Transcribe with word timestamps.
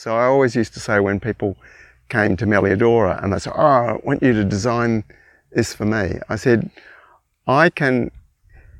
So 0.00 0.16
I 0.16 0.24
always 0.24 0.56
used 0.56 0.72
to 0.72 0.80
say 0.80 0.98
when 0.98 1.20
people 1.20 1.58
came 2.08 2.34
to 2.38 2.46
Melliodora 2.46 3.22
and 3.22 3.34
they 3.34 3.38
said, 3.38 3.52
Oh, 3.54 3.60
I 3.60 3.98
want 4.02 4.22
you 4.22 4.32
to 4.32 4.46
design 4.46 5.04
this 5.52 5.74
for 5.74 5.84
me. 5.84 6.18
I 6.26 6.36
said, 6.36 6.70
I 7.46 7.68
can 7.68 8.10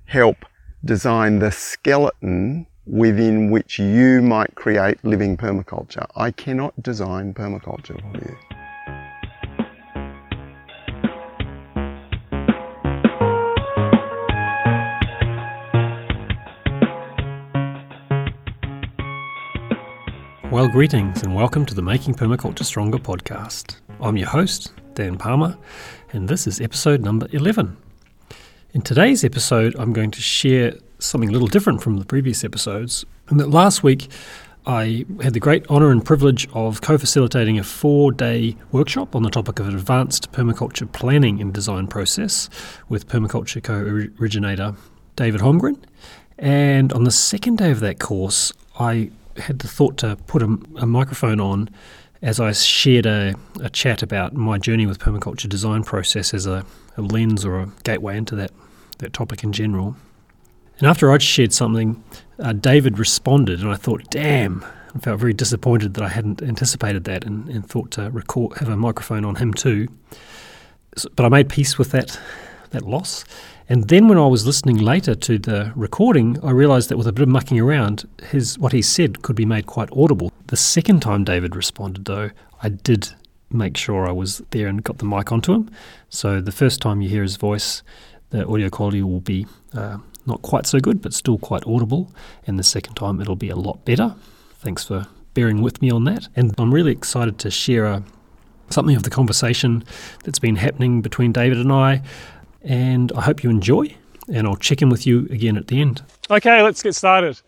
help 0.06 0.46
design 0.82 1.40
the 1.40 1.52
skeleton 1.52 2.66
within 2.86 3.50
which 3.50 3.78
you 3.78 4.22
might 4.22 4.54
create 4.54 5.04
living 5.04 5.36
permaculture. 5.36 6.06
I 6.16 6.30
cannot 6.30 6.82
design 6.82 7.34
permaculture 7.34 8.00
for 8.00 8.26
you. 8.26 8.49
Well, 20.60 20.68
greetings 20.68 21.22
and 21.22 21.34
welcome 21.34 21.64
to 21.64 21.74
the 21.74 21.80
Making 21.80 22.12
Permaculture 22.12 22.66
Stronger 22.66 22.98
podcast. 22.98 23.76
I'm 23.98 24.18
your 24.18 24.28
host, 24.28 24.74
Dan 24.92 25.16
Palmer, 25.16 25.56
and 26.12 26.28
this 26.28 26.46
is 26.46 26.60
episode 26.60 27.00
number 27.00 27.28
11. 27.32 27.78
In 28.74 28.82
today's 28.82 29.24
episode, 29.24 29.74
I'm 29.78 29.94
going 29.94 30.10
to 30.10 30.20
share 30.20 30.74
something 30.98 31.30
a 31.30 31.32
little 31.32 31.48
different 31.48 31.82
from 31.82 31.96
the 31.96 32.04
previous 32.04 32.44
episodes. 32.44 33.06
And 33.28 33.40
that 33.40 33.48
last 33.48 33.82
week, 33.82 34.10
I 34.66 35.06
had 35.22 35.32
the 35.32 35.40
great 35.40 35.66
honour 35.70 35.90
and 35.90 36.04
privilege 36.04 36.46
of 36.52 36.82
co 36.82 36.98
facilitating 36.98 37.58
a 37.58 37.64
four 37.64 38.12
day 38.12 38.54
workshop 38.70 39.16
on 39.16 39.22
the 39.22 39.30
topic 39.30 39.60
of 39.60 39.68
advanced 39.68 40.30
permaculture 40.30 40.92
planning 40.92 41.40
and 41.40 41.54
design 41.54 41.86
process 41.86 42.50
with 42.86 43.08
permaculture 43.08 43.62
co 43.62 43.76
originator 44.20 44.74
David 45.16 45.40
Holmgren. 45.40 45.82
And 46.36 46.92
on 46.92 47.04
the 47.04 47.10
second 47.10 47.56
day 47.56 47.70
of 47.70 47.80
that 47.80 47.98
course, 47.98 48.52
I 48.78 49.10
had 49.36 49.60
the 49.60 49.68
thought 49.68 49.96
to 49.98 50.16
put 50.26 50.42
a, 50.42 50.58
a 50.76 50.86
microphone 50.86 51.40
on 51.40 51.70
as 52.22 52.38
I 52.38 52.52
shared 52.52 53.06
a, 53.06 53.34
a, 53.62 53.70
chat 53.70 54.02
about 54.02 54.34
my 54.34 54.58
journey 54.58 54.86
with 54.86 54.98
permaculture 54.98 55.48
design 55.48 55.84
process 55.84 56.34
as 56.34 56.46
a, 56.46 56.66
a, 56.96 57.02
lens 57.02 57.44
or 57.44 57.60
a 57.60 57.72
gateway 57.82 58.16
into 58.16 58.34
that, 58.36 58.50
that 58.98 59.12
topic 59.12 59.42
in 59.42 59.52
general. 59.52 59.96
And 60.78 60.86
after 60.86 61.10
I'd 61.12 61.22
shared 61.22 61.52
something, 61.52 62.02
uh, 62.38 62.52
David 62.52 62.98
responded, 62.98 63.60
and 63.60 63.70
I 63.70 63.76
thought, 63.76 64.10
damn, 64.10 64.64
I 64.94 64.98
felt 64.98 65.20
very 65.20 65.32
disappointed 65.32 65.94
that 65.94 66.04
I 66.04 66.08
hadn't 66.08 66.42
anticipated 66.42 67.04
that 67.04 67.24
and, 67.24 67.48
and 67.48 67.66
thought 67.66 67.90
to 67.92 68.10
record, 68.10 68.58
have 68.58 68.68
a 68.68 68.76
microphone 68.76 69.24
on 69.24 69.36
him 69.36 69.54
too. 69.54 69.88
So, 70.96 71.08
but 71.14 71.24
I 71.24 71.28
made 71.28 71.48
peace 71.48 71.78
with 71.78 71.90
that, 71.92 72.18
that 72.70 72.82
loss 72.82 73.24
and 73.70 73.86
then 73.86 74.08
when 74.08 74.18
I 74.18 74.26
was 74.26 74.44
listening 74.44 74.78
later 74.78 75.14
to 75.14 75.38
the 75.38 75.72
recording, 75.76 76.36
I 76.42 76.50
realised 76.50 76.88
that 76.88 76.96
with 76.96 77.06
a 77.06 77.12
bit 77.12 77.22
of 77.22 77.28
mucking 77.28 77.60
around, 77.60 78.04
his 78.32 78.58
what 78.58 78.72
he 78.72 78.82
said 78.82 79.22
could 79.22 79.36
be 79.36 79.44
made 79.46 79.66
quite 79.66 79.88
audible. 79.96 80.32
The 80.48 80.56
second 80.56 81.02
time 81.02 81.22
David 81.22 81.54
responded, 81.54 82.06
though, 82.06 82.30
I 82.64 82.70
did 82.70 83.12
make 83.48 83.76
sure 83.76 84.08
I 84.08 84.10
was 84.10 84.42
there 84.50 84.66
and 84.66 84.82
got 84.82 84.98
the 84.98 85.04
mic 85.04 85.30
onto 85.30 85.52
him. 85.52 85.70
So 86.08 86.40
the 86.40 86.50
first 86.50 86.80
time 86.80 87.00
you 87.00 87.08
hear 87.08 87.22
his 87.22 87.36
voice, 87.36 87.84
the 88.30 88.44
audio 88.44 88.70
quality 88.70 89.04
will 89.04 89.20
be 89.20 89.46
uh, 89.72 89.98
not 90.26 90.42
quite 90.42 90.66
so 90.66 90.80
good, 90.80 91.00
but 91.00 91.14
still 91.14 91.38
quite 91.38 91.64
audible. 91.64 92.12
And 92.48 92.58
the 92.58 92.64
second 92.64 92.94
time, 92.94 93.20
it'll 93.20 93.36
be 93.36 93.50
a 93.50 93.56
lot 93.56 93.84
better. 93.84 94.16
Thanks 94.58 94.82
for 94.82 95.06
bearing 95.32 95.62
with 95.62 95.80
me 95.80 95.92
on 95.92 96.02
that. 96.04 96.26
And 96.34 96.52
I'm 96.58 96.74
really 96.74 96.90
excited 96.90 97.38
to 97.38 97.52
share 97.52 97.84
a, 97.84 98.02
something 98.68 98.96
of 98.96 99.04
the 99.04 99.10
conversation 99.10 99.84
that's 100.24 100.40
been 100.40 100.56
happening 100.56 101.02
between 101.02 101.30
David 101.30 101.58
and 101.58 101.70
I 101.72 102.02
and 102.62 103.12
I 103.12 103.22
hope 103.22 103.42
you 103.42 103.50
enjoy. 103.50 103.94
And 104.32 104.46
I'll 104.46 104.56
check 104.56 104.80
in 104.80 104.90
with 104.90 105.06
you 105.06 105.26
again 105.30 105.56
at 105.56 105.66
the 105.66 105.80
end. 105.80 106.02
Okay, 106.30 106.62
let's 106.62 106.82
get 106.82 106.94
started. 106.94 107.40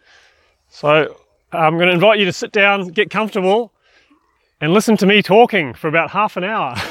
So, 0.68 1.16
I'm 1.52 1.76
going 1.76 1.88
to 1.88 1.94
invite 1.94 2.18
you 2.18 2.24
to 2.24 2.32
sit 2.32 2.50
down, 2.50 2.88
get 2.88 3.10
comfortable, 3.10 3.72
and 4.60 4.72
listen 4.72 4.96
to 4.96 5.06
me 5.06 5.22
talking 5.22 5.74
for 5.74 5.88
about 5.88 6.10
half 6.10 6.36
an 6.36 6.44
hour. 6.44 6.74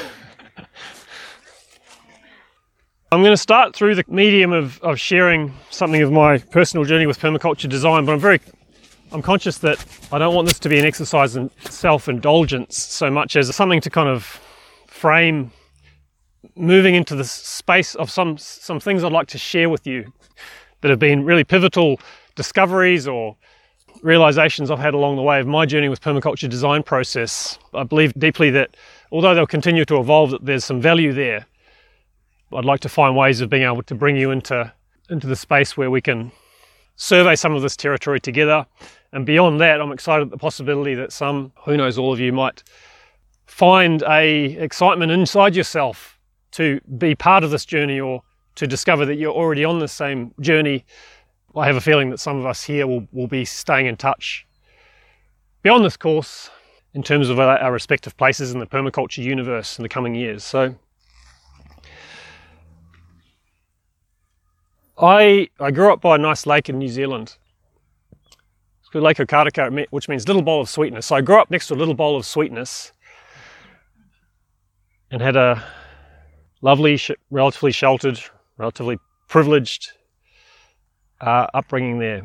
I'm 3.12 3.20
going 3.20 3.32
to 3.32 3.36
start 3.36 3.76
through 3.76 3.96
the 3.96 4.04
medium 4.08 4.52
of, 4.52 4.80
of 4.82 4.98
sharing 4.98 5.52
something 5.70 6.00
of 6.00 6.10
my 6.10 6.38
personal 6.38 6.86
journey 6.86 7.06
with 7.06 7.18
permaculture 7.18 7.68
design, 7.68 8.06
but 8.06 8.12
I'm 8.12 8.20
very 8.20 8.40
I'm 9.12 9.20
conscious 9.20 9.58
that 9.58 9.84
I 10.10 10.18
don't 10.18 10.34
want 10.34 10.48
this 10.48 10.58
to 10.60 10.70
be 10.70 10.78
an 10.78 10.86
exercise 10.86 11.36
in 11.36 11.50
self-indulgence 11.68 12.78
so 12.78 13.10
much 13.10 13.36
as 13.36 13.54
something 13.54 13.82
to 13.82 13.90
kind 13.90 14.08
of 14.08 14.40
frame 14.86 15.50
moving 16.56 16.94
into 16.94 17.14
the 17.14 17.24
space 17.24 17.94
of 17.94 18.10
some 18.10 18.36
some 18.38 18.80
things 18.80 19.04
I'd 19.04 19.12
like 19.12 19.28
to 19.28 19.38
share 19.38 19.68
with 19.68 19.86
you 19.86 20.12
that 20.80 20.90
have 20.90 20.98
been 20.98 21.24
really 21.24 21.44
pivotal 21.44 22.00
discoveries 22.34 23.06
or 23.06 23.36
realizations 24.02 24.70
I've 24.70 24.78
had 24.78 24.94
along 24.94 25.16
the 25.16 25.22
way 25.22 25.38
of 25.38 25.46
my 25.46 25.64
journey 25.66 25.88
with 25.88 26.00
permaculture 26.00 26.48
design 26.48 26.82
process. 26.82 27.58
I 27.74 27.84
believe 27.84 28.12
deeply 28.14 28.50
that 28.50 28.76
although 29.12 29.34
they'll 29.34 29.46
continue 29.46 29.84
to 29.84 29.98
evolve, 29.98 30.30
that 30.30 30.44
there's 30.44 30.64
some 30.64 30.80
value 30.80 31.12
there. 31.12 31.46
I'd 32.54 32.64
like 32.64 32.80
to 32.80 32.88
find 32.88 33.16
ways 33.16 33.40
of 33.40 33.48
being 33.48 33.62
able 33.62 33.82
to 33.84 33.94
bring 33.94 34.16
you 34.16 34.30
into 34.30 34.72
into 35.08 35.26
the 35.26 35.36
space 35.36 35.76
where 35.76 35.90
we 35.90 36.00
can 36.00 36.32
survey 36.96 37.34
some 37.34 37.54
of 37.54 37.62
this 37.62 37.76
territory 37.76 38.20
together. 38.20 38.66
And 39.12 39.26
beyond 39.26 39.60
that, 39.60 39.80
I'm 39.80 39.92
excited 39.92 40.24
at 40.24 40.30
the 40.30 40.38
possibility 40.38 40.94
that 40.94 41.12
some, 41.12 41.52
who 41.64 41.76
knows, 41.76 41.98
all 41.98 42.12
of 42.12 42.20
you 42.20 42.32
might 42.32 42.62
find 43.46 44.02
a 44.02 44.56
excitement 44.56 45.12
inside 45.12 45.54
yourself 45.54 46.11
to 46.52 46.80
be 46.98 47.14
part 47.14 47.44
of 47.44 47.50
this 47.50 47.64
journey 47.64 48.00
or 48.00 48.22
to 48.54 48.66
discover 48.66 49.06
that 49.06 49.16
you're 49.16 49.32
already 49.32 49.64
on 49.64 49.78
the 49.78 49.88
same 49.88 50.32
journey, 50.40 50.84
I 51.56 51.66
have 51.66 51.76
a 51.76 51.80
feeling 51.80 52.10
that 52.10 52.18
some 52.18 52.38
of 52.38 52.46
us 52.46 52.62
here 52.62 52.86
will, 52.86 53.06
will 53.12 53.26
be 53.26 53.44
staying 53.44 53.86
in 53.86 53.96
touch. 53.96 54.46
Beyond 55.62 55.84
this 55.84 55.96
course, 55.96 56.50
in 56.94 57.02
terms 57.02 57.30
of 57.30 57.38
our, 57.38 57.58
our 57.58 57.72
respective 57.72 58.16
places 58.16 58.52
in 58.52 58.60
the 58.60 58.66
permaculture 58.66 59.22
universe 59.22 59.78
in 59.78 59.82
the 59.82 59.88
coming 59.88 60.14
years. 60.14 60.44
So, 60.44 60.74
I, 64.98 65.48
I 65.58 65.70
grew 65.70 65.92
up 65.92 66.00
by 66.00 66.16
a 66.16 66.18
nice 66.18 66.46
lake 66.46 66.68
in 66.68 66.78
New 66.78 66.88
Zealand. 66.88 67.36
It's 68.80 68.88
called 68.90 69.04
Lake 69.04 69.16
Okareka, 69.16 69.86
which 69.90 70.08
means 70.08 70.28
little 70.28 70.42
bowl 70.42 70.60
of 70.60 70.68
sweetness. 70.68 71.06
So 71.06 71.16
I 71.16 71.22
grew 71.22 71.40
up 71.40 71.50
next 71.50 71.68
to 71.68 71.74
a 71.74 71.76
little 71.76 71.94
bowl 71.94 72.16
of 72.16 72.26
sweetness 72.26 72.92
and 75.10 75.20
had 75.20 75.34
a 75.34 75.64
lovely, 76.62 76.96
sh- 76.96 77.10
relatively 77.30 77.72
sheltered, 77.72 78.18
relatively 78.56 78.98
privileged 79.28 79.92
uh, 81.20 81.48
upbringing 81.52 81.98
there. 81.98 82.22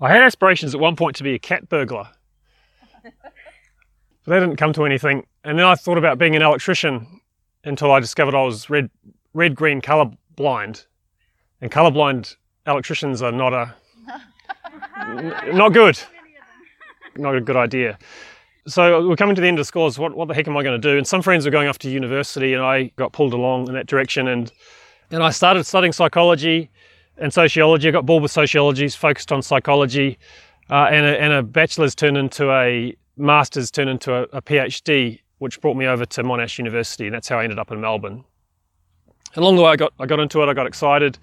I 0.00 0.12
had 0.12 0.22
aspirations 0.22 0.74
at 0.74 0.80
one 0.80 0.96
point 0.96 1.16
to 1.16 1.22
be 1.22 1.34
a 1.34 1.38
cat 1.38 1.68
burglar, 1.68 2.08
but 3.02 3.12
that 4.26 4.40
didn't 4.40 4.56
come 4.56 4.72
to 4.74 4.84
anything. 4.84 5.24
And 5.44 5.58
then 5.58 5.64
I 5.64 5.76
thought 5.76 5.98
about 5.98 6.18
being 6.18 6.36
an 6.36 6.42
electrician 6.42 7.20
until 7.64 7.90
I 7.92 8.00
discovered 8.00 8.34
I 8.34 8.42
was 8.42 8.68
red, 8.68 8.90
red 9.32 9.54
green 9.54 9.80
color 9.80 10.10
blind, 10.36 10.86
and 11.60 11.70
color 11.70 11.90
blind 11.90 12.36
electricians 12.66 13.22
are 13.22 13.32
not 13.32 13.54
a 13.54 13.74
n- 15.00 15.56
not 15.56 15.72
good, 15.72 15.98
not 17.16 17.36
a 17.36 17.40
good 17.40 17.56
idea 17.56 17.98
so 18.66 19.06
we're 19.06 19.16
coming 19.16 19.34
to 19.34 19.42
the 19.42 19.48
end 19.48 19.58
of 19.58 19.60
the 19.60 19.66
scores. 19.66 19.98
What, 19.98 20.16
what 20.16 20.28
the 20.28 20.34
heck 20.34 20.48
am 20.48 20.56
I 20.56 20.62
going 20.62 20.80
to 20.80 20.88
do? 20.92 20.96
And 20.96 21.06
some 21.06 21.22
friends 21.22 21.44
were 21.44 21.50
going 21.50 21.68
off 21.68 21.78
to 21.78 21.90
university, 21.90 22.54
and 22.54 22.62
I 22.62 22.84
got 22.96 23.12
pulled 23.12 23.34
along 23.34 23.68
in 23.68 23.74
that 23.74 23.86
direction. 23.86 24.28
And 24.28 24.50
and 25.10 25.22
I 25.22 25.30
started 25.30 25.64
studying 25.64 25.92
psychology 25.92 26.70
and 27.18 27.32
sociology. 27.32 27.88
I 27.88 27.90
got 27.90 28.06
bored 28.06 28.22
with 28.22 28.32
sociology, 28.32 28.88
focused 28.88 29.30
on 29.32 29.42
psychology, 29.42 30.18
uh, 30.70 30.88
and, 30.90 31.04
a, 31.04 31.20
and 31.20 31.32
a 31.32 31.42
bachelor's 31.42 31.94
turned 31.94 32.16
into 32.16 32.50
a 32.50 32.96
master's, 33.16 33.70
turned 33.70 33.90
into 33.90 34.14
a, 34.14 34.22
a 34.32 34.42
PhD, 34.42 35.20
which 35.38 35.60
brought 35.60 35.76
me 35.76 35.86
over 35.86 36.06
to 36.06 36.22
Monash 36.22 36.58
University, 36.58 37.06
and 37.06 37.14
that's 37.14 37.28
how 37.28 37.38
I 37.38 37.44
ended 37.44 37.58
up 37.58 37.70
in 37.70 37.80
Melbourne. 37.80 38.24
Along 39.36 39.56
the 39.56 39.62
way, 39.62 39.70
I 39.70 39.76
got 39.76 39.92
I 40.00 40.06
got 40.06 40.20
into 40.20 40.42
it. 40.42 40.48
I 40.48 40.54
got 40.54 40.66
excited, 40.66 41.18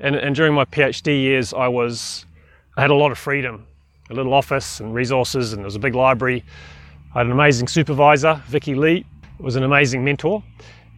and 0.00 0.16
and 0.16 0.34
during 0.34 0.54
my 0.54 0.64
PhD 0.64 1.20
years, 1.20 1.54
I 1.54 1.68
was 1.68 2.26
I 2.76 2.80
had 2.80 2.90
a 2.90 2.94
lot 2.94 3.12
of 3.12 3.18
freedom, 3.18 3.66
a 4.10 4.14
little 4.14 4.34
office 4.34 4.80
and 4.80 4.92
resources, 4.92 5.52
and 5.52 5.60
there 5.60 5.66
was 5.66 5.76
a 5.76 5.80
big 5.80 5.94
library 5.94 6.42
I 7.12 7.18
had 7.18 7.26
an 7.26 7.32
amazing 7.32 7.66
supervisor, 7.66 8.40
Vicky 8.46 8.76
Lee, 8.76 9.04
was 9.40 9.56
an 9.56 9.64
amazing 9.64 10.04
mentor. 10.04 10.44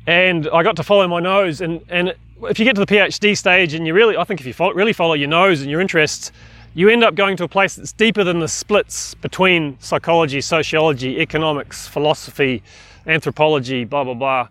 And 0.06 0.47
I 0.53 0.62
got 0.62 0.76
to 0.76 0.82
follow 0.82 1.09
my 1.09 1.20
nose. 1.20 1.62
And, 1.62 1.81
and 1.88 2.14
if 2.43 2.59
you 2.59 2.67
get 2.67 2.75
to 2.75 2.85
the 2.85 2.87
PhD 2.87 3.35
stage 3.35 3.73
and 3.73 3.87
you 3.87 3.94
really, 3.94 4.19
I 4.19 4.25
think 4.25 4.38
if 4.38 4.47
you 4.47 4.53
follow, 4.53 4.75
really 4.75 4.93
follow 4.93 5.14
your 5.14 5.31
nose 5.31 5.62
and 5.62 5.70
your 5.70 5.81
interests, 5.81 6.31
you 6.75 6.91
end 6.91 7.03
up 7.03 7.14
going 7.14 7.38
to 7.38 7.44
a 7.44 7.49
place 7.49 7.76
that's 7.76 7.94
deeper 7.94 8.25
than 8.25 8.41
the 8.41 8.49
splits 8.49 9.14
between 9.14 9.79
psychology, 9.81 10.43
sociology, 10.43 11.19
economics, 11.19 11.88
philosophy, 11.88 12.62
anthropology, 13.06 13.85
blah, 13.85 14.05
blah, 14.05 14.12
blah. 14.12 14.49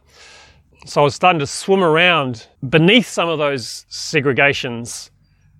So 0.87 1.01
I 1.01 1.03
was 1.03 1.13
starting 1.13 1.39
to 1.39 1.47
swim 1.47 1.83
around 1.83 2.47
beneath 2.67 3.07
some 3.07 3.29
of 3.29 3.37
those 3.37 3.85
segregations 3.87 5.10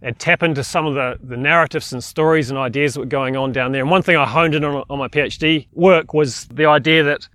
and 0.01 0.17
tap 0.17 0.41
into 0.43 0.63
some 0.63 0.85
of 0.85 0.95
the, 0.95 1.19
the 1.21 1.37
narratives 1.37 1.93
and 1.93 2.03
stories 2.03 2.49
and 2.49 2.57
ideas 2.57 2.95
that 2.95 3.01
were 3.01 3.05
going 3.05 3.37
on 3.37 3.51
down 3.51 3.71
there. 3.71 3.81
And 3.81 3.91
one 3.91 4.01
thing 4.01 4.17
I 4.17 4.25
honed 4.25 4.55
in 4.55 4.63
on, 4.63 4.83
on 4.89 4.99
my 4.99 5.07
PhD 5.07 5.67
work 5.73 6.13
was 6.13 6.45
the 6.47 6.65
idea 6.65 7.03
that 7.03 7.27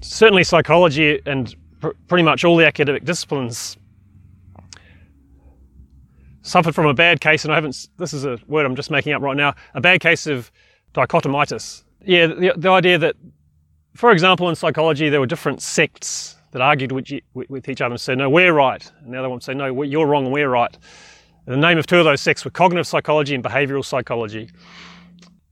certainly 0.00 0.42
psychology 0.42 1.20
and 1.26 1.54
pr- 1.80 1.90
pretty 2.08 2.24
much 2.24 2.44
all 2.44 2.56
the 2.56 2.66
academic 2.66 3.04
disciplines 3.04 3.76
suffered 6.42 6.74
from 6.74 6.86
a 6.86 6.94
bad 6.94 7.20
case, 7.20 7.44
and 7.44 7.52
I 7.52 7.54
haven't, 7.54 7.88
this 7.98 8.12
is 8.12 8.24
a 8.24 8.36
word 8.48 8.66
I'm 8.66 8.74
just 8.74 8.90
making 8.90 9.12
up 9.12 9.22
right 9.22 9.36
now, 9.36 9.54
a 9.74 9.80
bad 9.80 10.00
case 10.00 10.26
of 10.26 10.50
dichotomitis. 10.92 11.84
yeah, 12.04 12.26
the, 12.26 12.52
the 12.56 12.70
idea 12.70 12.98
that, 12.98 13.14
for 13.94 14.10
example, 14.10 14.48
in 14.48 14.56
psychology, 14.56 15.08
there 15.08 15.20
were 15.20 15.26
different 15.26 15.62
sects 15.62 16.36
that 16.50 16.60
argued 16.60 16.92
with, 16.92 17.08
with 17.34 17.68
each 17.68 17.80
other 17.80 17.92
and 17.92 18.00
said, 18.00 18.18
no, 18.18 18.28
we're 18.28 18.52
right. 18.52 18.90
And 19.04 19.14
the 19.14 19.18
other 19.18 19.28
one 19.28 19.40
said, 19.40 19.56
no, 19.56 19.82
you're 19.82 20.06
wrong 20.06 20.24
and 20.24 20.32
we're 20.32 20.48
right. 20.48 20.76
The 21.46 21.56
name 21.56 21.76
of 21.76 21.86
two 21.86 21.98
of 21.98 22.04
those 22.04 22.20
sects 22.20 22.44
were 22.44 22.52
cognitive 22.52 22.86
psychology 22.86 23.34
and 23.34 23.42
behavioral 23.42 23.84
psychology. 23.84 24.48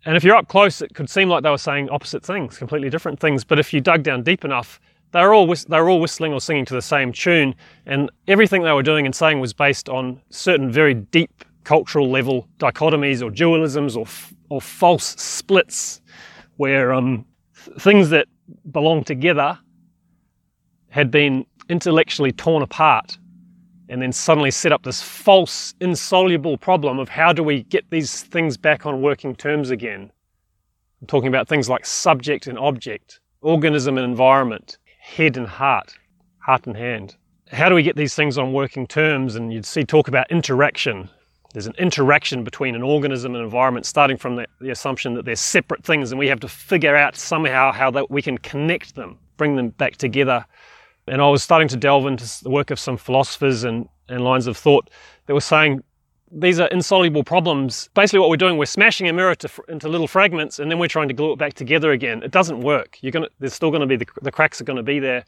And 0.04 0.16
if 0.16 0.22
you're 0.22 0.36
up 0.36 0.48
close, 0.48 0.80
it 0.80 0.94
could 0.94 1.10
seem 1.10 1.28
like 1.28 1.42
they 1.42 1.50
were 1.50 1.58
saying 1.58 1.90
opposite 1.90 2.24
things, 2.24 2.56
completely 2.56 2.90
different 2.90 3.18
things. 3.18 3.44
But 3.44 3.58
if 3.58 3.72
you 3.72 3.80
dug 3.80 4.02
down 4.02 4.22
deep 4.22 4.44
enough, 4.44 4.80
they 5.12 5.20
were 5.20 5.34
all 5.34 5.46
they 5.46 5.80
were 5.80 5.90
all 5.90 6.00
whistling 6.00 6.32
or 6.32 6.40
singing 6.40 6.64
to 6.66 6.74
the 6.74 6.82
same 6.82 7.12
tune, 7.12 7.54
and 7.86 8.10
everything 8.28 8.62
they 8.62 8.72
were 8.72 8.82
doing 8.82 9.04
and 9.04 9.14
saying 9.14 9.40
was 9.40 9.52
based 9.52 9.88
on 9.88 10.20
certain 10.30 10.70
very 10.70 10.94
deep 10.94 11.44
cultural 11.64 12.08
level 12.08 12.48
dichotomies 12.58 13.20
or 13.20 13.30
dualisms 13.30 13.96
or 13.96 14.06
or 14.48 14.60
false 14.60 15.20
splits, 15.20 16.00
where 16.56 16.92
um, 16.92 17.26
things 17.80 18.10
that 18.10 18.28
belong 18.70 19.02
together 19.02 19.58
had 20.90 21.10
been 21.10 21.44
intellectually 21.68 22.32
torn 22.32 22.62
apart 22.62 23.18
and 23.90 24.00
then 24.00 24.12
suddenly 24.12 24.52
set 24.52 24.72
up 24.72 24.84
this 24.84 25.02
false, 25.02 25.74
insoluble 25.80 26.56
problem 26.56 27.00
of 27.00 27.08
how 27.08 27.32
do 27.32 27.42
we 27.42 27.64
get 27.64 27.90
these 27.90 28.22
things 28.22 28.56
back 28.56 28.86
on 28.86 29.02
working 29.02 29.34
terms 29.34 29.70
again. 29.70 30.12
I'm 31.00 31.08
talking 31.08 31.28
about 31.28 31.48
things 31.48 31.68
like 31.68 31.84
subject 31.84 32.46
and 32.46 32.56
object, 32.56 33.18
organism 33.42 33.98
and 33.98 34.04
environment, 34.04 34.78
head 35.00 35.36
and 35.36 35.46
heart, 35.46 35.98
heart 36.38 36.68
and 36.68 36.76
hand. 36.76 37.16
How 37.50 37.68
do 37.68 37.74
we 37.74 37.82
get 37.82 37.96
these 37.96 38.14
things 38.14 38.38
on 38.38 38.52
working 38.52 38.86
terms? 38.86 39.34
And 39.34 39.52
you'd 39.52 39.66
see 39.66 39.82
talk 39.82 40.06
about 40.06 40.30
interaction. 40.30 41.10
There's 41.52 41.66
an 41.66 41.74
interaction 41.76 42.44
between 42.44 42.76
an 42.76 42.84
organism 42.84 43.34
and 43.34 43.42
environment, 43.42 43.86
starting 43.86 44.16
from 44.16 44.36
the, 44.36 44.46
the 44.60 44.70
assumption 44.70 45.14
that 45.14 45.24
they're 45.24 45.34
separate 45.34 45.82
things, 45.82 46.12
and 46.12 46.18
we 46.18 46.28
have 46.28 46.38
to 46.40 46.48
figure 46.48 46.94
out 46.94 47.16
somehow 47.16 47.72
how 47.72 47.90
that 47.90 48.08
we 48.08 48.22
can 48.22 48.38
connect 48.38 48.94
them, 48.94 49.18
bring 49.36 49.56
them 49.56 49.70
back 49.70 49.96
together 49.96 50.46
and 51.10 51.20
I 51.20 51.28
was 51.28 51.42
starting 51.42 51.68
to 51.68 51.76
delve 51.76 52.06
into 52.06 52.24
the 52.42 52.50
work 52.50 52.70
of 52.70 52.78
some 52.78 52.96
philosophers 52.96 53.64
and, 53.64 53.88
and 54.08 54.22
lines 54.22 54.46
of 54.46 54.56
thought 54.56 54.88
that 55.26 55.34
were 55.34 55.40
saying 55.40 55.82
these 56.30 56.60
are 56.60 56.68
insoluble 56.68 57.24
problems. 57.24 57.90
Basically, 57.94 58.20
what 58.20 58.30
we're 58.30 58.36
doing, 58.36 58.56
we're 58.56 58.66
smashing 58.66 59.08
a 59.08 59.12
mirror 59.12 59.34
to, 59.34 59.50
into 59.68 59.88
little 59.88 60.06
fragments, 60.06 60.60
and 60.60 60.70
then 60.70 60.78
we're 60.78 60.86
trying 60.86 61.08
to 61.08 61.14
glue 61.14 61.32
it 61.32 61.38
back 61.38 61.54
together 61.54 61.90
again. 61.90 62.22
It 62.22 62.30
doesn't 62.30 62.60
work. 62.60 62.98
You're 63.00 63.10
gonna, 63.10 63.28
there's 63.40 63.54
still 63.54 63.70
going 63.70 63.80
to 63.80 63.88
be 63.88 63.96
the, 63.96 64.06
the 64.22 64.30
cracks 64.30 64.60
are 64.60 64.64
going 64.64 64.76
to 64.76 64.84
be 64.84 65.00
there. 65.00 65.24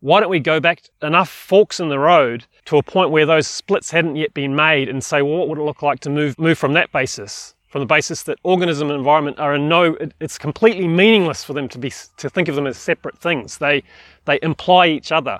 Why 0.00 0.20
don't 0.20 0.30
we 0.30 0.40
go 0.40 0.60
back 0.60 0.82
enough 1.02 1.28
forks 1.28 1.78
in 1.78 1.90
the 1.90 1.98
road 1.98 2.46
to 2.64 2.78
a 2.78 2.82
point 2.82 3.10
where 3.10 3.26
those 3.26 3.46
splits 3.46 3.90
hadn't 3.90 4.16
yet 4.16 4.32
been 4.32 4.56
made, 4.56 4.88
and 4.88 5.04
say, 5.04 5.20
well, 5.20 5.36
what 5.36 5.48
would 5.48 5.58
it 5.58 5.62
look 5.62 5.82
like 5.82 6.00
to 6.00 6.10
move 6.10 6.38
move 6.38 6.56
from 6.56 6.72
that 6.72 6.90
basis? 6.90 7.54
From 7.68 7.80
the 7.80 7.86
basis 7.86 8.22
that 8.24 8.38
organism 8.42 8.88
and 8.88 8.98
environment 8.98 9.38
are 9.38 9.54
in 9.54 9.68
no 9.68 9.96
it's 10.20 10.38
completely 10.38 10.88
meaningless 10.88 11.44
for 11.44 11.52
them 11.52 11.68
to 11.68 11.78
be 11.78 11.92
to 12.16 12.28
think 12.28 12.48
of 12.48 12.54
them 12.54 12.66
as 12.66 12.76
separate 12.76 13.18
things. 13.18 13.58
They 13.58 13.82
they 14.24 14.38
imply 14.42 14.88
each 14.88 15.12
other 15.12 15.38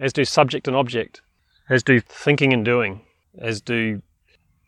as 0.00 0.12
do 0.12 0.24
subject 0.24 0.68
and 0.68 0.76
object 0.76 1.22
as 1.70 1.82
do 1.82 2.00
thinking 2.00 2.52
and 2.52 2.64
doing 2.64 3.00
as 3.38 3.60
do 3.60 4.02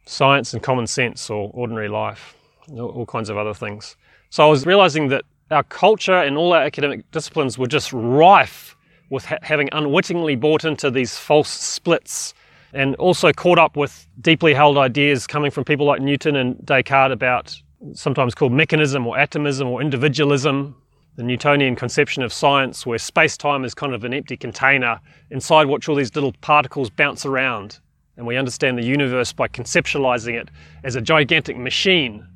science 0.06 0.52
and 0.52 0.62
common 0.62 0.86
sense 0.86 1.28
or 1.28 1.50
ordinary 1.52 1.88
life 1.88 2.36
all 2.72 3.06
kinds 3.06 3.28
of 3.28 3.36
other 3.36 3.54
things. 3.54 3.96
So 4.30 4.44
i 4.44 4.48
was 4.48 4.66
realizing 4.66 5.08
that 5.08 5.24
our 5.50 5.62
culture 5.64 6.16
and 6.16 6.36
all 6.36 6.52
our 6.52 6.62
academic 6.62 7.08
disciplines 7.10 7.58
were 7.58 7.68
just 7.68 7.92
rife 7.92 8.76
with 9.10 9.24
ha- 9.24 9.38
having 9.42 9.68
unwittingly 9.72 10.34
bought 10.34 10.64
into 10.64 10.90
these 10.90 11.16
false 11.16 11.48
splits 11.48 12.34
and 12.76 12.94
also 12.96 13.32
caught 13.32 13.58
up 13.58 13.74
with 13.74 14.06
deeply 14.20 14.52
held 14.52 14.76
ideas 14.76 15.26
coming 15.26 15.50
from 15.50 15.64
people 15.64 15.86
like 15.86 16.02
Newton 16.02 16.36
and 16.36 16.56
Descartes 16.64 17.10
about 17.10 17.56
sometimes 17.94 18.34
called 18.34 18.52
mechanism 18.52 19.06
or 19.06 19.18
atomism 19.18 19.66
or 19.66 19.80
individualism, 19.80 20.76
the 21.16 21.22
Newtonian 21.22 21.74
conception 21.74 22.22
of 22.22 22.34
science 22.34 22.84
where 22.84 22.98
space 22.98 23.38
time 23.38 23.64
is 23.64 23.74
kind 23.74 23.94
of 23.94 24.04
an 24.04 24.12
empty 24.12 24.36
container 24.36 25.00
inside 25.30 25.68
which 25.68 25.88
all 25.88 25.94
these 25.94 26.14
little 26.14 26.34
particles 26.42 26.90
bounce 26.90 27.24
around. 27.24 27.80
And 28.18 28.26
we 28.26 28.36
understand 28.36 28.76
the 28.76 28.84
universe 28.84 29.32
by 29.32 29.48
conceptualizing 29.48 30.34
it 30.34 30.50
as 30.84 30.96
a 30.96 31.00
gigantic 31.00 31.56
machine. 31.56 32.26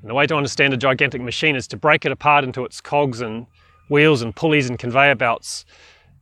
And 0.00 0.10
the 0.10 0.14
way 0.14 0.26
to 0.26 0.34
understand 0.34 0.74
a 0.74 0.76
gigantic 0.76 1.22
machine 1.22 1.54
is 1.54 1.68
to 1.68 1.76
break 1.76 2.04
it 2.04 2.10
apart 2.10 2.42
into 2.42 2.64
its 2.64 2.80
cogs 2.80 3.20
and 3.20 3.46
wheels 3.88 4.22
and 4.22 4.34
pulleys 4.34 4.68
and 4.68 4.76
conveyor 4.76 5.14
belts 5.14 5.64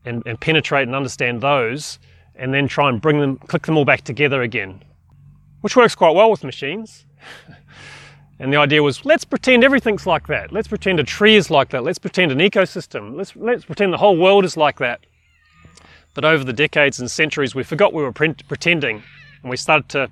and, 0.05 0.23
and 0.27 0.39
penetrate 0.39 0.87
and 0.89 0.95
understand 0.95 1.41
those 1.41 1.99
and 2.43 2.53
then 2.53 2.67
try 2.67 2.89
and 2.89 3.01
bring 3.01 3.21
them, 3.21 3.37
click 3.37 3.63
them 3.63 3.79
all 3.79 3.85
back 3.85 4.03
together 4.03 4.43
again, 4.43 4.83
which 5.61 5.77
works 5.77 5.95
quite 5.95 6.13
well 6.17 6.29
with 6.29 6.43
machines. 6.43 7.07
and 8.41 8.53
the 8.53 8.57
idea 8.57 8.83
was, 8.83 9.05
let's 9.05 9.25
pretend 9.25 9.63
everything's 9.63 10.09
like 10.09 10.27
that. 10.27 10.51
Let's 10.51 10.67
pretend 10.67 10.99
a 10.99 11.05
tree 11.05 11.37
is 11.37 11.51
like 11.51 11.71
that. 11.71 11.85
Let's 11.85 12.01
pretend 12.01 12.33
an 12.33 12.39
ecosystem. 12.39 13.17
Let's, 13.17 13.37
let's 13.37 13.65
pretend 13.65 13.93
the 13.93 13.99
whole 13.99 14.17
world 14.17 14.45
is 14.45 14.57
like 14.57 14.79
that. 14.81 15.07
But 16.15 16.25
over 16.25 16.43
the 16.43 16.53
decades 16.53 16.99
and 16.99 17.09
centuries, 17.09 17.55
we 17.55 17.63
forgot 17.63 17.93
we 17.93 18.03
were 18.03 18.13
pre- 18.13 18.35
pretending, 18.49 19.05
and 19.43 19.51
we 19.51 19.57
started 19.57 19.89
to 19.91 20.11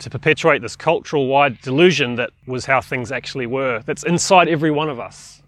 to 0.00 0.10
perpetuate 0.10 0.60
this 0.60 0.74
cultural 0.74 1.28
wide 1.28 1.60
delusion 1.60 2.16
that 2.16 2.30
was 2.48 2.66
how 2.66 2.80
things 2.80 3.12
actually 3.12 3.46
were. 3.46 3.80
That's 3.86 4.02
inside 4.02 4.48
every 4.48 4.72
one 4.72 4.90
of 4.90 4.98
us. 4.98 5.40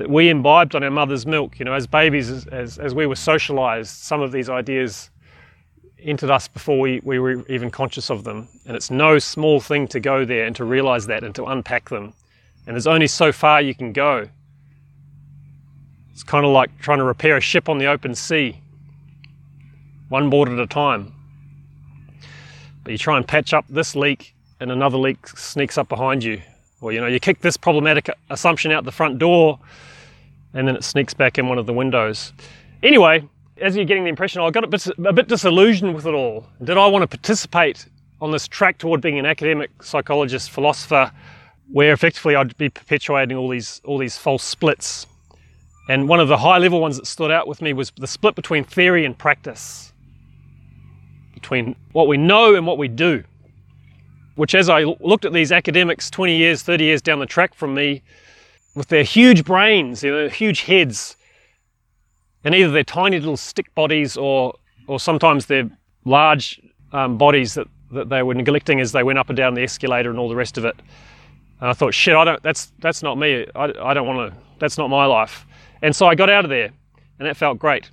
That 0.00 0.08
we 0.08 0.30
imbibed 0.30 0.74
on 0.74 0.82
our 0.82 0.90
mother's 0.90 1.26
milk. 1.26 1.58
You 1.58 1.66
know, 1.66 1.74
as 1.74 1.86
babies, 1.86 2.30
as, 2.30 2.46
as, 2.46 2.78
as 2.78 2.94
we 2.94 3.04
were 3.04 3.14
socialized, 3.14 3.90
some 3.90 4.22
of 4.22 4.32
these 4.32 4.48
ideas 4.48 5.10
entered 6.02 6.30
us 6.30 6.48
before 6.48 6.80
we, 6.80 7.00
we 7.04 7.18
were 7.18 7.46
even 7.48 7.70
conscious 7.70 8.10
of 8.10 8.24
them. 8.24 8.48
And 8.64 8.74
it's 8.74 8.90
no 8.90 9.18
small 9.18 9.60
thing 9.60 9.86
to 9.88 10.00
go 10.00 10.24
there 10.24 10.46
and 10.46 10.56
to 10.56 10.64
realize 10.64 11.06
that 11.08 11.22
and 11.22 11.34
to 11.34 11.44
unpack 11.44 11.90
them. 11.90 12.14
And 12.66 12.74
there's 12.74 12.86
only 12.86 13.08
so 13.08 13.30
far 13.30 13.60
you 13.60 13.74
can 13.74 13.92
go. 13.92 14.26
It's 16.12 16.22
kind 16.22 16.46
of 16.46 16.52
like 16.52 16.78
trying 16.78 16.98
to 16.98 17.04
repair 17.04 17.36
a 17.36 17.40
ship 17.42 17.68
on 17.68 17.76
the 17.76 17.84
open 17.84 18.14
sea, 18.14 18.58
one 20.08 20.30
board 20.30 20.48
at 20.48 20.58
a 20.58 20.66
time. 20.66 21.12
But 22.84 22.92
you 22.92 22.98
try 22.98 23.18
and 23.18 23.28
patch 23.28 23.52
up 23.52 23.66
this 23.68 23.94
leak, 23.94 24.34
and 24.60 24.72
another 24.72 24.96
leak 24.96 25.28
sneaks 25.28 25.76
up 25.76 25.90
behind 25.90 26.24
you. 26.24 26.40
Or, 26.80 26.90
you 26.90 27.02
know, 27.02 27.06
you 27.06 27.20
kick 27.20 27.40
this 27.40 27.58
problematic 27.58 28.08
assumption 28.30 28.72
out 28.72 28.84
the 28.84 28.92
front 28.92 29.18
door, 29.18 29.58
and 30.54 30.66
then 30.66 30.76
it 30.76 30.84
sneaks 30.84 31.14
back 31.14 31.38
in 31.38 31.48
one 31.48 31.58
of 31.58 31.66
the 31.66 31.72
windows. 31.72 32.32
Anyway, 32.82 33.28
as 33.60 33.76
you're 33.76 33.84
getting 33.84 34.04
the 34.04 34.10
impression, 34.10 34.42
I 34.42 34.50
got 34.50 34.64
a 34.64 34.66
bit, 34.66 34.86
a 35.04 35.12
bit 35.12 35.28
disillusioned 35.28 35.94
with 35.94 36.06
it 36.06 36.14
all. 36.14 36.46
Did 36.64 36.76
I 36.76 36.86
want 36.86 37.02
to 37.02 37.06
participate 37.06 37.86
on 38.20 38.30
this 38.30 38.48
track 38.48 38.78
toward 38.78 39.00
being 39.00 39.18
an 39.18 39.26
academic 39.26 39.70
psychologist, 39.82 40.50
philosopher, 40.50 41.12
where 41.70 41.92
effectively 41.92 42.34
I'd 42.34 42.56
be 42.56 42.68
perpetuating 42.68 43.36
all 43.36 43.48
these 43.48 43.80
all 43.84 43.98
these 43.98 44.16
false 44.18 44.42
splits? 44.42 45.06
And 45.88 46.08
one 46.08 46.20
of 46.20 46.28
the 46.28 46.36
high 46.36 46.58
level 46.58 46.80
ones 46.80 46.96
that 46.96 47.06
stood 47.06 47.30
out 47.30 47.48
with 47.48 47.60
me 47.60 47.72
was 47.72 47.90
the 47.96 48.06
split 48.06 48.34
between 48.34 48.64
theory 48.64 49.04
and 49.04 49.16
practice, 49.16 49.92
between 51.34 51.74
what 51.92 52.06
we 52.06 52.16
know 52.16 52.54
and 52.54 52.66
what 52.66 52.78
we 52.78 52.88
do. 52.88 53.24
Which, 54.36 54.54
as 54.54 54.68
I 54.68 54.84
looked 55.00 55.24
at 55.24 55.32
these 55.32 55.52
academics 55.52 56.08
20 56.08 56.36
years, 56.36 56.62
30 56.62 56.84
years 56.84 57.02
down 57.02 57.18
the 57.18 57.26
track 57.26 57.54
from 57.54 57.74
me, 57.74 58.02
with 58.74 58.88
their 58.88 59.02
huge 59.02 59.44
brains, 59.44 60.02
know, 60.02 60.28
huge 60.28 60.62
heads, 60.62 61.16
and 62.44 62.54
either 62.54 62.70
their 62.70 62.84
tiny 62.84 63.18
little 63.18 63.36
stick 63.36 63.74
bodies 63.74 64.16
or, 64.16 64.54
or 64.86 65.00
sometimes 65.00 65.46
their 65.46 65.68
large 66.04 66.60
um, 66.92 67.18
bodies 67.18 67.54
that, 67.54 67.66
that 67.92 68.08
they 68.08 68.22
were 68.22 68.34
neglecting 68.34 68.80
as 68.80 68.92
they 68.92 69.02
went 69.02 69.18
up 69.18 69.28
and 69.28 69.36
down 69.36 69.54
the 69.54 69.62
escalator 69.62 70.10
and 70.10 70.18
all 70.18 70.28
the 70.28 70.36
rest 70.36 70.56
of 70.56 70.64
it. 70.64 70.76
And 71.60 71.68
I 71.68 71.72
thought, 71.72 71.92
shit, 71.92 72.14
I 72.14 72.24
don't. 72.24 72.42
That's 72.42 72.72
that's 72.78 73.02
not 73.02 73.18
me. 73.18 73.46
I, 73.54 73.64
I 73.82 73.92
don't 73.92 74.06
want 74.06 74.32
to. 74.32 74.38
That's 74.58 74.78
not 74.78 74.88
my 74.88 75.04
life. 75.04 75.44
And 75.82 75.94
so 75.94 76.06
I 76.06 76.14
got 76.14 76.30
out 76.30 76.44
of 76.44 76.50
there, 76.50 76.70
and 77.18 77.28
that 77.28 77.36
felt 77.36 77.58
great. 77.58 77.90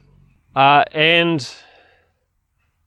Uh, 0.56 0.86
and 0.94 1.48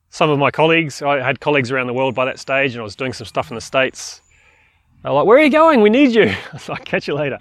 some 0.08 0.30
of 0.30 0.38
my 0.38 0.50
colleagues, 0.50 1.02
I 1.02 1.20
had 1.20 1.40
colleagues 1.40 1.70
around 1.70 1.86
the 1.86 1.92
world 1.92 2.14
by 2.14 2.24
that 2.24 2.38
stage, 2.38 2.72
and 2.72 2.80
I 2.80 2.84
was 2.84 2.96
doing 2.96 3.12
some 3.12 3.26
stuff 3.26 3.50
in 3.50 3.54
the 3.54 3.60
states. 3.60 4.22
They're 5.02 5.12
like, 5.12 5.26
"Where 5.26 5.38
are 5.38 5.42
you 5.42 5.50
going? 5.50 5.80
We 5.80 5.90
need 5.90 6.12
you." 6.12 6.24
I 6.24 6.52
was 6.52 6.68
like, 6.68 6.84
"Catch 6.84 7.08
you 7.08 7.14
later." 7.14 7.38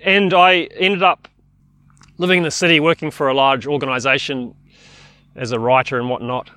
And 0.00 0.34
I 0.34 0.62
ended 0.76 1.02
up 1.02 1.28
living 2.18 2.38
in 2.38 2.44
the 2.44 2.50
city, 2.50 2.80
working 2.80 3.10
for 3.10 3.28
a 3.28 3.34
large 3.34 3.66
organisation 3.66 4.54
as 5.34 5.52
a 5.52 5.58
writer 5.58 5.98
and 5.98 6.08
whatnot, 6.10 6.50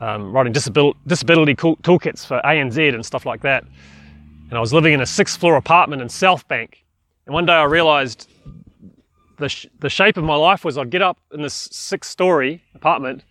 um, 0.00 0.32
writing 0.32 0.52
disability, 0.52 0.98
disability 1.06 1.54
toolkits 1.54 2.26
for 2.26 2.40
ANZ 2.44 2.94
and 2.94 3.04
stuff 3.04 3.24
like 3.24 3.42
that. 3.42 3.64
And 4.48 4.56
I 4.56 4.60
was 4.60 4.72
living 4.72 4.92
in 4.92 5.00
a 5.00 5.06
sixth 5.06 5.38
floor 5.40 5.56
apartment 5.56 6.02
in 6.02 6.08
South 6.08 6.46
Bank. 6.48 6.84
And 7.26 7.34
one 7.34 7.46
day 7.46 7.52
I 7.52 7.64
realised 7.64 8.30
the, 9.38 9.48
sh- 9.48 9.66
the 9.78 9.90
shape 9.90 10.16
of 10.16 10.24
my 10.24 10.34
life 10.34 10.64
was 10.64 10.78
I'd 10.78 10.90
get 10.90 11.02
up 11.02 11.18
in 11.32 11.42
this 11.42 11.54
six 11.54 12.08
story 12.08 12.62
apartment 12.74 13.24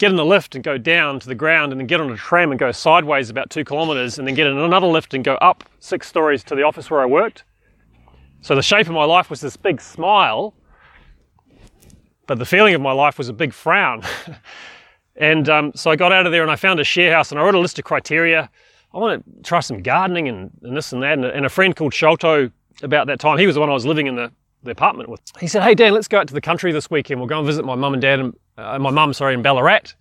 get 0.00 0.10
in 0.10 0.16
the 0.16 0.24
lift 0.24 0.56
and 0.56 0.64
go 0.64 0.76
down 0.76 1.20
to 1.20 1.28
the 1.28 1.34
ground 1.34 1.72
and 1.72 1.80
then 1.80 1.86
get 1.86 2.00
on 2.00 2.10
a 2.10 2.16
tram 2.16 2.50
and 2.50 2.58
go 2.58 2.72
sideways 2.72 3.30
about 3.30 3.50
two 3.50 3.64
kilometres 3.64 4.18
and 4.18 4.26
then 4.26 4.34
get 4.34 4.48
in 4.48 4.58
another 4.58 4.88
lift 4.88 5.14
and 5.14 5.22
go 5.22 5.34
up 5.36 5.62
six 5.78 6.08
stories 6.08 6.42
to 6.42 6.56
the 6.56 6.62
office 6.62 6.90
where 6.90 7.00
I 7.00 7.06
worked. 7.06 7.44
So 8.40 8.56
the 8.56 8.62
shape 8.62 8.88
of 8.88 8.94
my 8.94 9.04
life 9.04 9.30
was 9.30 9.40
this 9.40 9.56
big 9.56 9.80
smile, 9.80 10.54
but 12.26 12.38
the 12.38 12.46
feeling 12.46 12.74
of 12.74 12.80
my 12.80 12.92
life 12.92 13.18
was 13.18 13.28
a 13.28 13.32
big 13.32 13.52
frown. 13.52 14.02
and 15.16 15.48
um, 15.48 15.72
so 15.76 15.90
I 15.90 15.96
got 15.96 16.12
out 16.12 16.26
of 16.26 16.32
there 16.32 16.42
and 16.42 16.50
I 16.50 16.56
found 16.56 16.80
a 16.80 16.84
share 16.84 17.14
house 17.14 17.30
and 17.30 17.38
I 17.38 17.44
wrote 17.44 17.54
a 17.54 17.60
list 17.60 17.78
of 17.78 17.84
criteria 17.84 18.50
I 18.92 18.98
want 18.98 19.24
to 19.24 19.42
try 19.42 19.60
some 19.60 19.82
gardening 19.82 20.28
and, 20.28 20.50
and 20.62 20.76
this 20.76 20.92
and 20.92 21.02
that. 21.02 21.12
And, 21.12 21.24
and 21.24 21.46
a 21.46 21.48
friend 21.48 21.74
called 21.74 21.94
Sholto 21.94 22.50
about 22.82 23.06
that 23.06 23.20
time, 23.20 23.38
he 23.38 23.46
was 23.46 23.54
the 23.54 23.60
one 23.60 23.70
I 23.70 23.74
was 23.74 23.86
living 23.86 24.06
in 24.06 24.16
the, 24.16 24.32
the 24.62 24.72
apartment 24.72 25.08
with. 25.08 25.20
He 25.38 25.46
said, 25.46 25.62
Hey, 25.62 25.74
Dan, 25.74 25.92
let's 25.92 26.08
go 26.08 26.18
out 26.18 26.28
to 26.28 26.34
the 26.34 26.40
country 26.40 26.72
this 26.72 26.90
weekend. 26.90 27.20
We'll 27.20 27.28
go 27.28 27.38
and 27.38 27.46
visit 27.46 27.64
my 27.64 27.74
mum 27.74 27.92
and 27.92 28.02
dad, 28.02 28.18
and 28.18 28.34
uh, 28.60 28.78
my 28.78 28.90
mum, 28.90 29.12
sorry, 29.12 29.34
in 29.34 29.42
Ballarat. 29.42 29.94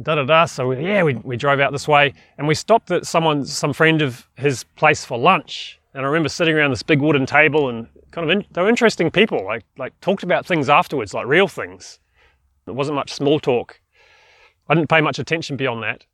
Da 0.00 0.14
da 0.14 0.24
da. 0.24 0.44
So, 0.46 0.72
yeah, 0.72 1.02
we, 1.02 1.14
we 1.16 1.36
drove 1.36 1.60
out 1.60 1.72
this 1.72 1.86
way 1.86 2.14
and 2.38 2.48
we 2.48 2.54
stopped 2.54 2.90
at 2.90 3.06
someone, 3.06 3.44
some 3.44 3.72
friend 3.72 4.00
of 4.00 4.26
his 4.36 4.64
place 4.64 5.04
for 5.04 5.18
lunch. 5.18 5.78
And 5.94 6.04
I 6.04 6.08
remember 6.08 6.30
sitting 6.30 6.54
around 6.54 6.70
this 6.70 6.82
big 6.82 7.00
wooden 7.00 7.26
table 7.26 7.68
and 7.68 7.86
kind 8.10 8.28
of, 8.28 8.36
in, 8.36 8.44
they 8.52 8.62
were 8.62 8.68
interesting 8.68 9.10
people, 9.10 9.44
like, 9.44 9.64
like 9.76 9.98
talked 10.00 10.22
about 10.22 10.46
things 10.46 10.70
afterwards, 10.70 11.12
like 11.12 11.26
real 11.26 11.48
things. 11.48 11.98
It 12.66 12.74
wasn't 12.74 12.96
much 12.96 13.12
small 13.12 13.38
talk. 13.38 13.80
I 14.68 14.74
didn't 14.74 14.88
pay 14.88 15.00
much 15.00 15.18
attention 15.18 15.56
beyond 15.56 15.82
that. 15.82 16.06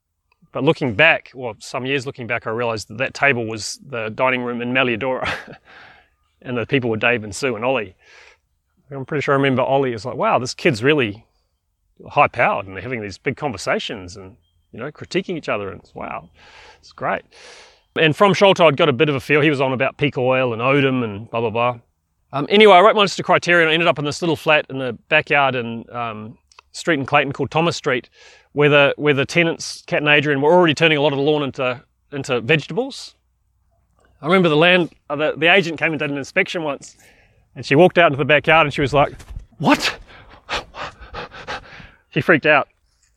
But 0.51 0.65
looking 0.65 0.95
back, 0.95 1.31
well, 1.35 1.55
some 1.59 1.87
years 1.87 2.07
looking 2.07 2.27
back, 2.27 2.47
I 2.47 2.51
realised 2.51 2.89
that 2.89 2.99
that 2.99 3.15
table 3.15 3.47
was 3.47 3.79
the 3.87 4.09
dining 4.09 4.43
room 4.43 4.63
in 4.63 4.73
Melliodora, 4.73 5.31
and 6.43 6.57
the 6.57 6.67
people 6.67 6.89
were 6.89 6.97
Dave 6.97 7.23
and 7.23 7.37
Sue 7.37 7.55
and 7.55 7.65
Ollie. 7.65 7.95
I'm 8.91 9.05
pretty 9.05 9.23
sure 9.23 9.35
I 9.35 9.37
remember 9.37 9.61
Ollie 9.61 9.93
is 9.93 10.07
like, 10.07 10.17
"Wow, 10.17 10.39
this 10.39 10.55
kid's 10.55 10.83
really 10.83 11.27
high 12.09 12.29
powered, 12.29 12.67
and 12.67 12.77
they're 12.77 12.83
having 12.83 13.01
these 13.01 13.19
big 13.19 13.37
conversations 13.37 14.17
and 14.17 14.37
you 14.73 14.79
know 14.79 14.91
critiquing 14.91 15.37
each 15.37 15.49
other, 15.49 15.71
and 15.71 15.81
it's, 15.81 15.95
wow, 15.95 16.29
it's 16.79 16.93
great." 16.93 17.23
And 17.97 18.15
from 18.15 18.35
Sholto, 18.35 18.67
I'd 18.67 18.77
got 18.77 18.89
a 18.89 18.93
bit 18.93 19.09
of 19.09 19.15
a 19.15 19.21
feel. 19.21 19.41
He 19.41 19.51
was 19.51 19.61
on 19.61 19.73
about 19.73 19.97
peak 19.97 20.17
oil 20.17 20.53
and 20.53 20.63
Odum 20.63 21.03
and 21.03 21.31
blah 21.31 21.41
blah 21.41 21.51
blah. 21.51 21.79
Um, 22.33 22.47
anyway, 22.51 22.75
I 22.75 22.81
wrote 22.81 22.95
my 22.95 23.03
list 23.03 23.23
criteria 23.25 23.63
and 23.63 23.71
I 23.71 23.75
ended 23.75 23.89
up 23.89 23.99
in 23.99 24.05
this 24.05 24.21
little 24.21 24.37
flat 24.37 24.67
in 24.69 24.79
the 24.79 24.93
backyard 25.09 25.55
in 25.55 25.85
um, 25.91 26.37
street 26.73 26.99
in 26.99 27.07
Clayton 27.07 27.33
called 27.33 27.51
Thomas 27.51 27.77
Street, 27.77 28.11
where 28.53 28.69
the 28.69 28.95
where 28.97 29.15
the 29.15 29.25
tenants, 29.25 29.83
Cat 29.87 30.01
and 30.01 30.09
Adrian, 30.09 30.41
were 30.41 30.53
already 30.53 30.75
turning 30.75 30.99
a 30.99 31.01
lot 31.01 31.13
of 31.13 31.19
the 31.19 31.23
lawn 31.23 31.43
into 31.43 31.83
into 32.13 32.41
vegetables. 32.41 33.15
I 34.21 34.27
remember 34.27 34.49
the 34.49 34.57
land 34.57 34.93
uh, 35.09 35.17
the, 35.17 35.35
the 35.37 35.47
agent 35.47 35.79
came 35.79 35.93
and 35.93 35.99
did 35.99 36.11
an 36.11 36.19
inspection 36.19 36.63
once, 36.63 36.97
and 37.55 37.65
she 37.65 37.75
walked 37.75 37.99
out 37.99 38.07
into 38.07 38.19
the 38.19 38.25
backyard 38.25 38.67
and 38.67 38.75
she 38.75 38.81
was 38.81 38.93
like, 38.93 39.15
"What?" 39.59 39.99
She 42.11 42.21
freaked 42.21 42.47
out, 42.47 42.69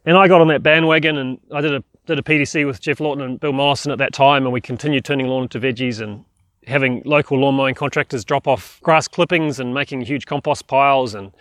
and 0.06 0.18
I 0.18 0.28
got 0.28 0.42
on 0.42 0.48
that 0.50 0.64
bandwagon 0.64 1.18
and 1.18 1.40
I 1.54 1.62
did 1.62 1.74
a 1.74 1.84
did 2.08 2.20
a 2.20 2.24
PDC 2.24 2.66
with 2.66 2.82
Geoff 2.82 3.00
Lawton 3.00 3.24
and 3.24 3.40
Bill 3.40 3.54
Mollison 3.54 3.92
at 3.92 4.00
that 4.00 4.14
time, 4.14 4.44
and 4.44 4.52
we 4.52 4.60
continued 4.60 5.06
turning 5.06 5.28
lawn 5.28 5.44
into 5.44 5.60
veggies 5.60 6.02
and 6.02 6.26
having 6.68 7.02
local 7.06 7.40
lawn 7.40 7.56
mowing 7.56 7.76
contractors 7.76 8.26
drop 8.26 8.48
off 8.48 8.80
grass 8.82 9.08
clippings 9.08 9.60
and 9.60 9.74
making 9.74 10.02
huge 10.02 10.26
compost 10.26 10.68
piles 10.68 11.16
and 11.16 11.32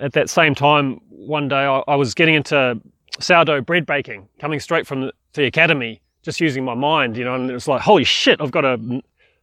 at 0.00 0.12
that 0.12 0.30
same 0.30 0.54
time, 0.54 1.00
one 1.08 1.48
day 1.48 1.56
I, 1.56 1.82
I 1.88 1.96
was 1.96 2.14
getting 2.14 2.34
into 2.34 2.80
sourdough 3.20 3.62
bread 3.62 3.86
baking, 3.86 4.28
coming 4.38 4.60
straight 4.60 4.86
from 4.86 5.02
the, 5.02 5.12
the 5.34 5.44
academy, 5.44 6.00
just 6.22 6.40
using 6.40 6.64
my 6.64 6.74
mind, 6.74 7.16
you 7.16 7.24
know, 7.24 7.34
and 7.34 7.50
it 7.50 7.54
was 7.54 7.68
like, 7.68 7.82
holy 7.82 8.04
shit, 8.04 8.40
I've 8.40 8.50
got 8.50 8.64
a, 8.64 9.02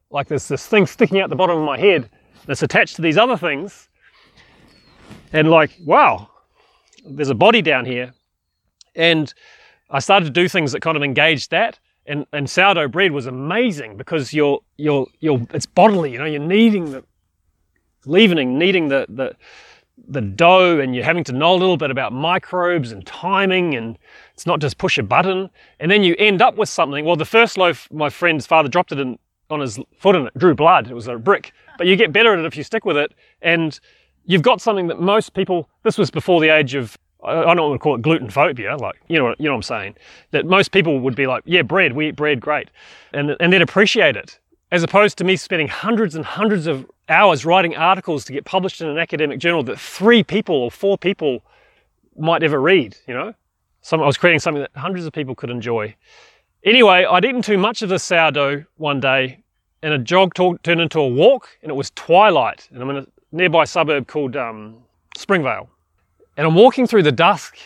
like 0.10 0.28
there's 0.28 0.48
this 0.48 0.66
thing 0.66 0.86
sticking 0.86 1.20
out 1.20 1.30
the 1.30 1.36
bottom 1.36 1.58
of 1.58 1.66
my 1.66 1.78
head 1.78 2.10
that's 2.46 2.64
attached 2.64 2.96
to 2.96 3.02
these 3.02 3.18
other 3.18 3.38
things. 3.38 3.90
And 5.34 5.50
like, 5.50 5.72
wow, 5.86 6.30
there's 7.10 7.30
a 7.30 7.36
body 7.36 7.62
down 7.62 7.86
here. 7.86 8.14
And 8.96 9.34
I 9.90 10.00
started 10.00 10.26
to 10.26 10.32
do 10.32 10.48
things 10.48 10.72
that 10.72 10.82
kind 10.82 10.98
of 10.98 11.04
engaged 11.04 11.52
that. 11.52 11.80
And, 12.06 12.26
and 12.34 12.50
sourdough 12.50 12.88
bread 12.88 13.12
was 13.12 13.28
amazing 13.28 13.98
because 13.98 14.34
you're, 14.34 14.62
you're, 14.78 15.08
you're, 15.20 15.46
it's 15.54 15.66
bodily, 15.66 16.12
you 16.12 16.18
know, 16.18 16.26
you're 16.26 16.42
kneading 16.42 16.92
the, 16.92 17.04
leavening, 18.06 18.58
kneading 18.58 18.88
the, 18.88 19.06
the, 19.10 19.36
the 20.08 20.22
dough 20.22 20.80
and 20.80 20.96
you're 20.96 21.04
having 21.04 21.24
to 21.26 21.34
know 21.34 21.54
a 21.54 21.58
little 21.58 21.78
bit 21.78 21.92
about 21.92 22.14
microbes 22.14 22.92
and 22.92 23.06
timing 23.06 23.76
and 23.76 23.98
it's 24.34 24.46
not 24.46 24.60
just 24.60 24.78
push 24.78 24.98
a 24.98 25.04
button. 25.04 25.50
And 25.80 25.92
then 25.92 26.04
you 26.04 26.16
end 26.18 26.42
up 26.42 26.56
with 26.56 26.70
something. 26.70 27.06
Well 27.06 27.16
the 27.16 27.26
first 27.26 27.58
loaf 27.58 27.88
my 27.92 28.10
friend's 28.10 28.46
father 28.48 28.70
dropped 28.70 28.92
it 28.92 29.00
in, 29.00 29.20
on 29.50 29.60
his 29.60 29.80
foot 29.98 30.16
and 30.16 30.28
it 30.28 30.38
drew 30.38 30.56
blood. 30.56 30.90
It 30.90 30.94
was 30.94 31.08
a 31.08 31.18
brick. 31.18 31.52
But 31.78 31.88
you 31.88 31.96
get 31.96 32.14
better 32.14 32.34
at 32.34 32.40
it 32.40 32.46
if 32.46 32.56
you 32.56 32.64
stick 32.64 32.86
with 32.86 32.98
it. 32.98 33.14
And 33.42 33.80
you've 34.30 34.44
got 34.44 34.62
something 34.62 34.88
that 34.88 35.02
most 35.02 35.34
people 35.34 35.68
this 35.84 35.98
was 35.98 36.12
before 36.12 36.40
the 36.40 36.50
age 36.50 36.76
of 36.76 36.98
I 37.22 37.54
don't 37.54 37.70
want 37.70 37.74
to 37.74 37.84
call 37.84 37.96
it 37.96 38.02
gluten 38.02 38.30
phobia, 38.30 38.78
like 38.78 38.96
you 39.10 39.20
know, 39.20 39.36
you 39.38 39.46
know 39.46 39.52
what 39.52 39.58
I'm 39.58 39.64
saying. 39.64 39.96
That 40.32 40.46
most 40.46 40.72
people 40.72 41.02
would 41.02 41.16
be 41.16 41.28
like, 41.28 41.44
yeah, 41.46 41.64
bread, 41.64 41.92
we 41.92 42.08
eat 42.08 42.16
bread, 42.16 42.40
great, 42.40 42.70
and 43.12 43.36
and 43.42 43.52
they'd 43.52 43.62
appreciate 43.62 44.16
it, 44.16 44.40
as 44.72 44.84
opposed 44.84 45.18
to 45.18 45.26
me 45.26 45.36
spending 45.36 45.68
hundreds 45.68 46.16
and 46.16 46.24
hundreds 46.24 46.66
of 46.66 46.90
hours 47.10 47.44
writing 47.44 47.76
articles 47.76 48.24
to 48.26 48.32
get 48.32 48.46
published 48.46 48.80
in 48.82 48.88
an 48.88 48.98
academic 48.98 49.40
journal 49.40 49.64
that 49.64 49.80
three 49.80 50.24
people 50.24 50.56
or 50.56 50.72
four 50.72 50.98
people 50.98 51.42
might 52.16 52.44
ever 52.44 52.62
read, 52.62 52.96
you 53.08 53.14
know? 53.14 53.34
Some, 53.82 54.02
I 54.02 54.06
was 54.06 54.18
creating 54.18 54.40
something 54.40 54.62
that 54.62 54.72
hundreds 54.76 55.06
of 55.06 55.14
people 55.14 55.34
could 55.34 55.50
enjoy. 55.50 55.96
Anyway, 56.64 57.06
I'd 57.10 57.26
eaten 57.26 57.42
too 57.42 57.58
much 57.58 57.82
of 57.82 57.90
the 57.90 57.98
sourdough 57.98 58.66
one 58.76 59.00
day 59.00 59.40
and 59.82 59.94
a 59.94 59.98
jog 59.98 60.34
turned 60.36 60.82
into 60.82 61.00
a 61.00 61.08
walk 61.08 61.50
and 61.64 61.72
it 61.72 61.76
was 61.76 61.92
twilight 61.96 62.68
and 62.72 62.82
I'm 62.82 62.90
in 62.90 62.98
a 62.98 63.08
nearby 63.32 63.64
suburb 63.64 64.08
called 64.08 64.36
um, 64.36 64.78
Springvale. 65.18 65.70
And 66.38 66.48
I'm 66.48 66.56
walking 66.56 66.88
through 66.88 67.04
the 67.04 67.12
dusk 67.12 67.58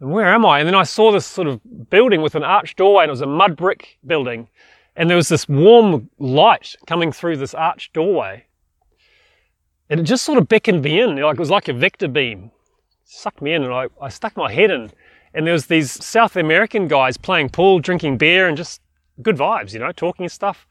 and 0.00 0.10
where 0.10 0.32
am 0.32 0.46
I? 0.46 0.60
And 0.60 0.66
then 0.66 0.74
I 0.74 0.84
saw 0.84 1.12
this 1.12 1.26
sort 1.26 1.46
of 1.46 1.60
building 1.90 2.22
with 2.22 2.34
an 2.34 2.42
arched 2.42 2.78
doorway 2.78 3.04
and 3.04 3.10
it 3.10 3.12
was 3.12 3.20
a 3.20 3.26
mud 3.26 3.56
brick 3.56 3.98
building 4.06 4.48
and 4.96 5.08
there 5.08 5.16
was 5.16 5.28
this 5.28 5.48
warm 5.48 6.10
light 6.18 6.74
coming 6.86 7.12
through 7.12 7.36
this 7.36 7.54
arched 7.54 7.92
doorway. 7.92 8.44
And 9.88 9.98
it 9.98 10.04
just 10.04 10.24
sort 10.24 10.38
of 10.38 10.48
beckoned 10.48 10.82
me 10.82 11.00
in, 11.00 11.16
like 11.16 11.34
it 11.34 11.40
was 11.40 11.50
like 11.50 11.68
a 11.68 11.72
vector 11.72 12.08
beam. 12.08 12.50
sucked 13.04 13.42
me 13.42 13.54
in, 13.54 13.64
and 13.64 13.72
I, 13.72 13.86
I 14.00 14.08
stuck 14.08 14.36
my 14.36 14.52
head 14.52 14.70
in. 14.70 14.90
And 15.32 15.46
there 15.46 15.54
was 15.54 15.66
these 15.66 16.04
South 16.04 16.36
American 16.36 16.86
guys 16.86 17.16
playing 17.16 17.50
pool, 17.50 17.78
drinking 17.78 18.18
beer, 18.18 18.46
and 18.46 18.56
just 18.56 18.80
good 19.22 19.36
vibes, 19.36 19.72
you 19.72 19.78
know, 19.78 19.92
talking 19.92 20.28
stuff. 20.28 20.66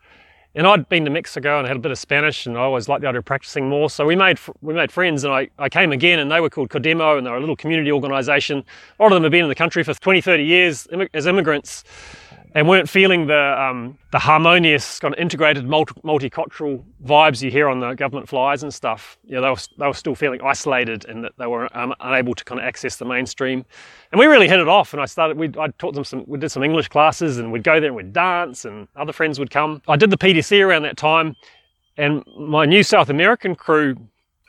And 0.56 0.66
I'd 0.66 0.90
been 0.90 1.06
to 1.06 1.12
Mexico 1.12 1.60
and 1.60 1.68
had 1.68 1.78
a 1.78 1.80
bit 1.80 1.92
of 1.92 2.00
Spanish, 2.00 2.48
and 2.48 2.58
I 2.58 2.62
always 2.62 2.90
liked 2.90 3.04
the 3.04 3.08
idea 3.08 3.20
of 3.20 3.26
practicing 3.26 3.70
more. 3.70 3.88
So 3.90 4.06
we 4.06 4.16
made 4.16 4.40
we 4.62 4.74
made 4.74 4.92
friends, 4.92 5.24
and 5.24 5.32
I, 5.32 5.50
I 5.60 5.70
came 5.70 5.92
again, 5.92 6.18
and 6.18 6.32
they 6.32 6.42
were 6.42 6.50
called 6.50 6.70
Codemo, 6.70 7.18
and 7.18 7.26
they're 7.28 7.36
a 7.36 7.40
little 7.40 7.56
community 7.56 7.92
organisation. 7.92 8.64
A 9.00 9.04
lot 9.04 9.12
of 9.12 9.16
them 9.16 9.24
have 9.24 9.32
been 9.32 9.44
in 9.44 9.50
the 9.50 9.56
country 9.56 9.84
for 9.84 9.94
20, 9.94 10.22
30 10.22 10.44
years 10.44 10.88
as 11.14 11.28
immigrants, 11.28 11.84
and 12.56 12.68
weren't 12.68 12.90
feeling 12.90 13.28
the 13.28 13.62
um, 13.62 13.98
the 14.12 14.20
harmonious 14.20 15.00
kind 15.00 15.14
of 15.14 15.20
integrated 15.20 15.68
multi- 15.68 15.94
multicultural 16.02 16.84
vibes 17.06 17.42
you 17.44 17.52
hear 17.52 17.70
on 17.70 17.80
the 17.80 17.94
government 17.94 18.28
flyers 18.28 18.64
and 18.64 18.74
stuff. 18.74 19.20
You 19.24 19.36
know, 19.36 19.42
they 19.42 19.50
were 19.50 19.58
they 19.78 19.88
were 19.88 19.94
still 19.94 20.16
feeling 20.16 20.42
isolated 20.42 21.06
and 21.06 21.24
that 21.24 21.34
they 21.38 21.46
were 21.46 21.70
um, 21.78 21.94
unable 22.00 22.34
to 22.34 22.44
kind 22.44 22.60
of 22.60 22.66
access 22.66 22.96
the 22.96 23.06
mainstream. 23.06 23.66
And 24.12 24.20
we 24.20 24.26
really 24.26 24.48
hit 24.48 24.60
it 24.60 24.68
off. 24.68 24.94
And 24.94 25.02
I 25.02 25.06
started. 25.06 25.38
We 25.38 25.50
I 25.60 25.68
taught 25.78 25.94
them 25.94 26.04
some. 26.04 26.24
We 26.28 26.40
did 26.40 26.50
some 26.50 26.64
English 26.64 26.88
classes, 26.88 27.38
and 27.38 27.52
we'd 27.52 27.64
go 27.64 27.80
there 27.80 27.88
and 27.88 27.96
we'd 27.96 28.14
dance, 28.14 28.66
and 28.66 28.88
other 28.96 29.14
friends 29.14 29.38
would 29.40 29.52
come. 29.52 29.82
I 29.88 29.96
did 29.96 30.10
the 30.10 30.18
PDC 30.18 30.66
around 30.66 30.84
that 30.84 30.98
time, 30.98 31.36
and 31.98 32.24
my 32.38 32.66
new 32.66 32.82
South 32.82 33.10
American 33.10 33.56
crew, 33.56 33.96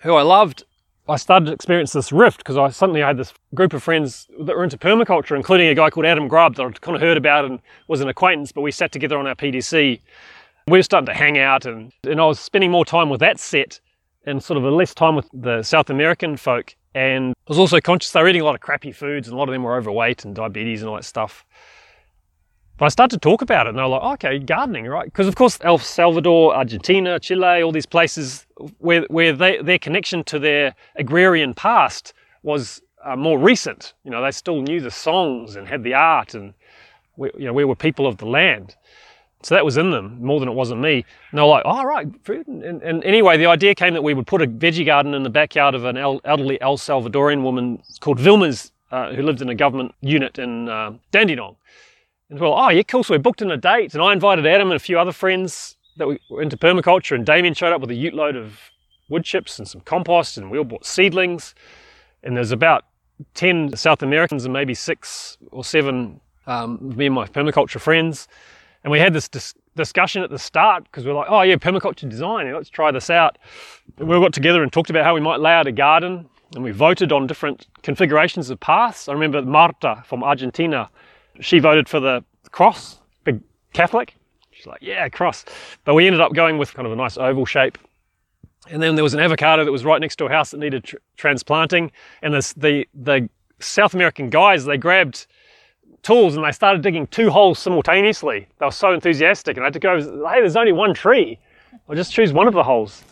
who 0.03 0.15
I 0.15 0.23
loved, 0.23 0.65
I 1.09 1.17
started 1.17 1.47
to 1.47 1.53
experience 1.53 1.93
this 1.93 2.13
rift 2.13 2.39
because 2.39 2.57
I 2.57 2.69
suddenly 2.71 3.01
had 3.01 3.17
this 3.17 3.33
group 3.55 3.73
of 3.73 3.83
friends 3.83 4.29
that 4.41 4.57
were 4.57 4.63
into 4.63 4.79
permaculture, 4.79 5.35
including 5.35 5.69
a 5.69 5.75
guy 5.75 5.91
called 5.91 6.07
Adam 6.07 6.29
Grubb 6.29 6.57
that 6.57 6.65
I'd 6.65 6.81
kind 6.81 6.95
of 6.95 7.03
heard 7.03 7.17
about 7.17 7.45
and 7.45 7.59
was 7.89 8.01
an 8.01 8.09
acquaintance, 8.09 8.53
but 8.53 8.61
we 8.61 8.71
sat 8.71 8.93
together 8.93 9.19
on 9.19 9.27
our 9.27 9.35
PDC. 9.35 10.01
We 10.69 10.79
were 10.79 10.83
starting 10.83 11.07
to 11.07 11.15
hang 11.15 11.39
out, 11.39 11.67
and, 11.67 11.93
and 12.05 12.21
I 12.21 12.27
was 12.27 12.39
spending 12.39 12.71
more 12.71 12.85
time 12.85 13.09
with 13.09 13.21
that 13.21 13.41
set 13.41 13.81
and 14.27 14.43
sort 14.43 14.63
of 14.63 14.73
less 14.73 14.95
time 14.95 15.17
with 15.17 15.29
the 15.33 15.63
South 15.63 15.91
American 15.91 16.37
folk. 16.37 16.77
And 16.95 17.31
I 17.31 17.51
was 17.51 17.59
also 17.59 17.81
conscious 17.81 18.13
they 18.13 18.23
were 18.23 18.29
eating 18.29 18.43
a 18.43 18.45
lot 18.45 18.55
of 18.55 18.61
crappy 18.61 18.93
foods, 18.93 19.27
and 19.27 19.35
a 19.35 19.39
lot 19.39 19.49
of 19.49 19.53
them 19.53 19.63
were 19.63 19.77
overweight 19.77 20.25
and 20.25 20.35
diabetes 20.35 20.83
and 20.83 20.89
all 20.89 20.97
that 20.97 21.05
stuff. 21.05 21.45
But 22.81 22.87
I 22.87 22.89
started 22.89 23.21
to 23.21 23.29
talk 23.29 23.43
about 23.43 23.67
it, 23.67 23.71
and 23.71 23.79
they 23.79 23.83
were 23.83 23.89
like, 23.89 24.01
oh, 24.03 24.13
okay, 24.15 24.39
gardening, 24.39 24.87
right? 24.87 25.05
Because, 25.05 25.27
of 25.27 25.35
course, 25.35 25.59
El 25.61 25.77
Salvador, 25.77 26.57
Argentina, 26.57 27.21
Chile, 27.21 27.63
all 27.63 27.73
these 27.73 27.85
places 27.85 28.47
where, 28.79 29.03
where 29.09 29.35
they, 29.35 29.61
their 29.61 29.79
connection 29.79 30.25
to 30.25 30.39
their 30.39 30.75
agrarian 30.97 31.53
past 31.53 32.15
was 32.43 32.81
uh, 33.05 33.17
more 33.17 33.39
recent. 33.39 33.93
You 34.03 34.11
know, 34.11 34.23
they 34.23 34.31
still 34.31 34.63
knew 34.63 34.81
the 34.81 34.91
songs 34.91 35.57
and 35.57 35.69
had 35.69 35.83
the 35.85 35.93
art, 35.93 36.33
and 36.33 36.55
we, 37.19 37.31
you 37.37 37.45
know, 37.45 37.53
we 37.53 37.65
were 37.67 37.77
people 37.77 38.07
of 38.07 38.17
the 38.17 38.25
land. 38.25 38.77
So 39.43 39.55
that 39.55 39.65
was 39.67 39.77
in 39.77 39.91
them 39.91 40.17
more 40.25 40.41
than 40.41 40.49
it 40.49 40.55
was 40.55 40.71
in 40.71 40.81
me. 40.81 41.05
And 41.33 41.39
they 41.39 41.43
were 41.43 41.49
like, 41.49 41.65
oh, 41.67 41.85
right. 41.85 42.07
And, 42.29 42.65
and, 42.65 42.83
and, 42.83 43.05
anyway, 43.05 43.37
the 43.37 43.45
idea 43.45 43.75
came 43.75 43.93
that 43.93 44.03
we 44.03 44.15
would 44.15 44.27
put 44.27 44.41
a 44.41 44.47
veggie 44.47 44.87
garden 44.87 45.13
in 45.13 45.23
the 45.23 45.29
backyard 45.29 45.75
of 45.75 45.85
an 45.85 45.99
elderly 45.99 46.59
El 46.63 46.79
Salvadorian 46.79 47.43
woman 47.43 47.83
called 48.01 48.19
Vilma's, 48.19 48.73
uh, 48.91 49.13
who 49.13 49.23
lived 49.23 49.43
in 49.43 49.51
a 49.51 49.55
government 49.55 49.95
unit 50.01 50.39
in 50.39 50.71
uh, 50.71 50.95
Dandenong. 51.13 51.57
And 52.31 52.39
well, 52.39 52.55
oh 52.57 52.69
yeah, 52.71 52.83
cool. 52.85 53.03
So 53.03 53.13
we 53.13 53.19
booked 53.19 53.43
in 53.43 53.51
a 53.51 53.57
date, 53.57 53.93
and 53.93 54.03
I 54.03 54.13
invited 54.13 54.47
Adam 54.47 54.69
and 54.69 54.77
a 54.77 54.81
few 54.81 54.99
other 54.99 55.13
friends 55.13 55.77
that 55.97 56.07
we 56.07 56.19
were 56.31 56.41
into 56.41 56.57
permaculture, 56.57 57.17
and 57.17 57.27
Damien 57.27 57.55
showed 57.55 57.73
up 57.73 57.81
with 57.81 57.91
a 57.91 57.95
ute 57.95 58.15
load 58.15 58.37
of 58.37 58.59
wood 59.09 59.25
chips 59.25 59.59
and 59.59 59.67
some 59.67 59.81
compost, 59.81 60.39
and 60.39 60.51
we 60.51 60.57
all 60.57 60.65
bought 60.65 60.87
seedlings. 60.87 61.55
And 62.23 62.37
there's 62.37 62.53
about 62.53 62.85
ten 63.35 63.75
South 63.77 64.03
Americans 64.03 64.45
and 64.45 64.53
maybe 64.53 64.75
six 64.75 65.37
or 65.51 65.65
seven 65.65 66.21
um, 66.47 66.79
me 66.97 67.07
and 67.07 67.15
my 67.15 67.27
permaculture 67.27 67.81
friends, 67.81 68.29
and 68.85 68.91
we 68.91 69.01
had 69.01 69.13
this 69.13 69.29
dis- 69.29 69.55
discussion 69.77 70.23
at 70.23 70.31
the 70.31 70.39
start 70.39 70.85
because 70.85 71.05
we 71.05 71.11
are 71.11 71.15
like, 71.15 71.29
oh 71.29 71.43
yeah, 71.43 71.57
permaculture 71.57 72.09
design, 72.09 72.53
let's 72.53 72.71
try 72.71 72.91
this 72.91 73.11
out. 73.11 73.39
And 73.99 74.09
we 74.09 74.15
all 74.15 74.23
got 74.23 74.33
together 74.33 74.63
and 74.63 74.73
talked 74.73 74.91
about 74.91 75.05
how 75.05 75.15
we 75.15 75.21
might 75.21 75.41
lay 75.41 75.53
out 75.53 75.67
a 75.67 75.73
garden, 75.73 76.29
and 76.55 76.63
we 76.63 76.71
voted 76.71 77.11
on 77.13 77.27
different 77.27 77.67
configurations 77.83 78.51
of 78.51 78.61
paths. 78.61 79.09
I 79.09 79.13
remember 79.13 79.43
Marta 79.43 80.03
from 80.07 80.23
Argentina 80.23 80.89
she 81.41 81.59
voted 81.59 81.89
for 81.89 82.01
the 82.01 82.25
cross 82.51 83.01
big 83.25 83.41
Catholic? 83.73 84.15
She's 84.51 84.67
like, 84.67 84.83
yeah, 84.83 85.09
cross. 85.09 85.45
But 85.85 85.95
we 85.95 86.07
ended 86.07 86.21
up 86.21 86.35
going 86.35 86.59
with 86.59 86.75
kind 86.75 86.87
of 86.87 86.93
a 86.93 86.97
nice 86.97 87.17
oval 87.17 87.47
shape. 87.47 87.79
And 88.69 88.83
then 88.83 88.95
there 88.95 89.05
was 89.05 89.15
an 89.15 89.21
avocado 89.21 89.65
that 89.65 89.73
was 89.73 89.85
right 89.85 90.01
next 90.01 90.17
to 90.17 90.27
a 90.27 90.29
house 90.29 90.51
that 90.51 90.59
needed 90.61 90.85
tr- 90.85 90.97
transplanting. 91.17 91.91
And 92.23 92.35
this, 92.35 92.53
the, 92.53 92.87
the 92.95 93.29
South 93.59 93.95
American 93.95 94.29
guys, 94.29 94.65
they 94.65 94.77
grabbed 94.77 95.27
tools 96.03 96.37
and 96.37 96.45
they 96.45 96.53
started 96.53 96.83
digging 96.83 97.07
two 97.07 97.31
holes 97.31 97.59
simultaneously. 97.59 98.47
They 98.59 98.67
were 98.67 98.73
so 98.73 98.93
enthusiastic. 98.93 99.57
And 99.57 99.65
I 99.65 99.67
had 99.67 99.73
to 99.75 99.81
go, 99.81 99.99
hey, 99.99 100.41
there's 100.41 100.57
only 100.57 100.73
one 100.73 100.95
tree. 100.95 101.39
I'll 101.89 101.97
just 101.97 102.13
choose 102.13 102.33
one 102.33 102.47
of 102.47 102.55
the 102.55 102.63
holes. 102.63 103.03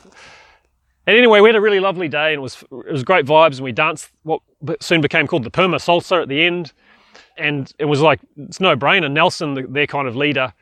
And 1.07 1.17
anyway, 1.17 1.41
we 1.41 1.49
had 1.49 1.57
a 1.57 1.61
really 1.61 1.81
lovely 1.81 2.09
day 2.09 2.35
and 2.35 2.41
it 2.41 2.43
was, 2.43 2.63
it 2.71 2.93
was 2.93 3.03
great 3.03 3.25
vibes. 3.25 3.55
And 3.55 3.63
we 3.63 3.73
danced 3.73 4.11
what 4.25 4.43
soon 4.81 5.01
became 5.01 5.27
called 5.27 5.45
the 5.45 5.51
Perma 5.51 5.77
Salsa 5.77 6.23
at 6.23 6.29
the 6.29 6.43
end. 6.43 6.75
And 7.39 7.73
it 7.79 7.85
was 7.85 8.01
like, 8.01 8.21
it's 8.37 8.61
no 8.61 8.77
brainer. 8.77 9.11
Nelson, 9.11 9.55
the, 9.55 9.63
their 9.63 9.87
kind 9.87 10.09
of 10.09 10.17
leader, 10.17 10.53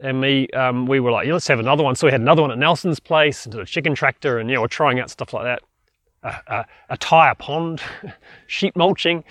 and 0.00 0.20
me, 0.20 0.48
um, 0.48 0.86
we 0.86 1.00
were 1.00 1.12
like, 1.12 1.26
yeah, 1.26 1.32
let's 1.32 1.46
have 1.48 1.60
another 1.60 1.84
one. 1.84 1.94
So 1.94 2.06
we 2.06 2.10
had 2.10 2.20
another 2.20 2.42
one 2.42 2.50
at 2.50 2.58
Nelson's 2.58 3.00
place, 3.00 3.46
into 3.46 3.60
a 3.60 3.66
chicken 3.66 3.94
tractor, 3.94 4.38
and 4.38 4.50
yeah, 4.50 4.58
we're 4.58 4.66
trying 4.66 4.98
out 4.98 5.10
stuff 5.10 5.32
like 5.32 5.44
that. 5.44 5.62
a, 6.48 6.66
a 6.90 6.96
tire 6.96 7.34
pond, 7.34 7.80
sheep 8.46 8.76
mulching. 8.76 9.24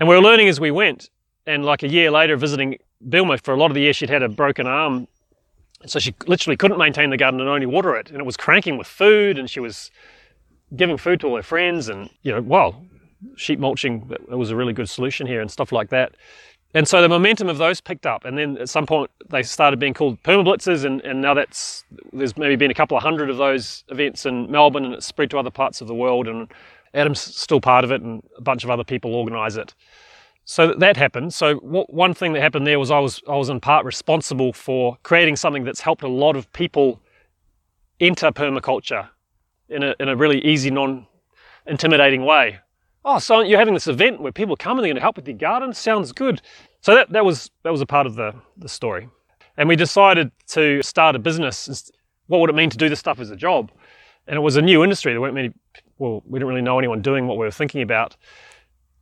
And 0.00 0.08
we 0.08 0.14
were 0.14 0.22
learning 0.22 0.48
as 0.48 0.58
we 0.58 0.70
went. 0.70 1.10
And 1.46 1.64
like 1.64 1.82
a 1.82 1.88
year 1.88 2.10
later, 2.10 2.36
visiting 2.36 2.78
Vilma, 3.00 3.38
for 3.38 3.54
a 3.54 3.56
lot 3.56 3.70
of 3.70 3.74
the 3.74 3.82
year, 3.82 3.92
she'd 3.92 4.10
had 4.10 4.22
a 4.22 4.28
broken 4.28 4.66
arm. 4.66 5.06
So 5.86 5.98
she 5.98 6.14
literally 6.26 6.56
couldn't 6.56 6.78
maintain 6.78 7.10
the 7.10 7.16
garden 7.16 7.40
and 7.40 7.48
only 7.48 7.66
water 7.66 7.94
it. 7.94 8.10
And 8.10 8.18
it 8.18 8.24
was 8.24 8.36
cranking 8.36 8.78
with 8.78 8.86
food, 8.86 9.38
and 9.38 9.48
she 9.48 9.60
was 9.60 9.90
giving 10.74 10.96
food 10.96 11.20
to 11.20 11.28
all 11.28 11.36
her 11.36 11.42
friends. 11.42 11.88
And, 11.88 12.08
you 12.22 12.32
know, 12.32 12.40
well, 12.40 12.84
sheep 13.36 13.58
mulching 13.58 14.10
was 14.28 14.50
a 14.50 14.56
really 14.56 14.72
good 14.72 14.88
solution 14.88 15.26
here 15.26 15.40
and 15.40 15.50
stuff 15.50 15.72
like 15.72 15.90
that. 15.90 16.14
And 16.76 16.88
so 16.88 17.00
the 17.00 17.08
momentum 17.08 17.48
of 17.48 17.58
those 17.58 17.80
picked 17.80 18.04
up, 18.04 18.24
and 18.24 18.36
then 18.36 18.58
at 18.58 18.68
some 18.68 18.84
point 18.84 19.08
they 19.30 19.44
started 19.44 19.78
being 19.78 19.94
called 19.94 20.20
permablitzes, 20.24 20.84
and, 20.84 21.00
and 21.02 21.22
now 21.22 21.32
that's 21.32 21.84
there's 22.12 22.36
maybe 22.36 22.56
been 22.56 22.70
a 22.70 22.74
couple 22.74 22.96
of 22.96 23.02
hundred 23.02 23.30
of 23.30 23.36
those 23.36 23.84
events 23.90 24.26
in 24.26 24.50
Melbourne, 24.50 24.84
and 24.84 24.94
it's 24.94 25.06
spread 25.06 25.30
to 25.30 25.38
other 25.38 25.50
parts 25.50 25.80
of 25.80 25.86
the 25.86 25.94
world. 25.94 26.26
And 26.26 26.52
Adam's 26.92 27.20
still 27.20 27.60
part 27.60 27.84
of 27.84 27.92
it, 27.92 28.02
and 28.02 28.24
a 28.36 28.42
bunch 28.42 28.64
of 28.64 28.70
other 28.70 28.82
people 28.82 29.14
organise 29.14 29.56
it. 29.56 29.72
So 30.46 30.74
that 30.74 30.96
happened. 30.96 31.32
So 31.32 31.54
one 31.54 32.12
thing 32.12 32.32
that 32.32 32.42
happened 32.42 32.66
there 32.66 32.80
was 32.80 32.90
I 32.90 32.98
was 32.98 33.22
I 33.28 33.36
was 33.36 33.48
in 33.48 33.60
part 33.60 33.86
responsible 33.86 34.52
for 34.52 34.98
creating 35.04 35.36
something 35.36 35.62
that's 35.62 35.80
helped 35.80 36.02
a 36.02 36.08
lot 36.08 36.34
of 36.36 36.52
people 36.52 37.00
enter 38.00 38.32
permaculture 38.32 39.08
in 39.68 39.84
a 39.84 39.94
in 40.00 40.08
a 40.08 40.16
really 40.16 40.44
easy, 40.44 40.72
non 40.72 41.06
intimidating 41.66 42.24
way 42.24 42.58
oh, 43.04 43.18
so 43.18 43.40
you're 43.40 43.58
having 43.58 43.74
this 43.74 43.86
event 43.86 44.20
where 44.20 44.32
people 44.32 44.56
come 44.56 44.78
and 44.78 44.84
they're 44.84 44.90
going 44.90 44.96
to 44.96 45.02
help 45.02 45.16
with 45.16 45.28
your 45.28 45.36
garden? 45.36 45.72
Sounds 45.72 46.12
good. 46.12 46.40
So 46.80 46.94
that, 46.94 47.10
that 47.10 47.24
was 47.24 47.50
that 47.62 47.70
was 47.70 47.80
a 47.80 47.86
part 47.86 48.06
of 48.06 48.14
the, 48.14 48.34
the 48.56 48.68
story. 48.68 49.08
And 49.56 49.68
we 49.68 49.76
decided 49.76 50.32
to 50.48 50.82
start 50.82 51.14
a 51.16 51.18
business. 51.18 51.90
What 52.26 52.40
would 52.40 52.50
it 52.50 52.56
mean 52.56 52.70
to 52.70 52.76
do 52.76 52.88
this 52.88 52.98
stuff 52.98 53.20
as 53.20 53.30
a 53.30 53.36
job? 53.36 53.70
And 54.26 54.36
it 54.36 54.40
was 54.40 54.56
a 54.56 54.62
new 54.62 54.82
industry. 54.82 55.12
There 55.12 55.20
weren't 55.20 55.34
many, 55.34 55.52
well, 55.98 56.22
we 56.26 56.38
didn't 56.38 56.48
really 56.48 56.62
know 56.62 56.78
anyone 56.78 57.02
doing 57.02 57.26
what 57.26 57.36
we 57.36 57.44
were 57.44 57.50
thinking 57.50 57.82
about. 57.82 58.16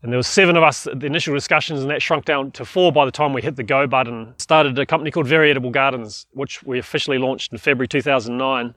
And 0.02 0.12
there 0.12 0.16
was 0.16 0.26
seven 0.26 0.56
of 0.56 0.64
us 0.64 0.88
at 0.88 0.98
the 0.98 1.06
initial 1.06 1.32
discussions, 1.32 1.80
and 1.80 1.90
that 1.90 2.02
shrunk 2.02 2.24
down 2.24 2.50
to 2.52 2.64
four 2.64 2.90
by 2.90 3.04
the 3.04 3.12
time 3.12 3.32
we 3.32 3.40
hit 3.40 3.54
the 3.54 3.62
go 3.62 3.86
button. 3.86 4.34
Started 4.36 4.76
a 4.78 4.84
company 4.84 5.12
called 5.12 5.28
Very 5.28 5.48
Edible 5.48 5.70
Gardens, 5.70 6.26
which 6.32 6.60
we 6.64 6.80
officially 6.80 7.18
launched 7.18 7.52
in 7.52 7.58
February 7.58 7.86
2009 7.86 8.74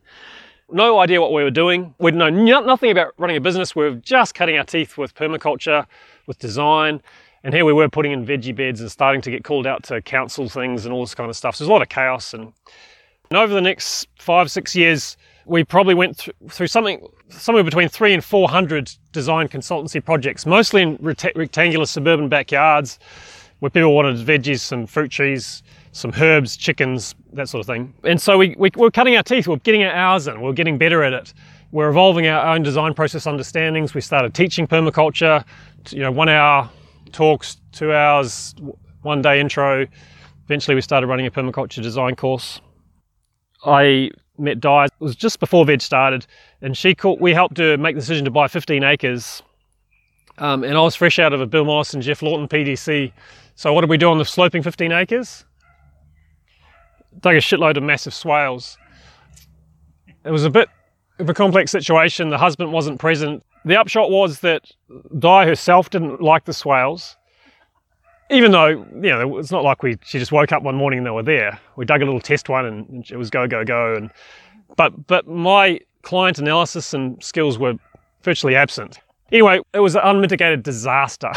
no 0.69 0.99
idea 0.99 1.21
what 1.21 1.31
we 1.31 1.43
were 1.43 1.51
doing. 1.51 1.93
We'd 1.99 2.15
know 2.15 2.29
nothing 2.29 2.91
about 2.91 3.13
running 3.17 3.37
a 3.37 3.41
business. 3.41 3.75
We 3.75 3.83
were 3.83 3.95
just 3.95 4.33
cutting 4.33 4.57
our 4.57 4.63
teeth 4.63 4.97
with 4.97 5.13
permaculture, 5.15 5.85
with 6.25 6.39
design. 6.39 7.01
And 7.43 7.53
here 7.53 7.65
we 7.65 7.73
were 7.73 7.89
putting 7.89 8.11
in 8.11 8.25
veggie 8.25 8.55
beds 8.55 8.81
and 8.81 8.91
starting 8.91 9.21
to 9.21 9.31
get 9.31 9.43
called 9.43 9.67
out 9.67 9.83
to 9.83 10.01
council 10.01 10.49
things 10.49 10.85
and 10.85 10.93
all 10.93 11.01
this 11.01 11.13
kind 11.13 11.29
of 11.29 11.35
stuff. 11.35 11.55
So 11.55 11.63
there's 11.63 11.69
a 11.69 11.73
lot 11.73 11.83
of 11.83 11.89
chaos. 11.89 12.33
And, 12.33 12.51
and 13.29 13.37
over 13.37 13.53
the 13.53 13.61
next 13.61 14.07
five, 14.17 14.49
six 14.49 14.75
years, 14.75 15.17
we 15.45 15.63
probably 15.63 15.93
went 15.93 16.17
th- 16.17 16.35
through 16.49 16.67
something 16.67 17.05
somewhere 17.29 17.63
between 17.63 17.87
three 17.87 18.13
and 18.13 18.23
400 18.23 18.91
design 19.11 19.47
consultancy 19.47 20.03
projects, 20.03 20.45
mostly 20.45 20.81
in 20.81 20.97
rectangular 20.99 21.85
suburban 21.85 22.29
backyards 22.29 22.97
where 23.59 23.69
people 23.69 23.95
wanted 23.95 24.17
veggies 24.17 24.71
and 24.71 24.89
fruit 24.89 25.11
trees 25.11 25.61
some 25.95 26.11
herbs, 26.19 26.57
chickens, 26.57 27.15
that 27.31 27.47
sort 27.47 27.61
of 27.61 27.67
thing. 27.67 27.93
And 28.03 28.21
so 28.21 28.37
we, 28.37 28.53
we, 28.57 28.69
we're 28.75 28.91
cutting 28.91 29.15
our 29.15 29.23
teeth, 29.23 29.47
we're 29.47 29.55
getting 29.55 29.81
our 29.81 29.93
hours 29.93 30.27
in, 30.27 30.41
we're 30.41 30.51
getting 30.51 30.77
better 30.77 31.03
at 31.03 31.13
it. 31.13 31.33
We're 31.71 31.87
evolving 31.87 32.27
our 32.27 32.53
own 32.53 32.63
design 32.63 32.93
process 32.93 33.25
understandings. 33.25 33.93
We 33.93 34.01
started 34.01 34.33
teaching 34.33 34.67
permaculture, 34.67 35.45
you 35.91 36.01
know, 36.01 36.11
one 36.11 36.27
hour 36.27 36.69
talks, 37.13 37.61
two 37.71 37.93
hours, 37.93 38.53
one 39.03 39.21
day 39.21 39.39
intro. 39.39 39.87
Eventually 40.43 40.75
we 40.75 40.81
started 40.81 41.07
running 41.07 41.27
a 41.27 41.31
permaculture 41.31 41.81
design 41.81 42.17
course. 42.17 42.59
I 43.65 44.11
met 44.37 44.59
Di, 44.59 44.85
it 44.85 44.91
was 44.99 45.15
just 45.15 45.39
before 45.39 45.65
Veg 45.65 45.81
started, 45.81 46.27
and 46.61 46.75
she 46.75 46.93
called, 46.93 47.21
we 47.21 47.33
helped 47.33 47.57
her 47.57 47.77
make 47.77 47.95
the 47.95 48.01
decision 48.01 48.25
to 48.25 48.31
buy 48.31 48.49
15 48.49 48.83
acres. 48.83 49.41
Um, 50.39 50.65
and 50.65 50.77
I 50.77 50.81
was 50.81 50.93
fresh 50.93 51.19
out 51.19 51.31
of 51.31 51.39
a 51.39 51.45
Bill 51.45 51.63
Moss 51.63 51.93
and 51.93 52.03
Geoff 52.03 52.21
Lawton 52.21 52.49
PDC. 52.49 53.13
So 53.55 53.71
what 53.71 53.79
did 53.79 53.89
we 53.89 53.97
do 53.97 54.09
on 54.09 54.17
the 54.17 54.25
sloping 54.25 54.61
15 54.61 54.91
acres? 54.91 55.45
Dug 57.19 57.35
a 57.35 57.39
shitload 57.39 57.77
of 57.77 57.83
massive 57.83 58.13
swales. 58.13 58.77
It 60.23 60.31
was 60.31 60.43
a 60.43 60.49
bit 60.49 60.69
of 61.19 61.29
a 61.29 61.33
complex 61.33 61.71
situation. 61.71 62.29
The 62.29 62.37
husband 62.37 62.71
wasn't 62.71 62.99
present. 62.99 63.43
The 63.63 63.79
upshot 63.79 64.11
was 64.11 64.39
that 64.41 64.71
Di 65.17 65.45
herself 65.45 65.89
didn't 65.89 66.21
like 66.21 66.45
the 66.45 66.53
swales, 66.53 67.17
even 68.29 68.51
though 68.51 68.67
you 68.67 69.09
know 69.09 69.37
it's 69.37 69.51
not 69.51 69.63
like 69.63 69.83
we 69.83 69.97
she 70.03 70.19
just 70.19 70.31
woke 70.31 70.51
up 70.51 70.63
one 70.63 70.75
morning 70.75 70.99
and 70.99 71.07
they 71.07 71.11
were 71.11 71.23
there. 71.23 71.59
We 71.75 71.85
dug 71.85 72.01
a 72.01 72.05
little 72.05 72.19
test 72.19 72.49
one 72.49 72.65
and 72.65 73.09
it 73.09 73.17
was 73.17 73.29
go 73.29 73.47
go 73.47 73.63
go. 73.63 73.95
And 73.95 74.11
but 74.75 75.07
but 75.07 75.27
my 75.27 75.79
client 76.03 76.37
analysis 76.37 76.93
and 76.93 77.21
skills 77.23 77.57
were 77.57 77.75
virtually 78.23 78.55
absent. 78.55 78.99
Anyway, 79.31 79.59
it 79.73 79.79
was 79.79 79.95
an 79.95 80.01
unmitigated 80.03 80.63
disaster. 80.63 81.31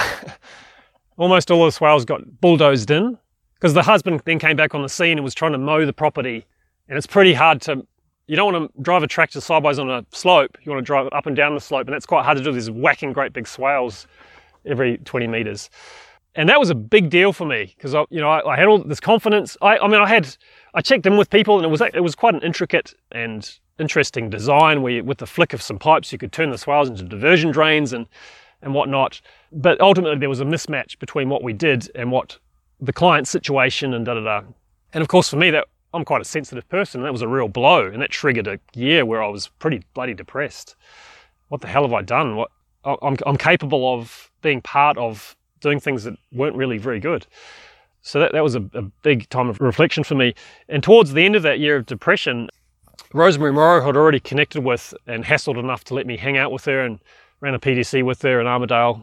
Almost 1.17 1.51
all 1.51 1.64
the 1.64 1.73
swales 1.73 2.05
got 2.05 2.41
bulldozed 2.41 2.91
in 2.91 3.19
because 3.59 3.75
the 3.75 3.83
husband 3.83 4.23
then 4.25 4.38
came 4.38 4.57
back 4.57 4.75
on 4.75 4.83
the 4.83 4.88
scene 4.88 5.18
and 5.18 5.25
was 5.25 5.35
trying 5.35 5.53
to 5.53 5.59
mow 5.59 5.85
the 5.85 5.92
property. 5.92 6.47
And 6.88 6.97
it's 6.97 7.07
pretty 7.07 7.35
hard 7.35 7.61
to, 7.62 7.85
you 8.27 8.37
don't 8.37 8.53
want 8.53 8.73
to 8.73 8.83
drive 8.83 9.03
a 9.03 9.09
tractor 9.09 9.40
sideways 9.40 9.79
on 9.79 9.90
a 9.90 10.05
slope. 10.12 10.57
You 10.62 10.71
want 10.71 10.85
to 10.85 10.87
drive 10.87 11.07
it 11.07 11.12
up 11.12 11.27
and 11.27 11.35
down 11.35 11.55
the 11.55 11.61
slope. 11.61 11.87
And 11.87 11.94
that's 11.94 12.07
quite 12.07 12.25
hard 12.25 12.38
to 12.38 12.44
do. 12.44 12.53
These 12.53 12.71
whacking 12.71 13.12
great 13.12 13.33
big 13.33 13.49
swales 13.49 14.07
every 14.64 14.99
20 14.99 15.27
meters. 15.27 15.71
And 16.35 16.49
that 16.49 16.61
was 16.61 16.71
a 16.71 16.75
big 16.75 17.11
deal 17.11 17.33
for 17.33 17.47
me 17.47 17.75
because 17.77 17.94
I, 17.94 18.05
you 18.11 18.21
know, 18.21 18.29
I, 18.29 18.53
I, 18.53 18.57
had 18.57 18.66
all 18.66 18.79
this 18.79 19.01
confidence. 19.01 19.57
I, 19.61 19.79
I 19.79 19.88
mean, 19.88 20.01
I 20.01 20.07
had, 20.07 20.37
I 20.75 20.81
checked 20.81 21.05
in 21.05 21.16
with 21.16 21.31
people 21.31 21.57
and 21.57 21.64
it 21.64 21.68
was, 21.68 21.81
it 21.81 22.03
was 22.03 22.14
quite 22.14 22.35
an 22.35 22.42
intricate 22.42 22.94
and 23.11 23.59
interesting 23.81 24.31
design 24.31 24.83
where 24.83 24.92
you, 24.92 25.05
with 25.05 25.18
the 25.18 25.27
flick 25.27 25.53
of 25.53 25.61
some 25.61 25.79
pipes, 25.79 26.12
you 26.12 26.18
could 26.18 26.31
turn 26.31 26.51
the 26.51 26.59
swales 26.59 26.88
into 26.88 27.03
diversion 27.03 27.51
drains 27.51 27.92
and, 27.92 28.07
and 28.62 28.73
whatnot. 28.73 29.21
But 29.51 29.81
ultimately 29.81 30.18
there 30.18 30.29
was 30.29 30.40
a 30.40 30.44
mismatch 30.44 30.99
between 31.01 31.29
what 31.29 31.42
we 31.42 31.53
did 31.53 31.90
and 31.97 32.12
what 32.12 32.38
the 32.81 32.93
client 32.93 33.29
situation 33.29 33.95
and 33.95 34.05
da 34.07 34.14
da 34.14 34.21
da. 34.21 34.43
And 34.93 35.03
of 35.03 35.09
course, 35.09 35.29
for 35.29 35.37
me, 35.37 35.51
that 35.51 35.67
I'm 35.95 36.05
quite 36.05 36.21
a 36.21 36.25
sensitive 36.25 36.69
person. 36.69 37.01
And 37.01 37.07
that 37.07 37.12
was 37.12 37.23
a 37.23 37.29
real 37.29 37.49
blow, 37.49 37.87
and 37.87 38.01
that 38.03 38.11
triggered 38.11 38.47
a 38.47 38.59
year 38.75 39.05
where 39.05 39.23
I 39.23 39.29
was 39.29 39.49
pretty 39.59 39.83
bloody 39.95 40.14
depressed. 40.14 40.77
What 41.49 41.61
the 41.61 41.69
hell 41.69 41.83
have 41.83 41.93
I 41.93 42.03
done? 42.03 42.37
What 42.37 42.51
I'm, 42.85 43.17
I'm 43.27 43.37
capable 43.37 43.95
of 43.95 44.31
being 44.43 44.61
part 44.61 44.97
of 44.99 45.37
doing 45.61 45.81
things 45.81 46.05
that 46.05 46.14
weren't 46.33 46.57
really 46.57 46.79
very 46.79 47.01
good. 47.01 47.27
So 48.03 48.21
that, 48.21 48.33
that 48.33 48.45
was 48.45 48.55
a, 48.55 48.64
a 48.75 48.83
big 49.03 49.29
time 49.29 49.49
of 49.49 49.61
reflection 49.61 50.05
for 50.05 50.14
me. 50.14 50.35
And 50.69 50.83
towards 50.83 51.12
the 51.12 51.25
end 51.25 51.37
of 51.37 51.43
that 51.43 51.59
year 51.59 51.77
of 51.77 51.87
depression, 51.87 52.49
Rosemary 53.12 53.53
Morrow 53.53 53.85
had 53.85 53.97
already 53.97 54.21
connected 54.21 54.62
with 54.62 54.95
and 55.07 55.25
hassled 55.25 55.59
enough 55.59 55.85
to 55.85 55.95
let 55.95 56.07
me 56.07 56.17
hang 56.17 56.37
out 56.37 56.53
with 56.53 56.64
her 56.67 56.81
and 56.85 57.01
ran 57.41 57.55
a 57.55 57.59
PDC 57.59 58.05
with 58.05 58.23
her 58.23 58.41
in 58.41 58.47
Armidale 58.47 59.03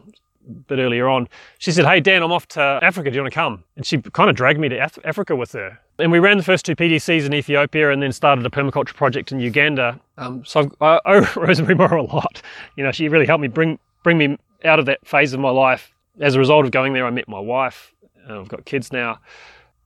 bit 0.66 0.78
earlier 0.78 1.08
on, 1.08 1.28
she 1.58 1.72
said, 1.72 1.84
Hey, 1.84 2.00
Dan, 2.00 2.22
I'm 2.22 2.32
off 2.32 2.46
to 2.48 2.60
Africa. 2.60 3.10
Do 3.10 3.16
you 3.16 3.22
want 3.22 3.32
to 3.32 3.34
come? 3.34 3.64
And 3.76 3.84
she 3.84 3.98
kind 3.98 4.30
of 4.30 4.36
dragged 4.36 4.60
me 4.60 4.68
to 4.68 4.76
Af- 4.76 4.98
Africa 5.04 5.36
with 5.36 5.52
her. 5.52 5.78
And 5.98 6.12
we 6.12 6.18
ran 6.18 6.36
the 6.36 6.42
first 6.42 6.64
two 6.64 6.76
PDCs 6.76 7.24
in 7.24 7.34
Ethiopia 7.34 7.90
and 7.90 8.02
then 8.02 8.12
started 8.12 8.44
a 8.44 8.50
permaculture 8.50 8.94
project 8.94 9.32
in 9.32 9.40
Uganda. 9.40 10.00
Um, 10.18 10.44
so 10.44 10.70
I 10.80 11.00
owe 11.06 11.32
Rosemary 11.36 11.74
Morrow 11.74 12.02
a 12.02 12.08
lot. 12.14 12.42
You 12.76 12.84
know, 12.84 12.92
she 12.92 13.08
really 13.08 13.26
helped 13.26 13.42
me 13.42 13.48
bring, 13.48 13.78
bring 14.02 14.18
me 14.18 14.38
out 14.64 14.78
of 14.78 14.86
that 14.86 15.06
phase 15.06 15.32
of 15.32 15.40
my 15.40 15.50
life. 15.50 15.92
As 16.20 16.34
a 16.34 16.38
result 16.38 16.64
of 16.64 16.70
going 16.70 16.92
there, 16.92 17.06
I 17.06 17.10
met 17.10 17.28
my 17.28 17.40
wife. 17.40 17.92
I've 18.28 18.48
got 18.48 18.64
kids 18.64 18.92
now 18.92 19.18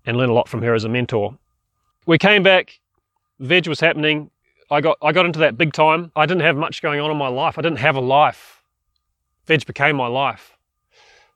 and 0.06 0.16
learned 0.16 0.30
a 0.30 0.34
lot 0.34 0.48
from 0.48 0.62
her 0.62 0.74
as 0.74 0.84
a 0.84 0.88
mentor. 0.88 1.36
We 2.06 2.18
came 2.18 2.42
back, 2.42 2.80
veg 3.38 3.68
was 3.68 3.80
happening. 3.80 4.30
I 4.70 4.80
got, 4.80 4.96
I 5.02 5.12
got 5.12 5.26
into 5.26 5.40
that 5.40 5.58
big 5.58 5.72
time. 5.72 6.12
I 6.14 6.26
didn't 6.26 6.42
have 6.42 6.56
much 6.56 6.80
going 6.80 7.00
on 7.00 7.10
in 7.10 7.16
my 7.16 7.28
life. 7.28 7.58
I 7.58 7.62
didn't 7.62 7.78
have 7.78 7.96
a 7.96 8.00
life 8.00 8.59
veg 9.50 9.66
became 9.66 9.96
my 9.96 10.06
life. 10.06 10.56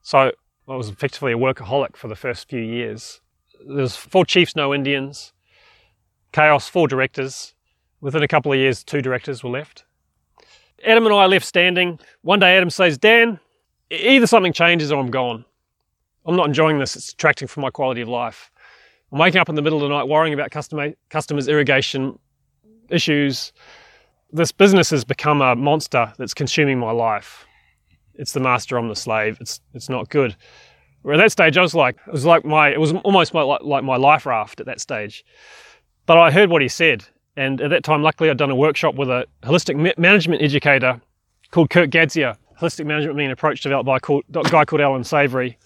So 0.02 0.30
I 0.68 0.76
was 0.76 0.88
effectively 0.88 1.32
a 1.32 1.36
workaholic 1.36 1.96
for 1.96 2.06
the 2.06 2.14
first 2.14 2.48
few 2.48 2.60
years. 2.60 3.20
There's 3.66 3.96
four 3.96 4.24
chiefs, 4.24 4.54
no 4.54 4.72
Indians. 4.72 5.32
Chaos, 6.32 6.68
four 6.68 6.86
directors. 6.86 7.54
Within 8.00 8.22
a 8.22 8.28
couple 8.28 8.52
of 8.52 8.58
years, 8.58 8.84
two 8.84 9.02
directors 9.02 9.42
were 9.42 9.50
left. 9.50 9.84
Adam 10.86 11.06
and 11.06 11.14
I 11.14 11.26
left 11.26 11.44
standing. 11.44 11.98
One 12.22 12.38
day, 12.38 12.56
Adam 12.56 12.70
says, 12.70 12.98
Dan, 12.98 13.40
either 13.90 14.28
something 14.28 14.52
changes 14.52 14.92
or 14.92 15.00
I'm 15.00 15.10
gone. 15.10 15.44
I'm 16.24 16.36
not 16.36 16.46
enjoying 16.46 16.78
this. 16.78 16.94
It's 16.94 17.10
detracting 17.10 17.48
from 17.48 17.62
my 17.62 17.70
quality 17.70 18.00
of 18.00 18.08
life. 18.08 18.52
I'm 19.10 19.18
waking 19.18 19.40
up 19.40 19.48
in 19.48 19.56
the 19.56 19.62
middle 19.62 19.78
of 19.78 19.88
the 19.88 19.94
night 19.94 20.04
worrying 20.04 20.34
about 20.34 20.52
customer, 20.52 20.92
customers' 21.08 21.48
irrigation 21.48 22.18
issues. 22.90 23.52
This 24.30 24.52
business 24.52 24.90
has 24.90 25.04
become 25.04 25.40
a 25.40 25.56
monster 25.56 26.12
that's 26.16 26.34
consuming 26.34 26.78
my 26.78 26.92
life. 26.92 27.46
It's 28.16 28.32
the 28.32 28.40
master, 28.40 28.76
I'm 28.76 28.88
the 28.88 28.96
slave. 28.96 29.38
It's 29.40 29.60
it's 29.72 29.88
not 29.88 30.08
good. 30.08 30.36
At 31.10 31.18
that 31.18 31.32
stage, 31.32 31.58
I 31.58 31.62
was 31.62 31.74
like, 31.74 31.96
it 32.06 32.12
was 32.12 32.24
like 32.24 32.44
my, 32.46 32.70
it 32.70 32.80
was 32.80 32.92
almost 33.04 33.34
my, 33.34 33.42
like, 33.42 33.84
my 33.84 33.96
life 33.96 34.24
raft 34.24 34.60
at 34.60 34.66
that 34.66 34.80
stage. 34.80 35.22
But 36.06 36.16
I 36.16 36.30
heard 36.30 36.48
what 36.48 36.62
he 36.62 36.68
said, 36.68 37.04
and 37.36 37.60
at 37.60 37.68
that 37.70 37.84
time, 37.84 38.02
luckily, 38.02 38.30
I'd 38.30 38.38
done 38.38 38.50
a 38.50 38.56
workshop 38.56 38.94
with 38.94 39.10
a 39.10 39.26
holistic 39.42 39.76
ma- 39.76 39.92
management 39.98 40.40
educator 40.40 41.00
called 41.50 41.68
Kirk 41.68 41.90
Gadzia. 41.90 42.36
Holistic 42.58 42.86
management 42.86 43.16
being 43.18 43.26
an 43.26 43.32
approach 43.32 43.60
developed 43.60 43.86
by 43.86 43.96
a 43.96 44.44
guy 44.44 44.64
called 44.64 44.80
Allan 44.80 45.04
Savory, 45.04 45.58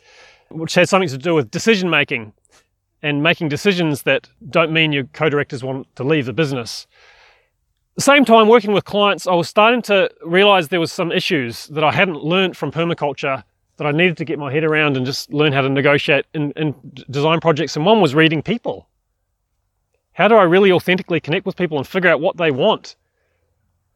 which 0.51 0.75
has 0.75 0.91
something 0.91 1.09
to 1.09 1.19
do 1.19 1.35
with 1.35 1.51
decision 1.51 1.89
making 1.89 2.33
and 3.03 3.23
making 3.23 3.49
decisions 3.49 4.03
that 4.03 4.29
don't 4.51 4.73
mean 4.73 4.91
your 4.91 5.05
co-directors 5.05 5.63
want 5.63 5.87
to 5.95 6.03
leave 6.03 6.27
the 6.27 6.33
business. 6.33 6.89
At 7.99 8.05
the 8.05 8.13
same 8.13 8.25
time, 8.25 8.47
working 8.47 8.71
with 8.71 8.85
clients, 8.85 9.27
I 9.27 9.35
was 9.35 9.49
starting 9.49 9.83
to 9.83 10.09
realize 10.25 10.69
there 10.69 10.79
was 10.79 10.93
some 10.93 11.11
issues 11.11 11.67
that 11.67 11.83
I 11.83 11.91
hadn't 11.91 12.23
learned 12.23 12.57
from 12.57 12.71
permaculture 12.71 13.43
that 13.77 13.89
I 13.89 13.91
needed 13.91 14.17
to 14.19 14.25
get 14.25 14.39
my 14.39 14.53
head 14.53 14.63
around 14.63 14.97
and 14.97 15.05
just 15.05 15.33
learn 15.33 15.53
how 15.53 15.63
to 15.63 15.69
negotiate 15.69 16.25
in, 16.33 16.53
in 16.53 16.77
design 17.11 17.41
projects. 17.41 17.75
And 17.75 17.85
one 17.85 18.01
was 18.01 18.15
reading 18.15 18.41
people. 18.41 18.89
How 20.13 20.29
do 20.29 20.37
I 20.37 20.45
really 20.45 20.71
authentically 20.71 21.19
connect 21.19 21.45
with 21.45 21.57
people 21.57 21.77
and 21.77 21.85
figure 21.85 22.09
out 22.09 22.21
what 22.21 22.37
they 22.37 22.53
want? 22.53 22.95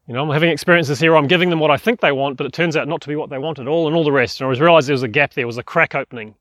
You 0.05 0.15
know, 0.15 0.23
I'm 0.23 0.31
having 0.31 0.49
experiences 0.49 0.99
here. 0.99 1.15
I'm 1.15 1.27
giving 1.27 1.49
them 1.49 1.61
what 1.61 1.71
I 1.71 1.77
think 1.77 2.01
they 2.01 2.11
want, 2.11 2.35
but 2.35 2.45
it 2.45 2.51
turns 2.51 2.75
out 2.75 2.89
not 2.89 2.99
to 3.03 3.07
be 3.07 3.15
what 3.15 3.29
they 3.29 3.37
want 3.37 3.57
at 3.57 3.69
all, 3.69 3.87
and 3.87 3.95
all 3.95 4.03
the 4.03 4.11
rest. 4.11 4.41
And 4.41 4.47
I 4.47 4.49
was 4.49 4.59
realized 4.59 4.89
there 4.89 4.95
was 4.95 5.03
a 5.03 5.07
gap 5.07 5.33
there, 5.33 5.47
was 5.47 5.57
a 5.57 5.63
crack 5.63 5.95
opening. 5.95 6.35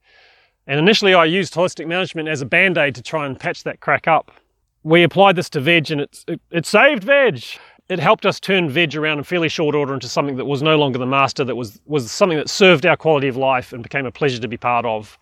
And 0.67 0.81
initially, 0.81 1.15
I 1.15 1.27
used 1.27 1.55
holistic 1.55 1.87
management 1.87 2.29
as 2.29 2.41
a 2.41 2.45
band 2.45 2.77
aid 2.77 2.97
to 2.97 3.03
try 3.03 3.25
and 3.25 3.39
patch 3.39 3.63
that 3.63 3.79
crack 3.79 4.09
up. 4.09 4.33
We 4.85 5.03
applied 5.03 5.37
this 5.37 5.49
to 5.51 5.61
veg, 5.61 5.91
and 5.91 6.01
it, 6.01 6.25
it 6.51 6.67
saved 6.67 7.05
veg 7.05 7.45
it 7.93 7.99
helped 7.99 8.25
us 8.25 8.41
turn 8.41 8.71
veg 8.71 8.97
around 8.97 9.19
in 9.19 9.25
fairly 9.25 9.49
short 9.49 9.75
order 9.75 9.93
into 9.93 10.09
something 10.09 10.37
that 10.37 10.47
was 10.47 10.63
no 10.63 10.79
longer 10.79 10.99
the 10.99 11.07
master, 11.07 11.45
that 11.45 11.57
was, 11.57 11.81
was 11.85 12.11
something 12.11 12.39
that 12.39 12.49
served 12.49 12.87
our 12.87 12.97
quality 12.97 13.29
of 13.29 13.37
life 13.37 13.73
and 13.73 13.83
became 13.83 14.07
a 14.07 14.11
pleasure 14.11 14.41
to 14.41 14.49
be 14.49 14.57
part 14.57 14.87
of. 14.87 15.19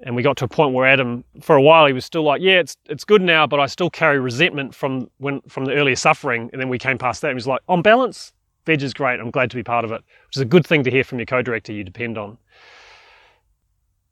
And 0.00 0.14
we 0.14 0.22
got 0.22 0.36
to 0.38 0.44
a 0.44 0.48
point 0.48 0.74
where 0.74 0.86
Adam, 0.86 1.24
for 1.40 1.56
a 1.56 1.62
while, 1.62 1.86
he 1.86 1.92
was 1.94 2.04
still 2.04 2.22
like, 2.22 2.42
"Yeah, 2.42 2.60
it's 2.60 2.76
it's 2.84 3.02
good 3.02 3.22
now, 3.22 3.46
but 3.46 3.58
I 3.58 3.64
still 3.64 3.88
carry 3.88 4.18
resentment 4.18 4.74
from 4.74 5.10
when 5.16 5.40
from 5.48 5.64
the 5.64 5.72
earlier 5.72 5.96
suffering." 5.96 6.50
And 6.52 6.60
then 6.60 6.68
we 6.68 6.78
came 6.78 6.98
past 6.98 7.22
that. 7.22 7.28
and 7.28 7.34
He 7.34 7.36
was 7.36 7.46
like, 7.46 7.62
"On 7.66 7.80
balance, 7.80 8.34
veg 8.66 8.82
is 8.82 8.92
great. 8.92 9.20
I'm 9.20 9.30
glad 9.30 9.48
to 9.50 9.56
be 9.56 9.62
part 9.62 9.86
of 9.86 9.92
it," 9.92 10.02
which 10.26 10.36
is 10.36 10.42
a 10.42 10.44
good 10.44 10.66
thing 10.66 10.84
to 10.84 10.90
hear 10.90 11.02
from 11.02 11.18
your 11.18 11.24
co-director 11.24 11.72
you 11.72 11.82
depend 11.82 12.18
on. 12.18 12.36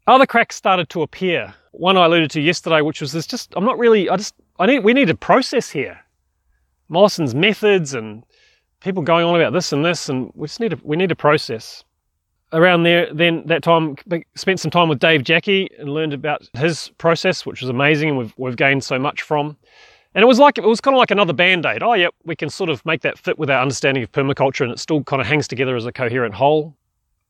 Other 0.07 0.25
cracks 0.25 0.57
started 0.57 0.89
to 0.89 1.03
appear. 1.03 1.53
One 1.73 1.99
I 1.99 2.07
alluded 2.07 2.31
to 2.31 2.41
yesterday, 2.41 2.81
which 2.81 3.03
was 3.03 3.13
this: 3.13 3.27
just 3.27 3.53
I'm 3.55 3.67
not 3.67 3.79
really. 3.79 4.09
I 4.09 4.17
just 4.17 4.35
I 4.59 4.67
need 4.67 4.81
we 4.81 4.93
need 4.93 5.11
a 5.11 5.15
process 5.15 5.71
here. 5.71 6.01
Mollison's 6.89 7.35
methods 7.35 7.95
and 7.95 8.25
people 8.81 9.03
going 9.03 9.25
on 9.25 9.35
about 9.35 9.53
this 9.53 9.73
and 9.73 9.85
this, 9.85 10.09
and 10.09 10.31
we 10.35 10.47
just 10.47 10.61
need 10.61 10.73
a, 10.73 10.79
we 10.83 10.97
need 10.97 11.11
a 11.11 11.17
process. 11.17 11.83
Around 12.53 12.85
there, 12.85 13.13
then 13.13 13.43
that 13.47 13.65
time 13.65 13.97
spent 14.37 14.61
some 14.61 14.71
time 14.71 14.89
with 14.89 15.01
Dave 15.01 15.25
Jacke 15.25 15.69
and 15.79 15.89
learned 15.89 16.13
about 16.13 16.49
his 16.53 16.91
process, 16.99 17.45
which 17.45 17.61
was 17.61 17.69
amazing, 17.69 18.11
and 18.11 18.19
we've 18.19 18.35
we've 18.37 18.57
gained 18.57 18.85
so 18.85 18.99
much 18.99 19.23
from. 19.23 19.57
And 20.15 20.23
it 20.23 20.27
was 20.27 20.39
like 20.39 20.59
it 20.59 20.65
was 20.65 20.81
kind 20.81 20.95
of 20.95 21.01
like 21.01 21.11
another 21.11 21.33
band-aid. 21.33 21.83
Oh, 21.83 21.95
yep, 21.95 22.15
we 22.25 22.37
can 22.37 22.49
sort 22.49 22.71
of 22.71 22.85
make 22.87 23.01
that 23.01 23.19
fit 23.19 23.37
with 23.41 23.51
our 23.51 23.61
understanding 23.61 24.05
of 24.05 24.13
permaculture, 24.13 24.61
and 24.61 24.71
it 24.71 24.79
still 24.79 25.03
kind 25.03 25.21
of 25.21 25.27
hangs 25.27 25.49
together 25.49 25.75
as 25.75 25.87
a 25.87 25.93
coherent 25.93 26.35
whole. 26.35 26.77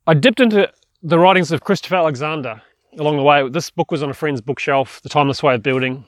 I 0.07 0.13
dipped 0.13 0.41
into 0.41 0.71
the 1.03 1.19
writings 1.19 1.51
of 1.53 1.63
Christopher 1.63 1.95
Alexander 1.97 2.61
along 2.99 3.17
the 3.17 3.23
way. 3.23 3.49
This 3.49 3.71
book 3.71 3.91
was 3.91 4.03
on 4.03 4.11
a 4.11 4.15
friend's 4.15 4.43
bookshelf, 4.43 5.01
The 5.01 5.09
Timeless 5.09 5.43
Way 5.43 5.55
of 5.55 5.63
Building, 5.63 6.05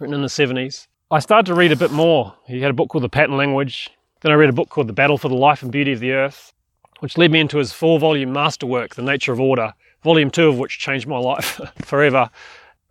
written 0.00 0.14
in 0.14 0.22
the 0.22 0.28
70s. 0.28 0.86
I 1.10 1.20
started 1.20 1.46
to 1.46 1.54
read 1.54 1.72
a 1.72 1.76
bit 1.76 1.92
more. 1.92 2.34
He 2.46 2.60
had 2.60 2.70
a 2.70 2.74
book 2.74 2.88
called 2.88 3.04
The 3.04 3.08
Pattern 3.08 3.36
Language. 3.36 3.88
Then 4.20 4.32
I 4.32 4.34
read 4.34 4.50
a 4.50 4.54
book 4.54 4.68
called 4.68 4.88
The 4.88 4.92
Battle 4.92 5.18
for 5.18 5.28
the 5.28 5.36
Life 5.36 5.62
and 5.62 5.70
Beauty 5.70 5.92
of 5.92 6.00
the 6.00 6.12
Earth, 6.12 6.52
which 7.00 7.16
led 7.16 7.30
me 7.30 7.40
into 7.40 7.58
his 7.58 7.72
four 7.72 7.98
volume 7.98 8.32
masterwork, 8.32 8.94
The 8.94 9.02
Nature 9.02 9.32
of 9.32 9.40
Order, 9.40 9.72
volume 10.02 10.30
two 10.30 10.48
of 10.48 10.58
which 10.58 10.78
changed 10.78 11.06
my 11.06 11.18
life 11.32 11.60
forever. 11.84 12.28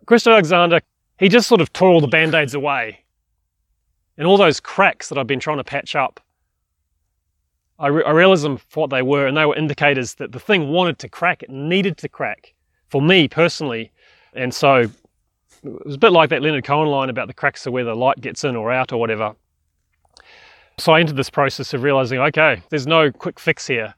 Christopher 0.06 0.34
Alexander, 0.34 0.80
he 1.18 1.28
just 1.28 1.48
sort 1.48 1.60
of 1.60 1.72
tore 1.72 1.90
all 1.90 2.00
the 2.00 2.06
band 2.06 2.34
aids 2.34 2.54
away. 2.54 3.00
And 4.16 4.26
all 4.26 4.38
those 4.38 4.60
cracks 4.60 5.08
that 5.08 5.18
I've 5.18 5.26
been 5.26 5.40
trying 5.40 5.58
to 5.58 5.64
patch 5.64 5.94
up, 5.94 6.20
I, 7.78 7.88
re- 7.88 8.04
I 8.04 8.12
realized 8.12 8.44
them 8.44 8.56
for 8.56 8.80
what 8.80 8.90
they 8.90 9.02
were, 9.02 9.26
and 9.26 9.36
they 9.36 9.44
were 9.44 9.56
indicators 9.56 10.14
that 10.14 10.32
the 10.32 10.40
thing 10.40 10.70
wanted 10.70 10.98
to 11.00 11.08
crack, 11.08 11.42
it 11.42 11.50
needed 11.50 11.98
to 11.98 12.08
crack 12.08 12.54
for 12.88 13.02
me 13.02 13.28
personally. 13.28 13.92
And 14.32 14.54
so 14.54 14.86
it 15.66 15.86
was 15.86 15.94
a 15.94 15.98
bit 15.98 16.12
like 16.12 16.30
that 16.30 16.42
Leonard 16.42 16.64
Cohen 16.64 16.88
line 16.88 17.10
about 17.10 17.28
the 17.28 17.34
cracks 17.34 17.66
are 17.66 17.70
where 17.70 17.84
the 17.84 17.94
light 17.94 18.20
gets 18.20 18.44
in 18.44 18.56
or 18.56 18.72
out 18.72 18.92
or 18.92 18.98
whatever. 18.98 19.34
So 20.78 20.92
I 20.92 21.00
entered 21.00 21.16
this 21.16 21.30
process 21.30 21.72
of 21.72 21.82
realizing, 21.82 22.18
okay, 22.18 22.62
there's 22.70 22.86
no 22.86 23.10
quick 23.10 23.40
fix 23.40 23.66
here. 23.66 23.94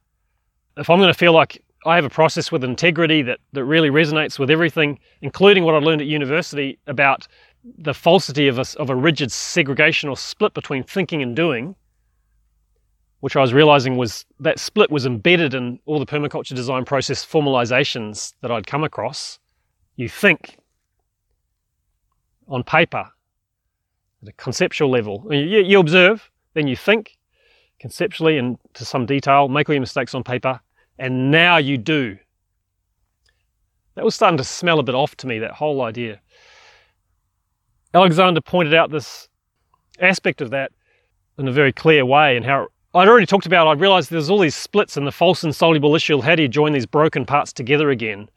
If 0.76 0.88
I'm 0.88 0.98
going 0.98 1.12
to 1.12 1.18
feel 1.18 1.33
like 1.33 1.62
I 1.85 1.96
have 1.96 2.04
a 2.04 2.11
process 2.11 2.52
with 2.52 2.62
integrity 2.62 3.22
that, 3.22 3.40
that 3.52 3.64
really 3.64 3.90
resonates 3.90 4.38
with 4.38 4.50
everything, 4.50 4.98
including 5.22 5.64
what 5.64 5.74
I 5.74 5.78
learned 5.78 6.00
at 6.00 6.07
university 6.07 6.78
about 6.87 7.26
the 7.78 7.94
falsity 7.94 8.48
of 8.48 8.59
a, 8.59 8.64
of 8.78 8.90
a 8.90 8.96
rigid 8.96 9.33
segregation 9.33 10.09
or 10.09 10.16
split 10.16 10.54
between 10.54 10.83
thinking 10.85 11.22
and 11.22 11.35
doing, 11.35 11.74
which 13.20 13.37
I 13.37 13.40
was 13.40 13.52
realizing 13.52 13.96
was 13.96 14.24
that 14.38 14.59
split 14.59 14.90
was 14.90 15.07
embedded 15.07 15.54
in 15.54 15.81
all 15.87 15.98
the 15.98 16.07
permaculture 16.07 16.54
design 16.54 16.85
process 16.85 17.26
formalizations 17.26 18.35
that 18.40 18.50
I'd 18.50 18.66
come 18.66 18.85
across. 18.85 19.38
You 19.96 20.09
think, 20.09 20.59
on 22.48 22.62
paper 22.62 23.04
at 24.22 24.28
a 24.28 24.32
conceptual 24.32 24.90
level. 24.90 25.26
You, 25.30 25.61
you 25.61 25.78
observe, 25.78 26.30
then 26.54 26.66
you 26.66 26.76
think 26.76 27.16
conceptually 27.78 28.38
and 28.38 28.58
to 28.74 28.84
some 28.84 29.06
detail, 29.06 29.48
make 29.48 29.68
all 29.68 29.74
your 29.74 29.80
mistakes 29.80 30.14
on 30.14 30.24
paper, 30.24 30.61
and 30.98 31.30
now 31.30 31.58
you 31.58 31.78
do. 31.78 32.18
That 33.94 34.04
was 34.04 34.14
starting 34.14 34.38
to 34.38 34.44
smell 34.44 34.78
a 34.78 34.82
bit 34.82 34.94
off 34.94 35.16
to 35.16 35.26
me, 35.26 35.38
that 35.38 35.52
whole 35.52 35.82
idea. 35.82 36.20
Alexander 37.94 38.40
pointed 38.40 38.74
out 38.74 38.90
this 38.90 39.28
aspect 40.00 40.40
of 40.40 40.50
that 40.50 40.72
in 41.38 41.48
a 41.48 41.52
very 41.52 41.72
clear 41.72 42.04
way 42.04 42.37
and 42.37 42.44
how 42.44 42.68
I'd 42.94 43.08
already 43.08 43.26
talked 43.26 43.46
about, 43.46 43.66
I 43.66 43.72
realized 43.72 44.11
there's 44.11 44.30
all 44.30 44.38
these 44.38 44.54
splits 44.54 44.96
in 44.96 45.04
the 45.04 45.12
false 45.12 45.44
and 45.44 45.54
soluble 45.54 45.94
issue. 45.94 46.20
How 46.20 46.34
do 46.34 46.42
you 46.42 46.48
join 46.48 46.72
these 46.72 46.87
broken 46.87 47.26
parts 47.26 47.52
together 47.52 47.90
again? 47.90 48.28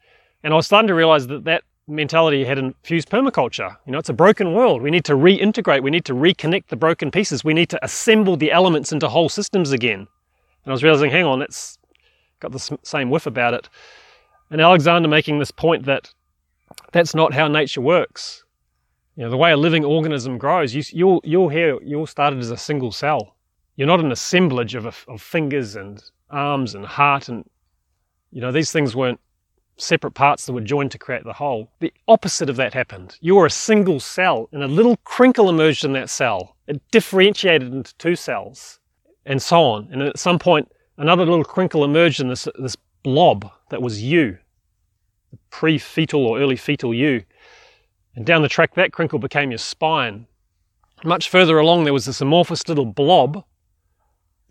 And 0.44 0.52
I 0.52 0.56
was 0.56 0.66
starting 0.66 0.88
to 0.88 0.94
realize 0.94 1.26
that 1.28 1.44
that 1.44 1.64
mentality 1.88 2.44
had 2.44 2.58
infused 2.58 3.10
permaculture. 3.10 3.76
You 3.86 3.92
know, 3.92 3.98
it's 3.98 4.08
a 4.08 4.14
broken 4.14 4.52
world. 4.54 4.82
We 4.82 4.90
need 4.90 5.04
to 5.06 5.14
reintegrate. 5.14 5.82
We 5.82 5.90
need 5.90 6.04
to 6.06 6.14
reconnect 6.14 6.68
the 6.68 6.76
broken 6.76 7.10
pieces. 7.10 7.44
We 7.44 7.54
need 7.54 7.70
to 7.70 7.84
assemble 7.84 8.36
the 8.36 8.52
elements 8.52 8.92
into 8.92 9.08
whole 9.08 9.28
systems 9.28 9.72
again. 9.72 10.00
And 10.00 10.08
I 10.66 10.72
was 10.72 10.82
realizing, 10.82 11.10
hang 11.10 11.24
on, 11.24 11.42
it's 11.42 11.78
got 12.40 12.52
the 12.52 12.78
same 12.82 13.10
whiff 13.10 13.26
about 13.26 13.54
it. 13.54 13.68
And 14.50 14.60
Alexander 14.60 15.08
making 15.08 15.38
this 15.38 15.50
point 15.50 15.86
that 15.86 16.12
that's 16.92 17.14
not 17.14 17.34
how 17.34 17.48
nature 17.48 17.80
works. 17.80 18.44
You 19.16 19.24
know, 19.24 19.30
the 19.30 19.36
way 19.36 19.52
a 19.52 19.56
living 19.56 19.84
organism 19.84 20.38
grows, 20.38 20.74
you, 20.74 20.82
you're, 20.92 21.20
you're 21.24 21.50
here, 21.50 21.78
you're 21.82 22.06
started 22.06 22.38
as 22.38 22.50
a 22.50 22.56
single 22.56 22.92
cell. 22.92 23.36
You're 23.76 23.88
not 23.88 24.00
an 24.00 24.12
assemblage 24.12 24.74
of, 24.74 24.86
of 24.86 25.20
fingers 25.20 25.76
and 25.76 26.02
arms 26.30 26.74
and 26.74 26.86
heart 26.86 27.28
and, 27.28 27.44
you 28.30 28.40
know, 28.40 28.52
these 28.52 28.72
things 28.72 28.96
weren't 28.96 29.20
separate 29.76 30.12
parts 30.12 30.46
that 30.46 30.52
were 30.52 30.60
joined 30.60 30.90
to 30.92 30.98
create 30.98 31.24
the 31.24 31.32
whole. 31.32 31.70
The 31.80 31.92
opposite 32.08 32.50
of 32.50 32.56
that 32.56 32.74
happened. 32.74 33.16
You 33.20 33.36
were 33.36 33.46
a 33.46 33.50
single 33.50 34.00
cell, 34.00 34.48
and 34.52 34.62
a 34.62 34.68
little 34.68 34.96
crinkle 35.04 35.48
emerged 35.48 35.84
in 35.84 35.92
that 35.94 36.10
cell. 36.10 36.56
It 36.66 36.80
differentiated 36.90 37.72
into 37.72 37.94
two 37.96 38.16
cells, 38.16 38.78
and 39.26 39.42
so 39.42 39.62
on. 39.62 39.88
And 39.90 40.02
at 40.02 40.18
some 40.18 40.38
point, 40.38 40.70
another 40.98 41.24
little 41.24 41.44
crinkle 41.44 41.84
emerged 41.84 42.20
in 42.20 42.28
this, 42.28 42.46
this 42.58 42.76
blob 43.02 43.50
that 43.70 43.82
was 43.82 44.02
you, 44.02 44.38
the 45.30 45.38
pre 45.50 45.78
fetal 45.78 46.26
or 46.26 46.38
early 46.38 46.56
fetal 46.56 46.94
you. 46.94 47.24
And 48.14 48.26
down 48.26 48.42
the 48.42 48.48
track, 48.48 48.74
that 48.74 48.92
crinkle 48.92 49.18
became 49.18 49.50
your 49.50 49.58
spine. 49.58 50.26
Much 51.04 51.30
further 51.30 51.58
along, 51.58 51.84
there 51.84 51.92
was 51.92 52.04
this 52.04 52.20
amorphous 52.20 52.68
little 52.68 52.84
blob 52.84 53.44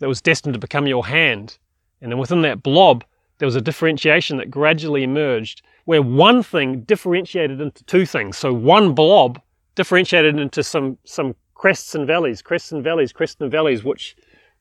that 0.00 0.08
was 0.08 0.20
destined 0.20 0.52
to 0.54 0.58
become 0.58 0.86
your 0.86 1.06
hand. 1.06 1.58
And 2.00 2.10
then 2.10 2.18
within 2.18 2.42
that 2.42 2.62
blob, 2.62 3.04
there 3.42 3.48
was 3.48 3.56
a 3.56 3.60
differentiation 3.60 4.36
that 4.36 4.52
gradually 4.52 5.02
emerged 5.02 5.62
where 5.86 6.00
one 6.00 6.44
thing 6.44 6.82
differentiated 6.82 7.60
into 7.60 7.82
two 7.86 8.06
things. 8.06 8.38
So 8.38 8.54
one 8.54 8.94
blob 8.94 9.42
differentiated 9.74 10.38
into 10.38 10.62
some, 10.62 10.96
some 11.02 11.34
crests 11.54 11.96
and 11.96 12.06
valleys, 12.06 12.40
crests 12.40 12.70
and 12.70 12.84
valleys, 12.84 13.12
crests 13.12 13.40
and 13.40 13.50
valleys, 13.50 13.82
which 13.82 14.14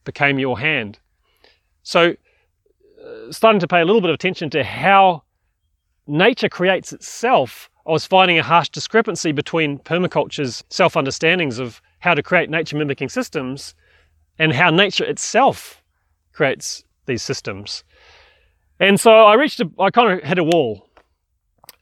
became 0.03 0.39
your 0.39 0.57
hand. 0.57 0.97
So, 1.83 2.15
uh, 3.05 3.31
starting 3.31 3.59
to 3.59 3.67
pay 3.67 3.81
a 3.81 3.85
little 3.85 4.01
bit 4.01 4.09
of 4.09 4.15
attention 4.15 4.49
to 4.49 4.63
how 4.63 5.21
nature 6.07 6.49
creates 6.49 6.91
itself, 6.91 7.69
I 7.85 7.91
was 7.91 8.07
finding 8.07 8.39
a 8.39 8.43
harsh 8.43 8.69
discrepancy 8.69 9.31
between 9.31 9.77
permaculture's 9.77 10.63
self 10.71 10.97
understandings 10.97 11.59
of 11.59 11.83
how 11.99 12.15
to 12.15 12.23
create 12.23 12.49
nature 12.49 12.77
mimicking 12.77 13.09
systems 13.09 13.75
and 14.39 14.51
how 14.51 14.71
nature 14.71 15.05
itself 15.05 15.83
creates 16.33 16.83
these 17.05 17.21
systems. 17.21 17.83
And 18.81 18.99
so 18.99 19.11
I 19.11 19.35
reached, 19.35 19.59
a, 19.59 19.69
I 19.79 19.91
kind 19.91 20.11
of 20.19 20.27
hit 20.27 20.39
a 20.39 20.43
wall. 20.43 20.89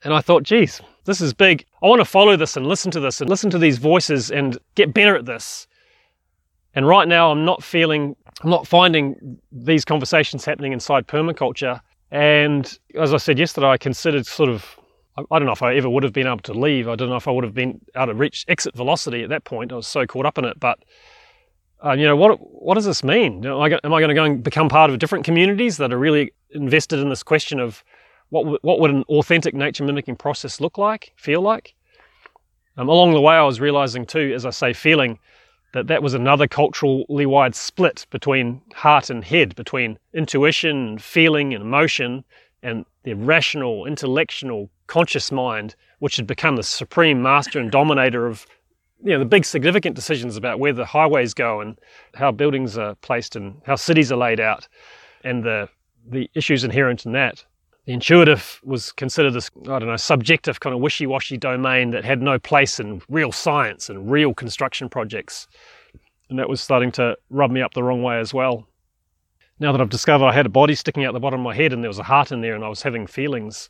And 0.04 0.14
I 0.14 0.20
thought, 0.20 0.44
geez, 0.44 0.82
this 1.06 1.22
is 1.22 1.34
big. 1.34 1.66
I 1.82 1.88
want 1.88 2.02
to 2.02 2.06
follow 2.06 2.36
this 2.36 2.58
and 2.58 2.68
listen 2.68 2.92
to 2.92 3.00
this 3.00 3.22
and 3.22 3.30
listen 3.30 3.50
to 3.52 3.58
these 3.58 3.78
voices 3.78 4.30
and 4.30 4.58
get 4.76 4.94
better 4.94 5.16
at 5.16 5.26
this. 5.26 5.66
And 6.76 6.86
right 6.86 7.08
now, 7.08 7.32
I'm 7.32 7.46
not 7.46 7.64
feeling, 7.64 8.18
I'm 8.44 8.50
not 8.50 8.68
finding 8.68 9.40
these 9.50 9.86
conversations 9.86 10.44
happening 10.44 10.74
inside 10.74 11.08
permaculture. 11.08 11.80
And 12.12 12.78
as 13.00 13.14
I 13.14 13.18
said 13.18 13.40
yesterday, 13.40 13.68
I 13.68 13.78
considered 13.78 14.26
sort 14.26 14.50
of, 14.50 14.78
I 15.18 15.40
don't 15.40 15.46
know 15.46 15.54
if 15.54 15.62
I 15.62 15.76
ever 15.76 15.90
would 15.90 16.04
have 16.04 16.14
been 16.14 16.28
able 16.28 16.40
to 16.40 16.54
leave. 16.54 16.90
I 16.90 16.96
don't 16.96 17.10
know 17.10 17.16
if 17.16 17.30
I 17.30 17.32
would 17.32 17.46
have 17.46 17.54
been 17.54 17.80
able 17.96 18.08
to 18.08 18.14
reach 18.14 18.44
exit 18.50 18.76
velocity 18.76 19.24
at 19.24 19.30
that 19.30 19.46
point. 19.46 19.72
I 19.72 19.76
was 19.76 19.88
so 19.88 20.06
caught 20.06 20.26
up 20.26 20.38
in 20.38 20.44
it. 20.44 20.60
But 20.60 20.80
uh, 21.84 21.94
you 21.94 22.06
know, 22.06 22.18
what 22.18 22.40
what 22.40 22.76
does 22.76 22.86
this 22.86 23.06
mean? 23.06 23.46
Am 23.46 23.62
I 23.62 23.70
going 23.70 24.10
to 24.10 24.14
go 24.14 24.26
and 24.26 24.44
become 24.44 24.68
part 24.68 24.90
of 24.92 25.00
different 25.00 25.24
communities 25.24 25.78
that 25.78 25.94
are 25.94 25.98
really 25.98 26.34
invested 26.52 27.00
in 27.00 27.10
this 27.10 27.24
question 27.24 27.60
of 27.60 27.84
what 28.30 28.64
what 28.64 28.80
would 28.80 28.92
an 28.92 29.04
authentic 29.04 29.54
nature 29.54 29.84
mimicking 29.84 30.16
process 30.16 30.62
look 30.62 30.78
like, 30.78 31.14
feel 31.16 31.42
like? 31.42 31.76
Um, 32.78 32.88
along 32.88 33.14
the 33.14 33.22
way, 33.22 33.36
I 33.36 33.44
was 33.44 33.60
realizing 33.60 34.06
too, 34.06 34.32
as 34.36 34.46
I 34.46 34.52
say, 34.52 34.74
feeling 34.74 35.20
that 35.74 35.88
that 35.88 36.02
was 36.02 36.14
another 36.14 36.48
culturally 36.48 37.26
wide 37.26 37.56
split 37.56 38.06
between 38.10 38.62
heart 38.74 39.10
and 39.10 39.24
head, 39.24 39.56
between 39.56 40.00
intuition, 40.14 40.88
and 40.88 41.02
feeling, 41.02 41.54
and 41.54 41.64
emotion, 41.64 42.24
and 42.64 42.86
the 43.04 43.14
rational, 43.14 43.86
intellectual, 43.86 44.70
conscious 44.88 45.32
mind, 45.32 45.76
which 46.00 46.16
had 46.16 46.26
become 46.26 46.56
the 46.56 46.64
supreme 46.64 47.22
master 47.22 47.60
and 47.60 47.72
dominator 47.72 48.26
of 48.26 48.46
you 49.04 49.12
know, 49.12 49.20
the 49.20 49.26
big 49.26 49.46
significant 49.46 49.96
decisions 49.96 50.36
about 50.36 50.60
where 50.60 50.74
the 50.74 50.86
highways 50.86 51.34
go 51.34 51.62
and 51.62 51.80
how 52.16 52.32
buildings 52.32 52.78
are 52.78 52.96
placed 52.96 53.36
and 53.36 53.62
how 53.66 53.76
cities 53.76 54.12
are 54.12 54.18
laid 54.18 54.40
out 54.40 54.68
and 55.24 55.44
the, 55.44 55.70
the 56.10 56.30
issues 56.34 56.64
inherent 56.64 57.06
in 57.06 57.12
that. 57.14 57.44
The 57.86 57.94
intuitive 57.94 58.60
was 58.64 58.92
considered 58.92 59.32
this, 59.32 59.50
I 59.64 59.80
don't 59.80 59.88
know, 59.88 59.96
subjective 59.96 60.60
kind 60.60 60.76
of 60.76 60.82
wishy 60.82 61.08
washy 61.08 61.38
domain 61.38 61.92
that 61.92 62.06
had 62.06 62.22
no 62.22 62.38
place 62.38 62.80
in 62.80 63.02
real 63.10 63.32
science 63.32 63.90
and 63.90 64.12
real 64.12 64.34
construction 64.34 64.90
projects. 64.90 65.48
And 66.30 66.38
that 66.38 66.50
was 66.50 66.62
starting 66.62 66.92
to 66.94 67.18
rub 67.30 67.50
me 67.50 67.62
up 67.62 67.74
the 67.74 67.84
wrong 67.84 68.04
way 68.04 68.20
as 68.20 68.34
well. 68.34 68.68
Now 69.60 69.72
that 69.72 69.82
I've 69.82 69.90
discovered 69.90 70.26
I 70.26 70.34
had 70.34 70.46
a 70.46 70.50
body 70.50 70.76
sticking 70.76 71.04
out 71.04 71.14
the 71.14 71.20
bottom 71.20 71.40
of 71.40 71.44
my 71.44 71.56
head 71.56 71.74
and 71.74 71.84
there 71.84 71.90
was 71.90 72.00
a 72.00 72.04
heart 72.04 72.32
in 72.32 72.42
there 72.42 72.56
and 72.56 72.64
I 72.64 72.70
was 72.70 72.82
having 72.82 73.08
feelings 73.08 73.70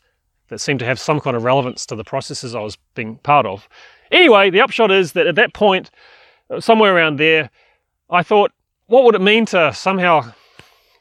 that 0.50 0.60
seemed 0.60 0.80
to 0.80 0.86
have 0.86 1.00
some 1.00 1.20
kind 1.20 1.38
of 1.38 1.44
relevance 1.44 1.86
to 1.86 1.96
the 1.96 2.04
processes 2.04 2.56
I 2.56 2.60
was 2.60 2.78
being 2.96 3.18
part 3.18 3.46
of, 3.46 3.70
Anyway, 4.12 4.50
the 4.50 4.62
upshot 4.62 4.92
is 4.92 5.14
that 5.14 5.28
at 5.28 5.36
that 5.36 5.54
point, 5.54 5.92
somewhere 6.60 6.96
around 6.96 7.20
there, 7.20 7.50
I 8.10 8.24
thought, 8.24 8.52
what 8.88 9.04
would 9.04 9.16
it 9.16 9.22
mean 9.22 9.46
to 9.48 9.74
somehow 9.74 10.34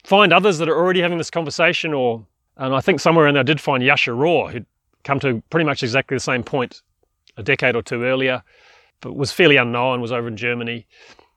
find 0.09 0.33
others 0.33 0.57
that 0.59 0.69
are 0.69 0.77
already 0.77 1.03
having 1.03 1.19
this 1.19 1.31
conversation? 1.31 1.93
Or, 1.93 2.25
and 2.57 2.75
I 2.75 2.81
think 2.81 3.01
somewhere 3.01 3.27
in 3.29 3.35
there 3.35 3.41
I 3.41 3.45
did 3.45 3.61
find 3.61 3.83
Jascha 3.83 4.17
Rohr, 4.17 4.51
who'd 4.51 4.67
come 5.05 5.21
to 5.21 5.43
pretty 5.51 5.67
much 5.67 5.83
exactly 5.83 6.17
the 6.17 6.21
same 6.21 6.43
point 6.43 6.83
a 7.37 7.43
decade 7.43 7.77
or 7.77 7.83
two 7.83 8.03
earlier, 8.03 8.43
but 9.01 9.15
was 9.15 9.31
fairly 9.31 9.57
unknown, 9.57 10.01
was 10.01 10.11
over 10.11 10.27
in 10.27 10.37
Germany. 10.37 10.87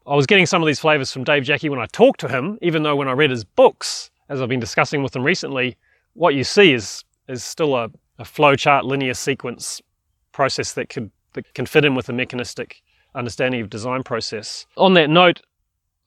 I 0.08 0.16
was 0.16 0.26
getting 0.26 0.46
some 0.46 0.64
of 0.64 0.68
these 0.68 0.80
flavors 0.80 1.12
from 1.12 1.24
Dave 1.24 1.44
Jacke 1.44 1.70
when 1.70 1.80
I 1.80 1.86
talked 1.88 2.20
to 2.22 2.28
him, 2.28 2.58
even 2.62 2.82
though 2.84 2.96
when 2.96 3.08
I 3.08 3.12
read 3.12 3.30
his 3.30 3.44
books, 3.44 4.10
as 4.30 4.42
I've 4.42 4.50
been 4.50 4.60
discussing 4.60 5.04
with 5.04 5.16
him 5.16 5.24
recently, 5.24 5.78
what 6.14 6.34
you 6.34 6.44
see 6.44 6.74
is, 6.74 7.04
is 7.28 7.44
still 7.44 7.76
a, 7.76 7.92
a 8.18 8.24
flowchart 8.24 8.84
linear 8.84 9.14
sequence 9.14 9.82
process 10.32 10.74
that 10.74 10.90
could 10.90 11.12
that 11.34 11.54
can 11.54 11.66
fit 11.66 11.86
in 11.86 11.96
with 11.96 12.10
a 12.10 12.14
mechanistic 12.14 12.82
understanding 13.16 13.62
of 13.62 13.70
design 13.70 14.04
process. 14.04 14.66
On 14.76 14.94
that 14.96 15.10
note, 15.10 15.42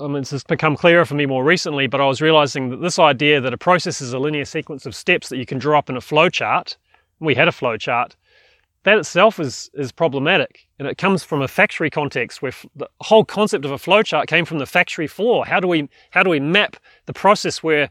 I 0.04 0.08
mean, 0.08 0.22
this 0.22 0.32
has 0.32 0.44
become 0.44 0.76
clearer 0.76 1.04
for 1.06 1.14
me 1.14 1.24
more 1.24 1.44
recently, 1.44 1.86
but 1.86 2.00
I 2.00 2.06
was 2.06 2.20
realizing 2.20 2.68
that 2.68 2.80
this 2.82 2.98
idea 2.98 3.40
that 3.40 3.54
a 3.54 3.58
process 3.58 4.02
is 4.02 4.12
a 4.12 4.18
linear 4.18 4.44
sequence 4.44 4.84
of 4.84 4.94
steps 4.94 5.30
that 5.30 5.38
you 5.38 5.46
can 5.46 5.58
draw 5.58 5.78
up 5.78 5.88
in 5.88 5.96
a 5.96 6.00
flowchart, 6.00 6.76
we 7.20 7.34
had 7.34 7.48
a 7.48 7.52
flowchart, 7.52 8.14
that 8.82 8.98
itself 8.98 9.40
is, 9.40 9.70
is 9.72 9.92
problematic. 9.92 10.66
And 10.78 10.86
it 10.86 10.98
comes 10.98 11.24
from 11.24 11.40
a 11.40 11.48
factory 11.48 11.88
context 11.88 12.42
where 12.42 12.52
the 12.76 12.88
whole 13.00 13.24
concept 13.24 13.64
of 13.64 13.70
a 13.70 13.76
flowchart 13.76 14.26
came 14.26 14.44
from 14.44 14.58
the 14.58 14.66
factory 14.66 15.06
floor. 15.06 15.46
How 15.46 15.58
do 15.58 15.66
we, 15.66 15.88
how 16.10 16.22
do 16.22 16.28
we 16.28 16.38
map 16.38 16.76
the 17.06 17.14
process 17.14 17.62
where 17.62 17.88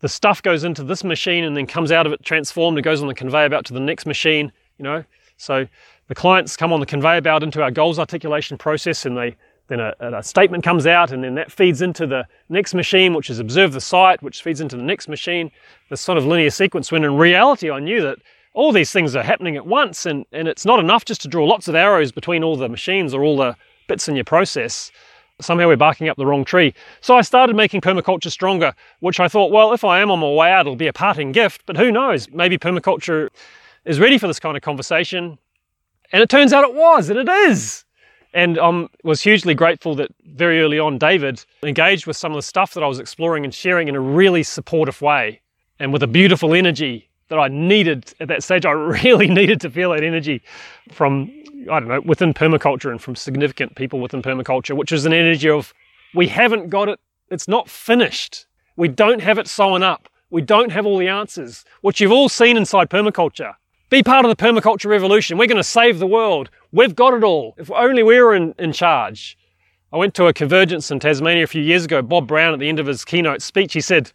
the 0.00 0.08
stuff 0.08 0.40
goes 0.42 0.62
into 0.62 0.84
this 0.84 1.02
machine 1.02 1.42
and 1.42 1.56
then 1.56 1.66
comes 1.66 1.90
out 1.90 2.06
of 2.06 2.12
it 2.12 2.22
transformed 2.22 2.78
and 2.78 2.84
goes 2.84 3.02
on 3.02 3.08
the 3.08 3.14
conveyor 3.14 3.48
belt 3.48 3.66
to 3.66 3.72
the 3.72 3.80
next 3.80 4.06
machine, 4.06 4.52
you 4.78 4.84
know? 4.84 5.04
So 5.36 5.66
the 6.06 6.14
clients 6.14 6.56
come 6.56 6.72
on 6.72 6.78
the 6.78 6.86
conveyor 6.86 7.22
belt 7.22 7.42
into 7.42 7.60
our 7.60 7.72
goals 7.72 7.98
articulation 7.98 8.56
process 8.56 9.04
and 9.04 9.16
they 9.16 9.36
then 9.68 9.80
a, 9.80 9.94
a, 10.00 10.22
statement 10.22 10.62
comes 10.62 10.86
out 10.86 11.10
and 11.12 11.24
then 11.24 11.34
that 11.34 11.50
feeds 11.50 11.82
into 11.82 12.06
the 12.06 12.26
next 12.48 12.74
machine 12.74 13.14
which 13.14 13.30
is 13.30 13.38
observe 13.38 13.72
the 13.72 13.80
site 13.80 14.22
which 14.22 14.42
feeds 14.42 14.60
into 14.60 14.76
the 14.76 14.82
next 14.82 15.08
machine. 15.08 15.50
This 15.90 16.00
sort 16.00 16.18
of 16.18 16.26
linear 16.26 16.50
sequence 16.50 16.92
when 16.92 17.04
in 17.04 17.16
reality 17.16 17.70
i 17.70 17.80
knew 17.80 18.00
that 18.02 18.18
all 18.54 18.72
these 18.72 18.92
things 18.92 19.14
are 19.14 19.22
happening 19.22 19.56
at 19.56 19.66
once 19.66 20.06
and, 20.06 20.24
and 20.32 20.48
it's 20.48 20.64
not 20.64 20.78
enough 20.78 21.04
just 21.04 21.20
to 21.22 21.28
draw 21.28 21.44
lots 21.44 21.68
of 21.68 21.74
arrows 21.74 22.12
between 22.12 22.42
all 22.42 22.56
the 22.56 22.68
machines 22.68 23.12
or 23.12 23.22
all 23.22 23.36
the 23.36 23.56
bits 23.86 24.08
in 24.08 24.14
your 24.14 24.24
process. 24.24 24.90
Somehow 25.40 25.66
we're 25.66 25.76
barking 25.76 26.08
up 26.08 26.16
the 26.16 26.26
wrong 26.26 26.44
tree. 26.44 26.72
So 27.00 27.16
i 27.16 27.20
started 27.22 27.56
making 27.56 27.80
permaculture 27.80 28.30
stronger 28.30 28.74
which 29.00 29.20
i 29.20 29.28
thought 29.28 29.52
well 29.52 29.72
if 29.72 29.84
i 29.84 30.00
am 30.00 30.10
on 30.10 30.20
my 30.20 30.30
way 30.30 30.50
out 30.50 30.60
it'll 30.60 30.76
be 30.76 30.86
a 30.86 30.92
parting 30.92 31.32
gift 31.32 31.62
but 31.66 31.76
who 31.76 31.90
knows? 31.90 32.30
Maybe 32.30 32.56
permaculture 32.56 33.28
is 33.84 34.00
ready 34.00 34.18
for 34.18 34.26
this 34.26 34.40
kind 34.40 34.56
of 34.56 34.62
conversation. 34.62 35.38
And 36.12 36.22
it 36.22 36.28
turns 36.28 36.52
out 36.52 36.62
it 36.64 36.74
was, 36.74 37.10
and 37.10 37.18
it 37.18 37.28
is. 37.28 37.85
And 38.36 38.58
I 38.58 38.66
um, 38.66 38.90
was 39.02 39.22
hugely 39.22 39.54
grateful 39.54 39.94
that 39.94 40.10
very 40.26 40.60
early 40.60 40.78
on, 40.78 40.98
David 40.98 41.42
engaged 41.62 42.06
with 42.06 42.18
some 42.18 42.32
of 42.32 42.36
the 42.36 42.42
stuff 42.42 42.74
that 42.74 42.82
I 42.82 42.86
was 42.86 42.98
exploring 42.98 43.44
and 43.44 43.54
sharing 43.54 43.88
in 43.88 43.96
a 43.96 44.00
really 44.00 44.42
supportive 44.42 45.00
way 45.00 45.40
and 45.78 45.90
with 45.90 46.02
a 46.02 46.06
beautiful 46.06 46.52
energy 46.52 47.08
that 47.28 47.38
I 47.38 47.48
needed 47.48 48.12
at 48.20 48.28
that 48.28 48.42
stage. 48.42 48.66
I 48.66 48.72
really 48.72 49.26
needed 49.26 49.58
to 49.62 49.70
feel 49.70 49.92
that 49.92 50.04
energy 50.04 50.42
from, 50.92 51.32
I 51.72 51.80
don't 51.80 51.88
know, 51.88 52.02
within 52.02 52.34
permaculture 52.34 52.90
and 52.90 53.00
from 53.00 53.16
significant 53.16 53.74
people 53.74 54.00
within 54.00 54.20
permaculture, 54.20 54.76
which 54.76 54.92
is 54.92 55.06
an 55.06 55.14
energy 55.14 55.48
of, 55.48 55.72
we 56.14 56.28
haven't 56.28 56.68
got 56.68 56.90
it, 56.90 57.00
it's 57.30 57.48
not 57.48 57.70
finished. 57.70 58.44
We 58.76 58.88
don't 58.88 59.22
have 59.22 59.38
it 59.38 59.48
sewn 59.48 59.82
up. 59.82 60.10
We 60.28 60.42
don't 60.42 60.72
have 60.72 60.84
all 60.84 60.98
the 60.98 61.08
answers, 61.08 61.64
which 61.80 62.02
you've 62.02 62.12
all 62.12 62.28
seen 62.28 62.58
inside 62.58 62.90
permaculture. 62.90 63.54
Be 63.88 64.02
part 64.02 64.24
of 64.24 64.36
the 64.36 64.42
permaculture 64.42 64.90
revolution. 64.90 65.38
We're 65.38 65.46
going 65.46 65.56
to 65.58 65.64
save 65.64 66.00
the 66.00 66.06
world. 66.06 66.50
We've 66.72 66.94
got 66.94 67.14
it 67.14 67.22
all. 67.22 67.54
If 67.56 67.70
only 67.70 68.02
we 68.02 68.20
were 68.20 68.34
in, 68.34 68.54
in 68.58 68.72
charge. 68.72 69.38
I 69.92 69.96
went 69.96 70.14
to 70.14 70.26
a 70.26 70.32
convergence 70.32 70.90
in 70.90 70.98
Tasmania 70.98 71.44
a 71.44 71.46
few 71.46 71.62
years 71.62 71.84
ago. 71.84 72.02
Bob 72.02 72.26
Brown, 72.26 72.52
at 72.52 72.58
the 72.58 72.68
end 72.68 72.80
of 72.80 72.86
his 72.86 73.04
keynote 73.04 73.42
speech, 73.42 73.72
he 73.74 73.80
said, 73.80 74.10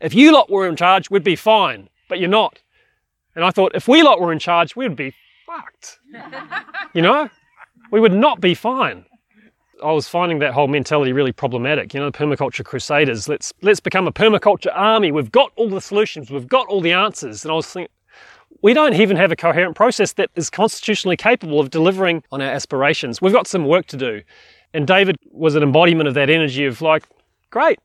If 0.00 0.14
you 0.14 0.32
lot 0.32 0.50
were 0.50 0.68
in 0.68 0.76
charge, 0.76 1.10
we'd 1.10 1.24
be 1.24 1.36
fine, 1.36 1.88
but 2.08 2.18
you're 2.18 2.28
not. 2.28 2.60
And 3.34 3.44
I 3.44 3.50
thought, 3.50 3.72
if 3.74 3.88
we 3.88 4.02
lot 4.02 4.20
were 4.20 4.30
in 4.30 4.38
charge, 4.38 4.76
we'd 4.76 4.94
be 4.94 5.14
fucked. 5.46 5.98
you 6.94 7.00
know? 7.00 7.30
We 7.90 8.00
would 8.00 8.12
not 8.12 8.40
be 8.40 8.54
fine. 8.54 9.06
I 9.82 9.92
was 9.92 10.08
finding 10.08 10.38
that 10.40 10.52
whole 10.52 10.68
mentality 10.68 11.12
really 11.12 11.32
problematic. 11.32 11.94
You 11.94 12.00
know, 12.00 12.10
the 12.10 12.18
permaculture 12.18 12.64
crusaders, 12.64 13.28
let's 13.28 13.52
let's 13.62 13.80
become 13.80 14.06
a 14.06 14.12
permaculture 14.12 14.72
army. 14.74 15.12
We've 15.12 15.30
got 15.30 15.52
all 15.56 15.68
the 15.68 15.80
solutions, 15.80 16.30
we've 16.30 16.48
got 16.48 16.66
all 16.68 16.80
the 16.80 16.92
answers. 16.92 17.44
And 17.44 17.52
I 17.52 17.54
was 17.54 17.66
thinking, 17.66 17.92
we 18.62 18.74
don't 18.74 18.94
even 18.94 19.16
have 19.16 19.32
a 19.32 19.36
coherent 19.36 19.76
process 19.76 20.12
that 20.14 20.30
is 20.34 20.50
constitutionally 20.50 21.16
capable 21.16 21.60
of 21.60 21.70
delivering 21.70 22.22
on 22.32 22.40
our 22.40 22.50
aspirations. 22.50 23.20
We've 23.20 23.32
got 23.32 23.46
some 23.46 23.66
work 23.66 23.86
to 23.86 23.96
do. 23.96 24.22
And 24.72 24.86
David 24.86 25.16
was 25.30 25.54
an 25.54 25.62
embodiment 25.62 26.08
of 26.08 26.14
that 26.14 26.30
energy 26.30 26.66
of 26.66 26.82
like, 26.82 27.04
great, 27.50 27.78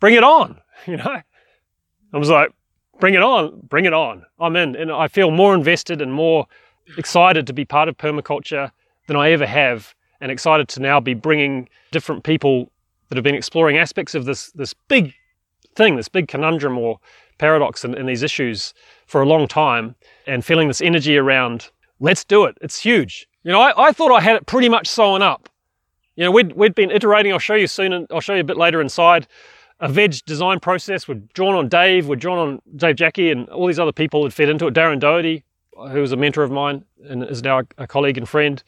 bring 0.00 0.14
it 0.14 0.22
on, 0.22 0.60
you 0.86 0.96
know? 0.96 1.20
I 2.12 2.18
was 2.18 2.30
like, 2.30 2.50
bring 3.00 3.14
it 3.14 3.22
on, 3.22 3.60
bring 3.68 3.84
it 3.84 3.92
on. 3.92 4.24
I'm 4.38 4.56
in. 4.56 4.76
And 4.76 4.92
I 4.92 5.08
feel 5.08 5.30
more 5.30 5.54
invested 5.54 6.00
and 6.00 6.12
more 6.12 6.46
excited 6.96 7.46
to 7.46 7.52
be 7.52 7.64
part 7.64 7.88
of 7.88 7.96
permaculture 7.96 8.70
than 9.06 9.16
I 9.16 9.30
ever 9.32 9.46
have, 9.46 9.94
and 10.20 10.30
excited 10.30 10.68
to 10.68 10.80
now 10.80 11.00
be 11.00 11.14
bringing 11.14 11.68
different 11.90 12.24
people 12.24 12.70
that 13.08 13.16
have 13.16 13.24
been 13.24 13.34
exploring 13.34 13.76
aspects 13.76 14.14
of 14.14 14.24
this, 14.24 14.50
this 14.52 14.74
big 14.88 15.12
thing, 15.74 15.96
this 15.96 16.08
big 16.08 16.28
conundrum 16.28 16.78
or 16.78 16.98
paradox 17.38 17.84
in 17.84 18.06
these 18.06 18.22
issues 18.22 18.74
for 19.06 19.22
a 19.22 19.26
long 19.26 19.46
time 19.48 19.94
and 20.26 20.44
feeling 20.44 20.68
this 20.68 20.80
energy 20.80 21.16
around, 21.16 21.70
let's 22.00 22.24
do 22.24 22.44
it. 22.44 22.56
It's 22.60 22.80
huge. 22.80 23.26
You 23.42 23.52
know, 23.52 23.60
I, 23.60 23.88
I 23.88 23.92
thought 23.92 24.12
I 24.12 24.20
had 24.20 24.36
it 24.36 24.46
pretty 24.46 24.68
much 24.68 24.86
sewn 24.86 25.22
up. 25.22 25.48
You 26.16 26.24
know, 26.24 26.30
we'd, 26.30 26.52
we'd 26.52 26.74
been 26.74 26.90
iterating, 26.90 27.32
I'll 27.32 27.38
show 27.38 27.54
you 27.54 27.66
soon, 27.66 27.92
and 27.92 28.06
I'll 28.10 28.20
show 28.20 28.34
you 28.34 28.40
a 28.40 28.44
bit 28.44 28.56
later 28.56 28.80
inside, 28.80 29.26
a 29.80 29.88
veg 29.88 30.14
design 30.26 30.60
process. 30.60 31.08
We'd 31.08 31.28
drawn 31.32 31.54
on 31.54 31.68
Dave, 31.68 32.06
we'd 32.06 32.20
drawn 32.20 32.38
on 32.38 32.62
Dave 32.76 32.96
Jacke, 32.96 33.32
and 33.32 33.48
all 33.48 33.66
these 33.66 33.80
other 33.80 33.92
people 33.92 34.22
had 34.22 34.32
fed 34.32 34.48
into 34.48 34.66
it. 34.66 34.74
Darren 34.74 35.00
Doherty, 35.00 35.44
who 35.76 36.00
was 36.00 36.12
a 36.12 36.16
mentor 36.16 36.44
of 36.44 36.52
mine 36.52 36.84
and 37.04 37.24
is 37.24 37.42
now 37.42 37.62
a 37.78 37.86
colleague 37.86 38.16
and 38.16 38.28
friend. 38.28 38.62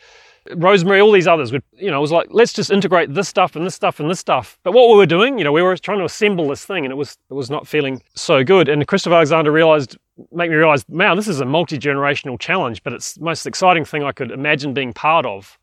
Rosemary, 0.55 1.01
all 1.01 1.13
these 1.13 1.27
others 1.27 1.53
would, 1.53 1.63
you 1.73 1.91
know, 1.91 1.99
it 1.99 2.01
was 2.01 2.13
like, 2.13 2.29
let's 2.31 2.53
just 2.53 2.71
integrate 2.71 3.13
this 3.13 3.29
stuff 3.29 3.57
and 3.57 3.67
this 3.67 3.75
stuff 3.75 4.01
and 4.01 4.11
this 4.11 4.21
stuff. 4.21 4.59
But 4.63 4.73
what 4.73 4.89
we 4.89 4.97
were 4.97 5.07
doing, 5.07 5.39
you 5.39 5.45
know, 5.45 5.53
we 5.53 5.63
were 5.63 5.77
trying 5.77 5.99
to 5.99 6.05
assemble 6.05 6.49
this 6.49 6.65
thing 6.65 6.85
and 6.85 6.93
it 6.93 6.97
was, 6.97 7.19
it 7.31 7.35
was 7.35 7.51
not 7.51 7.67
feeling 7.67 8.03
so 8.15 8.45
good. 8.45 8.69
And 8.69 8.87
Christopher 8.87 9.17
Alexander 9.17 9.51
realized, 9.51 9.97
make 10.33 10.51
me 10.51 10.57
realize, 10.57 10.89
man, 10.89 11.17
this 11.17 11.29
is 11.29 11.41
a 11.41 11.45
multi-generational 11.45 12.39
challenge, 12.39 12.83
but 12.83 12.93
it's 12.93 13.15
the 13.15 13.25
most 13.25 13.47
exciting 13.47 13.85
thing 13.85 14.03
I 14.03 14.13
could 14.13 14.31
imagine 14.31 14.75
being 14.75 14.93
part 14.93 15.27
of. 15.27 15.59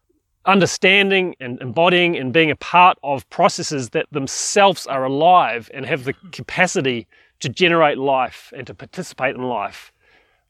Understanding 0.46 1.36
and 1.40 1.62
embodying 1.62 2.18
and 2.18 2.34
being 2.34 2.52
a 2.52 2.56
part 2.58 2.98
of 3.02 3.30
processes 3.30 3.92
that 3.92 4.08
themselves 4.12 4.86
are 4.88 5.06
alive 5.06 5.72
and 5.74 5.86
have 5.86 6.04
the 6.04 6.14
capacity 6.32 7.08
to 7.40 7.48
generate 7.48 7.98
life 7.98 8.52
and 8.56 8.68
to 8.68 8.74
participate 8.74 9.36
in 9.36 9.44
life 9.44 9.93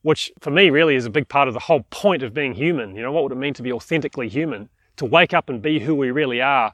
which 0.04 0.32
for 0.40 0.52
me 0.52 0.70
really 0.70 0.96
is 0.96 1.06
a 1.06 1.10
big 1.10 1.28
part 1.28 1.48
of 1.48 1.54
the 1.54 1.60
whole 1.60 1.82
point 1.90 2.24
of 2.24 2.34
being 2.34 2.54
human. 2.54 2.96
You 2.96 3.02
know, 3.02 3.12
what 3.12 3.24
would 3.24 3.32
it 3.32 3.38
mean 3.38 3.54
to 3.56 3.64
be 3.64 3.74
authentically 3.74 4.30
human? 4.30 4.70
To 4.98 5.06
wake 5.06 5.34
up 5.34 5.50
and 5.50 5.62
be 5.62 5.80
who 5.80 5.96
we 5.96 6.12
really 6.12 6.42
are, 6.42 6.74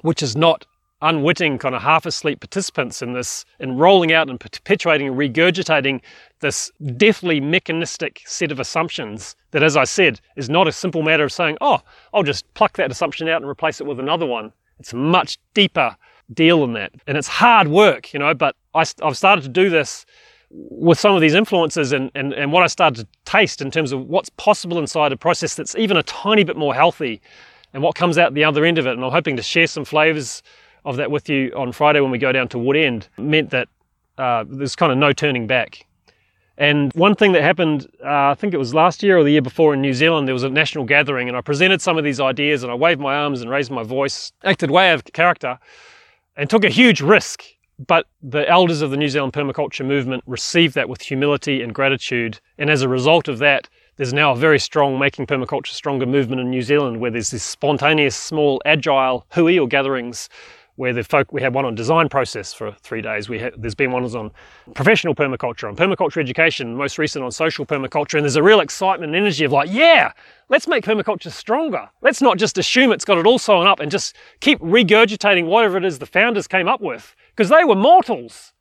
which 0.00 0.22
is 0.22 0.34
not 0.34 0.64
unwitting, 1.02 1.58
kind 1.58 1.74
of 1.74 1.82
half 1.82 2.06
asleep 2.06 2.40
participants 2.40 3.02
in 3.02 3.12
this, 3.12 3.44
in 3.58 3.76
rolling 3.76 4.12
out 4.12 4.28
and 4.28 4.38
perpetuating 4.38 5.08
and 5.08 5.16
regurgitating 5.16 6.00
this 6.40 6.70
deathly 6.96 7.40
mechanistic 7.40 8.22
set 8.26 8.52
of 8.52 8.60
assumptions 8.60 9.34
that, 9.50 9.62
as 9.62 9.76
I 9.76 9.84
said, 9.84 10.20
is 10.36 10.50
not 10.50 10.68
a 10.68 10.72
simple 10.72 11.02
matter 11.02 11.24
of 11.24 11.32
saying, 11.32 11.56
oh, 11.60 11.80
I'll 12.12 12.22
just 12.22 12.52
pluck 12.54 12.76
that 12.76 12.90
assumption 12.90 13.28
out 13.28 13.40
and 13.40 13.50
replace 13.50 13.80
it 13.80 13.86
with 13.86 13.98
another 13.98 14.26
one. 14.26 14.52
It's 14.78 14.92
a 14.92 14.96
much 14.96 15.38
deeper 15.54 15.96
deal 16.32 16.60
than 16.60 16.74
that. 16.74 16.92
And 17.06 17.16
it's 17.16 17.28
hard 17.28 17.68
work, 17.68 18.12
you 18.12 18.20
know, 18.20 18.34
but 18.34 18.54
I, 18.74 18.84
I've 19.02 19.16
started 19.16 19.42
to 19.42 19.48
do 19.48 19.68
this 19.70 20.06
with 20.50 20.98
some 20.98 21.14
of 21.14 21.20
these 21.20 21.34
influences 21.34 21.92
and, 21.92 22.10
and, 22.14 22.32
and 22.32 22.52
what 22.52 22.62
I 22.62 22.66
started 22.66 23.06
to 23.06 23.08
taste 23.24 23.62
in 23.62 23.70
terms 23.70 23.92
of 23.92 24.08
what's 24.08 24.30
possible 24.30 24.78
inside 24.78 25.12
a 25.12 25.16
process 25.16 25.54
that's 25.54 25.76
even 25.76 25.96
a 25.96 26.02
tiny 26.02 26.44
bit 26.44 26.56
more 26.56 26.74
healthy 26.74 27.20
and 27.72 27.82
what 27.82 27.94
comes 27.94 28.18
out 28.18 28.34
the 28.34 28.44
other 28.44 28.64
end 28.64 28.78
of 28.78 28.86
it. 28.86 28.92
And 28.92 29.04
I'm 29.04 29.12
hoping 29.12 29.36
to 29.36 29.42
share 29.42 29.68
some 29.68 29.84
flavors 29.84 30.42
of 30.84 30.96
that 30.96 31.10
with 31.10 31.28
you 31.28 31.52
on 31.56 31.72
Friday 31.72 32.00
when 32.00 32.10
we 32.10 32.18
go 32.18 32.32
down 32.32 32.48
to 32.48 32.56
Woodend 32.56 33.06
meant 33.16 33.50
that 33.50 33.68
uh, 34.18 34.44
there's 34.48 34.74
kind 34.74 34.90
of 34.90 34.98
no 34.98 35.12
turning 35.12 35.46
back. 35.46 35.86
And 36.58 36.92
one 36.92 37.14
thing 37.14 37.32
that 37.32 37.42
happened, 37.42 37.86
uh, 38.04 38.30
I 38.30 38.34
think 38.34 38.52
it 38.52 38.58
was 38.58 38.74
last 38.74 39.02
year 39.02 39.16
or 39.16 39.24
the 39.24 39.30
year 39.30 39.40
before 39.40 39.72
in 39.72 39.80
New 39.80 39.94
Zealand, 39.94 40.28
there 40.28 40.34
was 40.34 40.42
a 40.42 40.50
national 40.50 40.84
gathering, 40.84 41.26
and 41.26 41.34
I 41.34 41.40
presented 41.40 41.80
some 41.80 41.96
of 41.96 42.04
these 42.04 42.20
ideas, 42.20 42.62
and 42.62 42.70
I 42.70 42.74
waved 42.74 43.00
my 43.00 43.16
arms 43.16 43.40
and 43.40 43.50
raised 43.50 43.70
my 43.70 43.82
voice, 43.82 44.30
acted 44.44 44.70
way 44.70 44.90
out 44.90 44.96
of 44.96 45.04
character, 45.14 45.58
and 46.36 46.50
took 46.50 46.64
a 46.64 46.68
huge 46.68 47.00
risk. 47.00 47.44
But 47.86 48.06
the 48.22 48.46
elders 48.46 48.82
of 48.82 48.90
the 48.90 48.98
New 48.98 49.08
Zealand 49.08 49.32
permaculture 49.32 49.86
movement 49.86 50.22
received 50.26 50.74
that 50.74 50.90
with 50.90 51.00
humility 51.00 51.62
and 51.62 51.74
gratitude, 51.74 52.38
and 52.58 52.68
as 52.68 52.82
a 52.82 52.88
result 52.88 53.26
of 53.26 53.38
that, 53.38 53.70
there's 53.96 54.12
now 54.12 54.32
a 54.32 54.36
very 54.36 54.58
strong 54.58 54.98
Making 54.98 55.26
Permaculture 55.26 55.72
Stronger 55.72 56.04
movement 56.04 56.42
in 56.42 56.50
New 56.50 56.60
Zealand 56.60 57.00
where 57.00 57.10
there's 57.10 57.30
this 57.30 57.42
spontaneous, 57.42 58.14
small, 58.14 58.60
agile 58.66 59.24
hui 59.30 59.58
or 59.58 59.66
gatherings 59.66 60.28
where 60.76 60.92
the 60.92 61.02
folk 61.02 61.32
we 61.32 61.40
had 61.40 61.54
one 61.54 61.64
on 61.64 61.74
design 61.74 62.10
process 62.10 62.52
for 62.52 62.72
three 62.82 63.00
days. 63.00 63.30
We 63.30 63.38
had, 63.38 63.54
there's 63.56 63.74
been 63.74 63.92
ones 63.92 64.14
on 64.14 64.30
professional 64.74 65.14
permaculture, 65.14 65.66
on 65.66 65.74
permaculture 65.74 66.18
education, 66.18 66.74
most 66.76 66.98
recent 66.98 67.24
on 67.24 67.30
social 67.30 67.64
permaculture, 67.64 68.14
and 68.14 68.24
there's 68.24 68.36
a 68.36 68.42
real 68.42 68.60
excitement 68.60 69.14
and 69.14 69.16
energy 69.16 69.44
of 69.44 69.52
like, 69.52 69.70
yeah, 69.70 70.12
let's 70.50 70.68
make 70.68 70.84
permaculture 70.84 71.30
stronger. 71.30 71.88
Let's 72.02 72.20
not 72.20 72.36
just 72.36 72.58
assume 72.58 72.92
it's 72.92 73.06
got 73.06 73.16
it 73.16 73.26
all 73.26 73.38
sewn 73.38 73.66
up 73.66 73.80
and 73.80 73.90
just 73.90 74.16
keep 74.40 74.58
regurgitating 74.60 75.46
whatever 75.46 75.78
it 75.78 75.84
is 75.86 75.98
the 75.98 76.06
founders 76.06 76.46
came 76.46 76.68
up 76.68 76.82
with 76.82 77.14
because 77.40 77.48
they 77.48 77.64
were 77.64 77.74
mortals. 77.74 78.52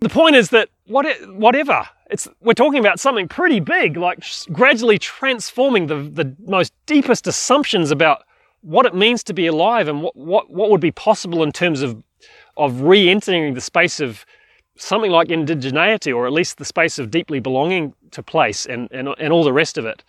The 0.00 0.10
point 0.10 0.36
is 0.36 0.50
that 0.50 0.68
what 0.86 1.06
it, 1.06 1.34
whatever 1.34 1.88
it's 2.10 2.28
we're 2.42 2.52
talking 2.52 2.78
about 2.78 3.00
something 3.00 3.28
pretty 3.28 3.60
big, 3.60 3.96
like 3.96 4.22
gradually 4.52 4.98
transforming 4.98 5.86
the 5.86 6.02
the 6.02 6.36
most 6.46 6.74
deepest 6.84 7.26
assumptions 7.26 7.90
about 7.90 8.24
what 8.60 8.84
it 8.84 8.94
means 8.94 9.24
to 9.24 9.32
be 9.32 9.46
alive 9.46 9.88
and 9.88 10.02
what, 10.02 10.14
what, 10.14 10.50
what 10.50 10.68
would 10.68 10.82
be 10.82 10.90
possible 10.90 11.42
in 11.42 11.50
terms 11.50 11.80
of, 11.80 12.02
of 12.58 12.82
re 12.82 13.08
entering 13.08 13.54
the 13.54 13.60
space 13.62 14.00
of 14.00 14.26
something 14.76 15.10
like 15.10 15.28
indigeneity, 15.28 16.14
or 16.14 16.26
at 16.26 16.32
least 16.34 16.58
the 16.58 16.66
space 16.66 16.98
of 16.98 17.10
deeply 17.10 17.40
belonging 17.40 17.94
to 18.10 18.22
place 18.22 18.66
and, 18.66 18.86
and, 18.90 19.08
and 19.18 19.32
all 19.32 19.44
the 19.44 19.52
rest 19.54 19.78
of 19.78 19.86
it. 19.86 20.04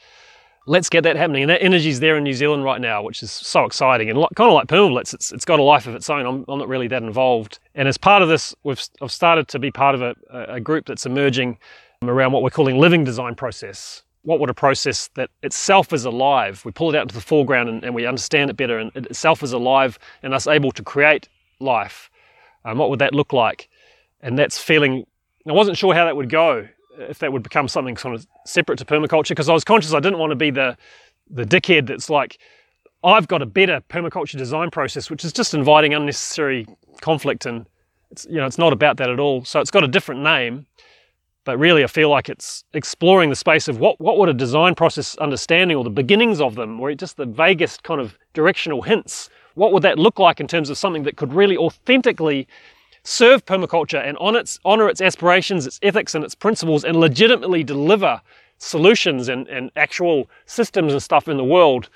Let's 0.67 0.89
get 0.89 1.02
that 1.04 1.15
happening. 1.15 1.43
And 1.43 1.50
that 1.50 1.63
energy's 1.63 2.00
there 2.00 2.17
in 2.17 2.24
New 2.24 2.34
Zealand 2.34 2.63
right 2.63 2.80
now, 2.80 3.02
which 3.02 3.24
is 3.24 3.32
so 3.32 3.65
exciting. 3.65 4.10
And 4.10 4.19
kind 4.36 4.50
of 4.50 4.54
like 4.54 4.67
Permablitz, 4.67 5.13
it's, 5.13 5.32
it's 5.32 5.45
got 5.45 5.60
a 5.60 5.63
life 5.63 5.88
of 5.88 5.95
its 5.95 6.10
own. 6.10 6.26
I'm, 6.26 6.45
I'm 6.47 6.60
not 6.60 6.67
really 6.67 6.88
that 6.88 7.02
involved. 7.02 7.60
And 7.74 7.88
as 7.88 7.97
part 7.97 8.21
of 8.21 8.30
this, 8.30 8.54
we've, 8.63 8.82
I've 9.02 9.12
started 9.12 9.47
to 9.50 9.60
be 9.60 9.71
part 9.71 9.95
of 9.95 10.02
a, 10.02 10.15
a 10.30 10.60
group 10.60 10.86
that's 10.86 11.06
emerging 11.06 11.58
around 12.04 12.32
what 12.32 12.43
we're 12.43 12.50
calling 12.50 12.80
living 12.80 13.04
design 13.04 13.36
process 13.36 14.04
what 14.24 14.39
would 14.39 14.50
a 14.50 14.54
process 14.54 15.10
that 15.15 15.30
itself 15.41 15.93
is 15.93 16.06
alive, 16.06 16.63
we 16.63 16.71
pull 16.71 16.93
it 16.93 16.97
out 16.97 17.04
into 17.04 17.15
the 17.15 17.21
foreground 17.21 17.69
and, 17.69 17.84
and 17.84 17.95
we 17.95 18.06
understand 18.06 18.50
it 18.50 18.58
better, 18.58 18.78
and 18.78 18.91
it 18.95 19.06
itself 19.08 19.41
is 19.41 19.52
alive 19.52 19.97
and 20.21 20.34
us 20.34 20.47
able 20.47 20.71
to 20.71 20.84
create 20.84 21.28
life, 21.60 22.10
um, 22.65 22.78
what 22.78 22.89
would 22.89 23.00
that 23.00 23.13
look 23.13 23.34
like? 23.34 23.69
And 24.21 24.38
that's 24.38 24.58
feeling, 24.58 25.06
I 25.47 25.54
wasn't 25.54 25.78
sure 25.78 25.93
how 25.93 26.06
that 26.06 26.15
would 26.15 26.30
go, 26.30 26.67
if 27.09 27.19
that 27.19 27.33
would 27.33 27.43
become 27.43 27.67
something 27.67 27.97
sort 27.97 28.15
of 28.15 28.27
separate 28.45 28.77
to 28.79 28.85
permaculture, 28.85 29.29
because 29.29 29.49
I 29.49 29.53
was 29.53 29.63
conscious 29.63 29.93
I 29.93 29.99
didn't 29.99 30.19
want 30.19 30.31
to 30.31 30.35
be 30.35 30.51
the, 30.51 30.77
the 31.29 31.45
dickhead 31.45 31.87
that's 31.87 32.09
like, 32.09 32.37
I've 33.03 33.27
got 33.27 33.41
a 33.41 33.45
better 33.45 33.81
permaculture 33.89 34.37
design 34.37 34.69
process, 34.69 35.09
which 35.09 35.25
is 35.25 35.33
just 35.33 35.53
inviting 35.53 35.93
unnecessary 35.93 36.67
conflict 37.01 37.45
and 37.45 37.65
it's, 38.11 38.25
you 38.29 38.35
know, 38.37 38.45
it's 38.45 38.57
not 38.57 38.73
about 38.73 38.97
that 38.97 39.09
at 39.09 39.19
all. 39.19 39.43
So 39.45 39.59
it's 39.59 39.71
got 39.71 39.83
a 39.83 39.87
different 39.87 40.21
name 40.21 40.67
but 41.43 41.57
really 41.57 41.83
I 41.83 41.87
feel 41.87 42.09
like 42.09 42.29
it's 42.29 42.63
exploring 42.73 43.29
the 43.29 43.35
space 43.35 43.67
of 43.67 43.79
what, 43.79 43.99
what 43.99 44.17
would 44.17 44.29
a 44.29 44.33
design 44.33 44.75
process 44.75 45.15
understanding 45.17 45.75
or 45.75 45.83
the 45.83 45.89
beginnings 45.89 46.39
of 46.39 46.55
them, 46.55 46.79
or 46.79 46.93
just 46.93 47.17
the 47.17 47.25
vaguest 47.25 47.83
kind 47.83 47.99
of 47.99 48.17
directional 48.33 48.81
hints, 48.81 49.29
what 49.55 49.73
would 49.73 49.83
that 49.83 49.97
look 49.97 50.19
like 50.19 50.39
in 50.39 50.47
terms 50.47 50.69
of 50.69 50.77
something 50.77 51.03
that 51.03 51.17
could 51.17 51.33
really 51.33 51.57
authentically 51.57 52.47
serve 53.03 53.45
permaculture 53.45 54.05
and 54.05 54.17
on 54.17 54.35
its, 54.35 54.59
honor 54.63 54.89
its 54.89 55.01
aspirations, 55.01 55.65
its 55.65 55.79
ethics 55.81 56.15
and 56.15 56.23
its 56.23 56.35
principles 56.35 56.83
and 56.83 56.97
legitimately 56.97 57.63
deliver 57.63 58.21
solutions 58.57 59.27
and, 59.27 59.47
and 59.47 59.71
actual 59.75 60.29
systems 60.45 60.93
and 60.93 61.01
stuff 61.01 61.27
in 61.27 61.37
the 61.37 61.43
world 61.43 61.89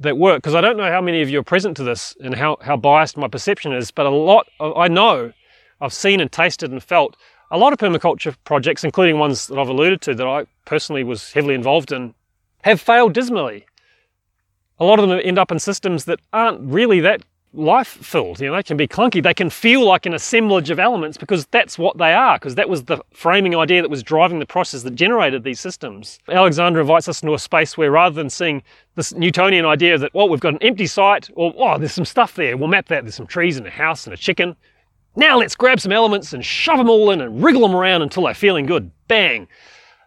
that 0.00 0.16
work. 0.16 0.38
Because 0.38 0.54
I 0.54 0.60
don't 0.60 0.76
know 0.76 0.90
how 0.90 1.00
many 1.00 1.22
of 1.22 1.30
you 1.30 1.40
are 1.40 1.44
present 1.44 1.76
to 1.78 1.84
this 1.84 2.16
and 2.20 2.34
how, 2.34 2.56
how 2.60 2.76
biased 2.76 3.16
my 3.16 3.28
perception 3.28 3.72
is, 3.72 3.90
but 3.90 4.06
a 4.06 4.10
lot, 4.10 4.46
of, 4.60 4.76
I 4.76 4.88
know, 4.88 5.32
I've 5.80 5.92
seen 5.92 6.20
and 6.20 6.30
tasted 6.30 6.70
and 6.70 6.82
felt 6.82 7.16
a 7.50 7.58
lot 7.58 7.72
of 7.72 7.78
permaculture 7.78 8.34
projects, 8.44 8.84
including 8.84 9.18
ones 9.18 9.48
that 9.48 9.58
I've 9.58 9.68
alluded 9.68 10.00
to 10.02 10.14
that 10.14 10.26
I 10.26 10.46
personally 10.64 11.04
was 11.04 11.32
heavily 11.32 11.54
involved 11.54 11.92
in, 11.92 12.14
have 12.62 12.80
failed 12.80 13.12
dismally. 13.12 13.66
A 14.78 14.84
lot 14.84 14.98
of 14.98 15.08
them 15.08 15.20
end 15.22 15.38
up 15.38 15.52
in 15.52 15.58
systems 15.58 16.04
that 16.06 16.20
aren't 16.32 16.60
really 16.60 17.00
that 17.00 17.22
life 17.54 17.88
filled. 17.88 18.40
You 18.40 18.48
know, 18.48 18.56
they 18.56 18.62
can 18.62 18.76
be 18.76 18.88
clunky. 18.88 19.22
They 19.22 19.34
can 19.34 19.50
feel 19.50 19.84
like 19.86 20.06
an 20.06 20.14
assemblage 20.14 20.70
of 20.70 20.78
elements 20.78 21.16
because 21.16 21.46
that's 21.46 21.78
what 21.78 21.96
they 21.98 22.12
are, 22.12 22.38
because 22.38 22.56
that 22.56 22.68
was 22.68 22.84
the 22.84 22.98
framing 23.12 23.56
idea 23.56 23.82
that 23.82 23.90
was 23.90 24.02
driving 24.02 24.38
the 24.38 24.46
process 24.46 24.82
that 24.82 24.94
generated 24.94 25.44
these 25.44 25.60
systems. 25.60 26.18
Alexander 26.28 26.80
invites 26.80 27.08
us 27.08 27.22
into 27.22 27.34
a 27.34 27.38
space 27.38 27.78
where 27.78 27.90
rather 27.90 28.14
than 28.14 28.28
seeing 28.28 28.62
this 28.96 29.12
Newtonian 29.14 29.64
idea 29.64 29.96
that, 29.98 30.12
well, 30.14 30.28
we've 30.28 30.40
got 30.40 30.54
an 30.54 30.62
empty 30.62 30.86
site, 30.86 31.30
or, 31.34 31.54
oh, 31.56 31.78
there's 31.78 31.92
some 31.92 32.04
stuff 32.04 32.34
there, 32.34 32.56
we'll 32.56 32.68
map 32.68 32.88
that, 32.88 33.04
there's 33.04 33.14
some 33.14 33.26
trees 33.26 33.56
and 33.56 33.66
a 33.66 33.70
house 33.70 34.06
and 34.06 34.14
a 34.14 34.16
chicken, 34.16 34.56
now 35.16 35.38
let's 35.38 35.54
grab 35.54 35.80
some 35.80 35.92
elements 35.92 36.32
and 36.32 36.44
shove 36.44 36.78
them 36.78 36.90
all 36.90 37.10
in 37.10 37.20
and 37.20 37.42
wriggle 37.42 37.62
them 37.62 37.76
around 37.76 38.02
until 38.02 38.24
they're 38.24 38.34
feeling 38.34 38.66
good. 38.66 38.90
Bang! 39.06 39.46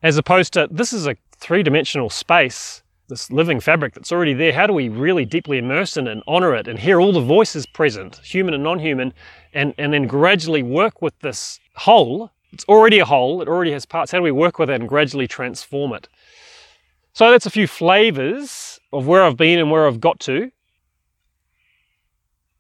As 0.03 0.17
opposed 0.17 0.53
to 0.53 0.67
this 0.69 0.93
is 0.93 1.07
a 1.07 1.15
three 1.37 1.63
dimensional 1.63 2.09
space, 2.09 2.83
this 3.07 3.31
living 3.31 3.59
fabric 3.59 3.93
that's 3.93 4.11
already 4.11 4.33
there. 4.33 4.53
How 4.53 4.67
do 4.67 4.73
we 4.73 4.89
really 4.89 5.25
deeply 5.25 5.57
immerse 5.57 5.97
in 5.97 6.07
it 6.07 6.11
and 6.11 6.23
honor 6.27 6.55
it 6.55 6.67
and 6.67 6.77
hear 6.77 6.99
all 6.99 7.13
the 7.13 7.21
voices 7.21 7.65
present, 7.65 8.17
human 8.17 8.53
and 8.53 8.63
non 8.63 8.79
human, 8.79 9.13
and, 9.53 9.73
and 9.77 9.93
then 9.93 10.07
gradually 10.07 10.63
work 10.63 11.01
with 11.01 11.17
this 11.19 11.59
whole? 11.75 12.31
It's 12.51 12.65
already 12.65 12.99
a 12.99 13.05
whole, 13.05 13.41
it 13.41 13.47
already 13.47 13.71
has 13.71 13.85
parts. 13.85 14.11
How 14.11 14.19
do 14.19 14.23
we 14.23 14.31
work 14.31 14.59
with 14.59 14.69
it 14.69 14.79
and 14.79 14.89
gradually 14.89 15.27
transform 15.27 15.93
it? 15.93 16.07
So 17.13 17.31
that's 17.31 17.45
a 17.45 17.49
few 17.49 17.67
flavors 17.67 18.79
of 18.93 19.07
where 19.07 19.23
I've 19.23 19.37
been 19.37 19.59
and 19.59 19.71
where 19.71 19.87
I've 19.87 19.99
got 19.99 20.19
to. 20.21 20.51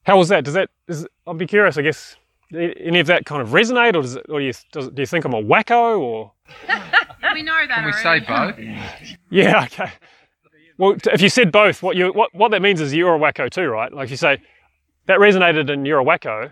How 0.03 0.17
was 0.17 0.29
that? 0.29 0.45
Does 0.45 0.53
that? 0.53 0.69
Is, 0.87 1.05
I'll 1.25 1.33
be 1.33 1.45
curious, 1.45 1.77
I 1.77 1.81
guess 1.81 2.15
any 2.53 2.99
of 2.99 3.07
that 3.07 3.25
kind 3.25 3.41
of 3.41 3.49
resonate, 3.49 3.95
or 3.95 4.01
does 4.01 4.15
it, 4.15 4.25
or 4.29 4.39
do 4.39 4.45
you, 4.45 4.53
does, 4.71 4.89
do 4.89 5.01
you 5.01 5.05
think 5.05 5.25
I'm 5.25 5.33
a 5.33 5.43
wacko, 5.43 5.99
or? 5.99 6.31
we 7.33 7.43
know 7.43 7.53
that. 7.67 7.75
Can 7.75 7.85
we 7.85 7.91
already. 7.91 8.25
say 8.25 9.05
both? 9.05 9.17
Yeah. 9.29 9.65
Okay. 9.65 9.91
Well, 10.77 10.95
if 11.11 11.21
you 11.21 11.29
said 11.29 11.51
both, 11.51 11.81
what 11.81 11.95
you 11.95 12.11
what 12.13 12.33
what 12.35 12.51
that 12.51 12.61
means 12.61 12.81
is 12.81 12.93
you're 12.93 13.15
a 13.15 13.19
wacko 13.19 13.49
too, 13.49 13.67
right? 13.67 13.91
Like 13.91 14.05
if 14.05 14.11
you 14.11 14.17
say 14.17 14.39
that 15.07 15.19
resonated 15.19 15.71
and 15.71 15.87
you're 15.87 15.99
a 15.99 16.05
wacko, 16.05 16.51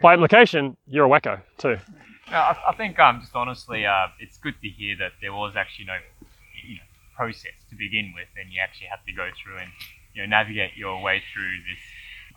by 0.00 0.14
implication, 0.14 0.76
you're 0.88 1.04
a 1.06 1.08
wacko 1.08 1.40
too. 1.58 1.76
No, 2.30 2.38
I, 2.38 2.56
I 2.68 2.74
think 2.74 2.98
um, 2.98 3.20
just 3.20 3.34
honestly, 3.36 3.84
uh, 3.84 4.06
it's 4.18 4.38
good 4.38 4.54
to 4.62 4.68
hear 4.68 4.96
that 4.98 5.12
there 5.20 5.32
was 5.32 5.54
actually 5.56 5.84
no 5.86 5.96
you 6.66 6.76
know, 6.76 6.82
process 7.16 7.52
to 7.68 7.76
begin 7.76 8.12
with, 8.14 8.28
and 8.40 8.50
you 8.50 8.60
actually 8.62 8.86
had 8.86 9.00
to 9.06 9.12
go 9.12 9.28
through 9.42 9.58
and 9.58 9.70
you 10.14 10.22
know 10.22 10.28
navigate 10.28 10.72
your 10.76 11.02
way 11.02 11.22
through 11.32 11.52
this 11.68 11.82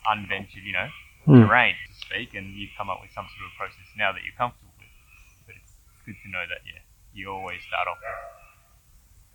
unventured, 0.09 0.63
you 0.63 0.73
know, 0.73 0.87
Mm. 1.27 1.43
terrain, 1.43 1.75
to 1.75 1.93
speak, 2.07 2.35
and 2.39 2.55
you've 2.55 2.71
come 2.77 2.89
up 2.89 3.01
with 3.03 3.11
some 3.11 3.27
sort 3.35 3.51
of 3.51 3.55
process 3.59 3.83
now 3.99 4.13
that 4.15 4.23
you're 4.23 4.35
comfortable 4.39 4.71
with. 4.79 4.87
But 5.43 5.55
it's 5.59 5.75
good 6.07 6.15
to 6.23 6.27
know 6.31 6.47
that 6.47 6.63
yeah, 6.63 6.79
you 7.11 7.27
always 7.27 7.59
start 7.67 7.83
off 7.83 7.99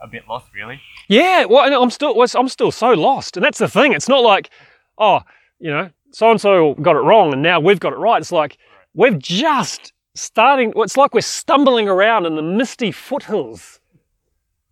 a 0.02 0.08
bit 0.08 0.28
lost, 0.28 0.46
really. 0.54 0.80
Yeah. 1.08 1.44
Well, 1.44 1.64
and 1.64 1.74
I'm 1.74 1.90
still 1.90 2.14
I'm 2.34 2.48
still 2.48 2.70
so 2.70 2.90
lost, 2.92 3.36
and 3.36 3.44
that's 3.44 3.58
the 3.58 3.68
thing. 3.68 3.92
It's 3.92 4.08
not 4.08 4.22
like, 4.22 4.50
oh, 4.98 5.20
you 5.58 5.70
know, 5.70 5.90
so 6.10 6.30
and 6.30 6.40
so 6.40 6.74
got 6.74 6.96
it 6.96 7.00
wrong, 7.00 7.32
and 7.32 7.42
now 7.42 7.60
we've 7.60 7.80
got 7.80 7.92
it 7.92 7.96
right. 7.96 8.20
It's 8.20 8.32
like 8.32 8.58
we've 8.94 9.18
just 9.18 9.92
starting. 10.14 10.72
It's 10.76 10.96
like 10.96 11.14
we're 11.14 11.20
stumbling 11.20 11.88
around 11.88 12.26
in 12.26 12.36
the 12.36 12.42
misty 12.42 12.92
foothills 12.92 13.80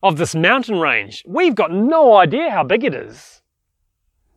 of 0.03 0.17
this 0.17 0.35
mountain 0.35 0.81
range. 0.81 1.23
We've 1.27 1.55
got 1.55 1.73
no 1.73 2.17
idea 2.17 2.51
how 2.51 2.65
big 2.65 2.85
it 2.85 2.95
is. 2.95 3.43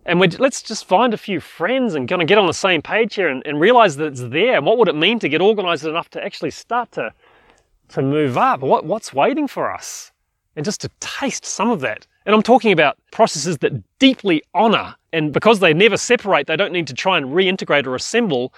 And 0.06 0.20
let's 0.38 0.62
just 0.62 0.86
find 0.86 1.14
a 1.14 1.18
few 1.18 1.40
friends 1.40 1.96
and 1.96 2.10
kind 2.10 2.22
of 2.22 2.28
get 2.28 2.38
on 2.38 2.46
the 2.46 2.54
same 2.54 2.82
page 2.82 3.16
here 3.16 3.30
and, 3.30 3.42
and 3.46 3.60
realize 3.60 3.96
that 3.96 4.08
it's 4.08 4.22
there. 4.22 4.58
And 4.58 4.66
what 4.66 4.78
would 4.78 4.90
it 4.90 4.98
mean 4.98 5.18
to 5.20 5.30
get 5.30 5.40
organized 5.40 5.86
enough 5.86 6.10
to 6.10 6.24
actually 6.24 6.52
start 6.52 6.92
to 6.94 7.14
to 7.90 8.02
move 8.02 8.38
up? 8.38 8.62
What, 8.62 8.86
what's 8.86 9.14
waiting 9.14 9.48
for 9.48 9.74
us? 9.74 10.12
And 10.56 10.64
just 10.64 10.82
to 10.82 10.90
taste 11.00 11.46
some 11.46 11.70
of 11.70 11.82
that. 11.82 12.06
And 12.26 12.36
I'm 12.36 12.44
talking 12.44 12.72
about 12.72 12.98
processes 13.12 13.58
that 13.60 13.84
deeply 14.00 14.44
honor, 14.54 14.96
and 15.12 15.34
because 15.34 15.60
they 15.60 15.74
never 15.74 15.98
separate, 15.98 16.48
they 16.48 16.56
don't 16.56 16.72
need 16.72 16.88
to 16.88 16.94
try 16.94 17.18
and 17.18 17.28
reintegrate 17.28 17.86
or 17.86 17.96
assemble 17.96 18.54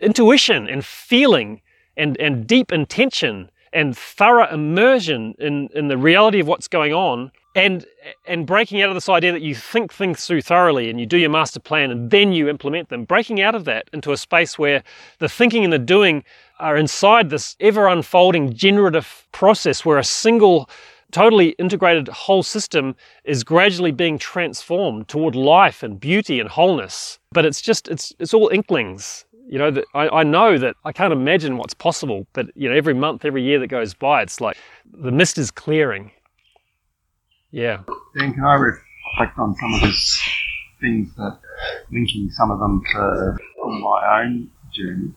intuition 0.00 0.68
and 0.68 0.84
feeling 0.84 1.60
and, 1.96 2.16
and 2.18 2.46
deep 2.46 2.72
intention 2.72 3.50
and 3.72 3.96
thorough 3.96 4.52
immersion 4.52 5.34
in, 5.38 5.68
in 5.74 5.88
the 5.88 5.96
reality 5.96 6.40
of 6.40 6.48
what's 6.48 6.66
going 6.66 6.92
on 6.92 7.30
and 7.54 7.84
and 8.26 8.46
breaking 8.46 8.80
out 8.80 8.88
of 8.88 8.94
this 8.94 9.08
idea 9.08 9.32
that 9.32 9.42
you 9.42 9.54
think 9.54 9.92
things 9.92 10.24
through 10.24 10.42
thoroughly 10.42 10.88
and 10.88 11.00
you 11.00 11.06
do 11.06 11.18
your 11.18 11.30
master 11.30 11.60
plan 11.60 11.90
and 11.90 12.10
then 12.10 12.32
you 12.32 12.48
implement 12.48 12.88
them 12.88 13.04
breaking 13.04 13.40
out 13.40 13.54
of 13.54 13.64
that 13.64 13.88
into 13.92 14.12
a 14.12 14.16
space 14.16 14.58
where 14.58 14.82
the 15.18 15.28
thinking 15.28 15.64
and 15.64 15.72
the 15.72 15.78
doing 15.78 16.22
are 16.58 16.76
inside 16.76 17.30
this 17.30 17.56
ever 17.60 17.88
unfolding 17.88 18.52
generative 18.52 19.26
process 19.32 19.84
where 19.84 19.98
a 19.98 20.04
single 20.04 20.68
totally 21.12 21.50
integrated 21.50 22.08
whole 22.08 22.42
system 22.42 22.94
is 23.24 23.44
gradually 23.44 23.92
being 23.92 24.18
transformed 24.18 25.08
toward 25.08 25.34
life 25.34 25.82
and 25.82 26.00
beauty 26.00 26.40
and 26.40 26.48
wholeness. 26.48 27.18
But 27.32 27.44
it's 27.44 27.60
just 27.60 27.88
it's 27.88 28.12
it's 28.18 28.34
all 28.34 28.48
inklings. 28.48 29.24
You 29.46 29.58
know 29.58 29.70
that 29.70 29.84
I, 29.94 30.08
I 30.08 30.22
know 30.22 30.58
that 30.58 30.76
i 30.84 30.92
can't 30.92 31.12
imagine 31.12 31.56
what's 31.56 31.74
possible 31.74 32.24
but 32.34 32.56
you 32.56 32.68
know 32.68 32.76
every 32.76 32.94
month 32.94 33.24
every 33.24 33.42
year 33.42 33.58
that 33.58 33.66
goes 33.66 33.94
by 33.94 34.22
it's 34.22 34.40
like 34.40 34.56
the 34.92 35.10
mist 35.10 35.38
is 35.38 35.50
clearing. 35.50 36.12
Yeah. 37.50 37.82
Dan, 38.16 38.32
can 38.32 38.44
I 38.44 38.54
reflect 38.54 39.38
on 39.38 39.54
some 39.56 39.74
of 39.74 39.80
these 39.80 40.22
things 40.80 41.14
that 41.16 41.38
linking 41.90 42.30
some 42.30 42.50
of 42.50 42.60
them 42.60 42.80
to 42.92 43.36
my 43.58 44.22
own 44.22 44.50
journey? 44.72 45.12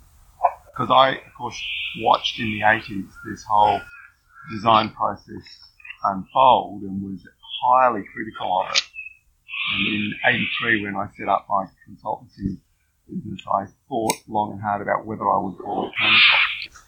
Because 0.71 0.89
I, 0.89 1.11
of 1.11 1.33
course, 1.37 1.61
watched 1.99 2.39
in 2.39 2.45
the 2.45 2.61
80s 2.61 3.11
this 3.29 3.43
whole 3.47 3.79
design 4.51 4.89
process 4.89 5.43
unfold 6.03 6.83
and 6.83 7.01
was 7.01 7.27
highly 7.63 8.03
critical 8.13 8.61
of 8.61 8.75
it. 8.75 8.81
And 9.75 9.87
in 9.87 10.13
83, 10.25 10.83
when 10.83 10.95
I 10.95 11.07
set 11.17 11.29
up 11.29 11.47
my 11.49 11.65
consultancy 11.87 12.57
business, 13.07 13.41
I 13.47 13.65
thought 13.87 14.13
long 14.27 14.53
and 14.53 14.61
hard 14.61 14.81
about 14.81 15.05
whether 15.05 15.29
I 15.29 15.37
would 15.37 15.57
call 15.57 15.87
it 15.87 15.93
permaculture. 15.99 16.79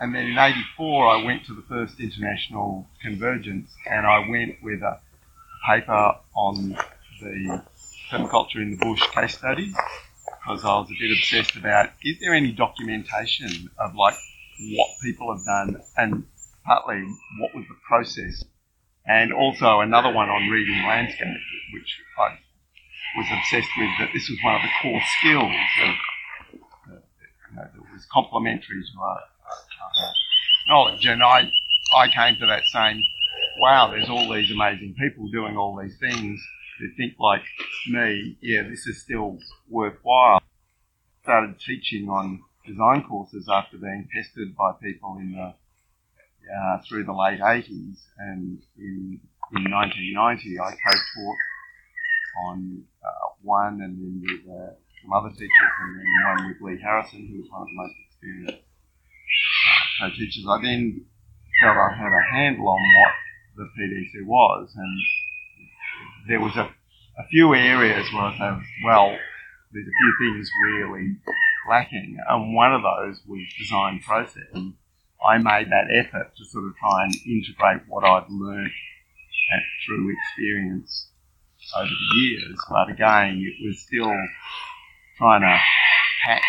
And 0.00 0.14
then 0.14 0.26
in 0.26 0.38
84, 0.38 1.06
I 1.06 1.24
went 1.24 1.46
to 1.46 1.54
the 1.54 1.62
first 1.62 2.00
international 2.00 2.88
convergence 3.02 3.70
and 3.88 4.06
I 4.06 4.28
went 4.28 4.56
with 4.62 4.82
a 4.82 5.00
paper 5.66 6.16
on 6.34 6.76
the 7.20 7.62
permaculture 8.10 8.56
in 8.56 8.72
the 8.72 8.76
bush 8.78 9.02
case 9.14 9.38
studies 9.38 9.74
because 10.26 10.64
I 10.64 10.74
was 10.74 10.88
a 10.90 10.94
bit 11.00 11.12
obsessed 11.12 11.56
about 11.56 11.90
is 12.02 12.18
there 12.20 12.34
any 12.34 12.52
documentation 12.52 13.70
of 13.78 13.94
like 13.94 14.14
what 14.60 14.88
people 15.02 15.34
have 15.34 15.44
done 15.44 15.80
and 15.96 16.24
partly 16.64 17.02
what 17.40 17.54
was 17.54 17.64
the 17.68 17.76
process 17.86 18.44
and 19.06 19.32
also 19.32 19.80
another 19.80 20.12
one 20.12 20.28
on 20.28 20.48
reading 20.48 20.82
landscape 20.86 21.40
which 21.74 21.96
I 22.18 22.38
was 23.16 23.26
obsessed 23.30 23.70
with 23.78 23.90
that 23.98 24.10
this 24.14 24.28
was 24.28 24.38
one 24.42 24.54
of 24.54 24.62
the 24.62 24.72
core 24.80 25.02
skills 25.18 25.52
of, 25.82 25.88
uh, 25.88 27.00
you 27.50 27.56
know, 27.56 27.62
that 27.62 27.92
was 27.92 28.06
complementary 28.12 28.82
to 28.82 29.00
our, 29.00 29.20
our 29.20 30.12
knowledge 30.68 31.04
and 31.06 31.22
I, 31.22 31.50
I 31.96 32.08
came 32.08 32.38
to 32.40 32.46
that 32.46 32.64
same 32.72 33.02
wow, 33.58 33.90
there's 33.90 34.08
all 34.08 34.32
these 34.32 34.50
amazing 34.50 34.94
people 34.98 35.28
doing 35.28 35.56
all 35.56 35.80
these 35.80 35.96
things 35.98 36.40
who 36.78 36.88
think 36.96 37.14
like 37.18 37.42
me, 37.88 38.36
yeah, 38.40 38.62
this 38.62 38.86
is 38.86 39.00
still 39.02 39.38
worthwhile. 39.68 40.40
Started 41.22 41.58
teaching 41.60 42.08
on 42.08 42.42
design 42.66 43.04
courses 43.08 43.48
after 43.50 43.76
being 43.76 44.08
pestered 44.14 44.56
by 44.56 44.72
people 44.82 45.18
in 45.20 45.32
the 45.32 45.54
uh, 46.46 46.78
through 46.88 47.04
the 47.04 47.12
late 47.12 47.40
80s, 47.40 47.98
and 48.18 48.62
in 48.78 49.20
in 49.54 49.70
1990 49.70 50.58
I 50.60 50.70
co-taught 50.70 51.36
on 52.48 52.84
uh, 53.04 53.28
one, 53.42 53.80
and 53.82 53.98
then 54.00 54.22
with 54.24 54.48
uh, 54.48 54.72
some 55.02 55.12
other 55.12 55.30
teachers, 55.30 55.72
and 55.80 55.98
then 55.98 56.06
one 56.24 56.48
with 56.48 56.60
Lea 56.62 56.80
Harrison, 56.82 57.28
who 57.28 57.42
was 57.42 57.50
one 57.50 57.62
of 57.62 57.68
the 57.68 57.76
most 57.76 57.94
experienced 58.08 58.64
uh, 58.64 60.08
co-teachers. 60.08 60.46
I 60.48 60.62
then 60.62 61.04
felt 61.62 61.76
I 61.76 61.96
had 61.96 62.12
a 62.12 62.24
handle 62.32 62.68
on 62.68 62.80
what 62.80 63.12
the 63.56 63.68
PDC 63.76 64.26
was, 64.26 64.72
and 64.74 64.98
there 66.28 66.40
was 66.40 66.56
a, 66.56 66.64
a 66.64 67.26
few 67.30 67.54
areas 67.54 68.06
where 68.12 68.22
I 68.22 68.38
said, 68.38 68.62
well, 68.84 69.16
there's 69.72 69.86
a 69.86 69.96
few 70.00 70.14
things 70.20 70.50
really 70.64 71.16
lacking, 71.68 72.18
and 72.28 72.54
one 72.54 72.72
of 72.72 72.82
those 72.82 73.20
was 73.26 73.40
design 73.58 74.00
process. 74.00 74.48
I 75.26 75.38
made 75.38 75.68
that 75.70 75.88
effort 75.92 76.32
to 76.36 76.44
sort 76.44 76.64
of 76.66 76.74
try 76.76 77.04
and 77.04 77.14
integrate 77.26 77.82
what 77.88 78.04
I'd 78.04 78.26
learned 78.30 78.70
through 79.86 80.12
experience 80.12 81.08
over 81.76 81.88
the 81.88 82.18
years, 82.20 82.58
but 82.70 82.90
again, 82.90 83.38
it 83.38 83.66
was 83.66 83.78
still 83.80 84.12
trying 85.18 85.42
to 85.42 85.58
patch 86.24 86.42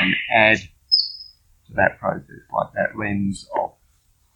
and 0.00 0.14
add 0.34 0.58
to 0.58 1.74
that 1.74 1.98
process, 1.98 2.24
like 2.52 2.72
that 2.74 2.98
lens 2.98 3.48
of 3.58 3.72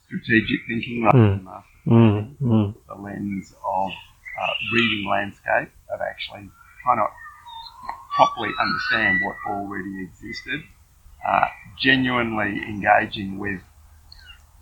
strategic 0.06 0.60
thinking 0.68 1.04
rather 1.04 1.18
Mm. 1.18 1.36
than 1.36 1.44
master 1.44 1.68
mm, 1.86 2.36
mm. 2.38 2.74
the 2.88 2.94
lens 2.94 3.54
of 3.54 3.90
uh, 3.90 4.52
reading 4.72 5.08
landscape, 5.08 5.70
of 5.92 6.00
actually 6.00 6.50
trying 6.82 6.98
to 6.98 7.06
properly 8.16 8.50
understand 8.60 9.20
what 9.24 9.36
already 9.48 10.02
existed, 10.04 10.62
uh, 11.26 11.46
genuinely 11.78 12.62
engaging 12.68 13.38
with 13.38 13.60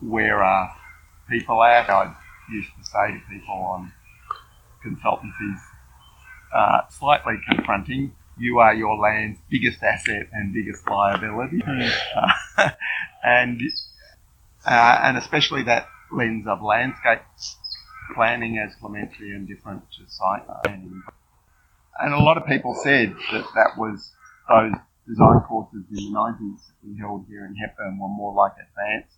where 0.02 0.42
are 0.42 0.74
people 1.30 1.62
at. 1.62 1.88
I 1.88 2.14
used 2.50 2.70
to 2.78 2.84
say 2.84 3.12
to 3.12 3.20
people 3.30 3.54
on 3.54 3.92
consultancies, 4.84 5.60
uh, 6.54 6.88
slightly 6.90 7.34
confronting, 7.48 8.14
you 8.38 8.58
are 8.58 8.74
your 8.74 8.96
land's 8.96 9.38
biggest 9.50 9.82
asset 9.82 10.28
and 10.32 10.52
biggest 10.52 10.88
liability. 10.88 11.62
Uh, 11.64 12.70
and 13.24 13.60
uh, 14.66 14.98
and 15.02 15.16
especially 15.16 15.62
that 15.64 15.86
lens 16.10 16.46
of 16.46 16.62
landscape 16.62 17.20
planning 18.14 18.58
as 18.58 18.74
complementary 18.80 19.30
and 19.30 19.48
different 19.48 19.82
to 19.92 20.10
site 20.10 20.42
planning. 20.64 21.02
And 21.98 22.14
a 22.14 22.18
lot 22.18 22.36
of 22.36 22.46
people 22.46 22.74
said 22.82 23.14
that 23.32 23.44
that 23.54 23.78
was 23.78 24.12
those 24.48 24.72
design 25.06 25.40
courses 25.48 25.84
in 25.90 25.96
the 25.96 26.10
90s 26.10 26.66
that 26.66 26.88
we 26.88 26.98
held 26.98 27.26
here 27.28 27.44
in 27.44 27.54
Hepburn 27.54 27.98
were 27.98 28.08
more 28.08 28.34
like 28.34 28.52
advanced 28.52 29.16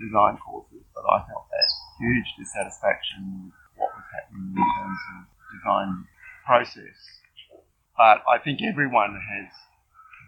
design 0.00 0.38
courses, 0.40 0.82
but 0.94 1.04
I 1.04 1.20
felt 1.28 1.46
that 1.52 1.68
huge 2.00 2.28
dissatisfaction 2.38 3.44
with 3.44 3.54
what 3.76 3.92
was 3.94 4.08
happening 4.16 4.56
in 4.56 4.68
terms 4.80 5.00
of 5.14 5.20
design 5.52 5.90
process. 6.44 6.96
But 7.96 8.24
I 8.24 8.38
think 8.42 8.60
everyone 8.62 9.12
has 9.12 9.52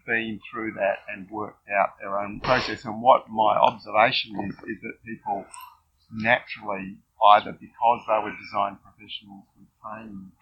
been 0.06 0.40
through 0.50 0.72
that 0.74 0.98
and 1.08 1.30
worked 1.30 1.68
out 1.70 1.96
their 2.00 2.20
own 2.20 2.40
process. 2.40 2.84
And 2.84 3.00
what 3.00 3.28
my 3.28 3.56
observation 3.56 4.36
is, 4.44 4.54
is 4.68 4.78
that 4.82 5.00
people 5.06 5.46
naturally, 6.12 6.98
either 7.32 7.52
because 7.52 8.00
they 8.06 8.18
were 8.22 8.34
design 8.36 8.76
professionals 8.82 9.44
with 9.56 9.68
training 9.80 10.32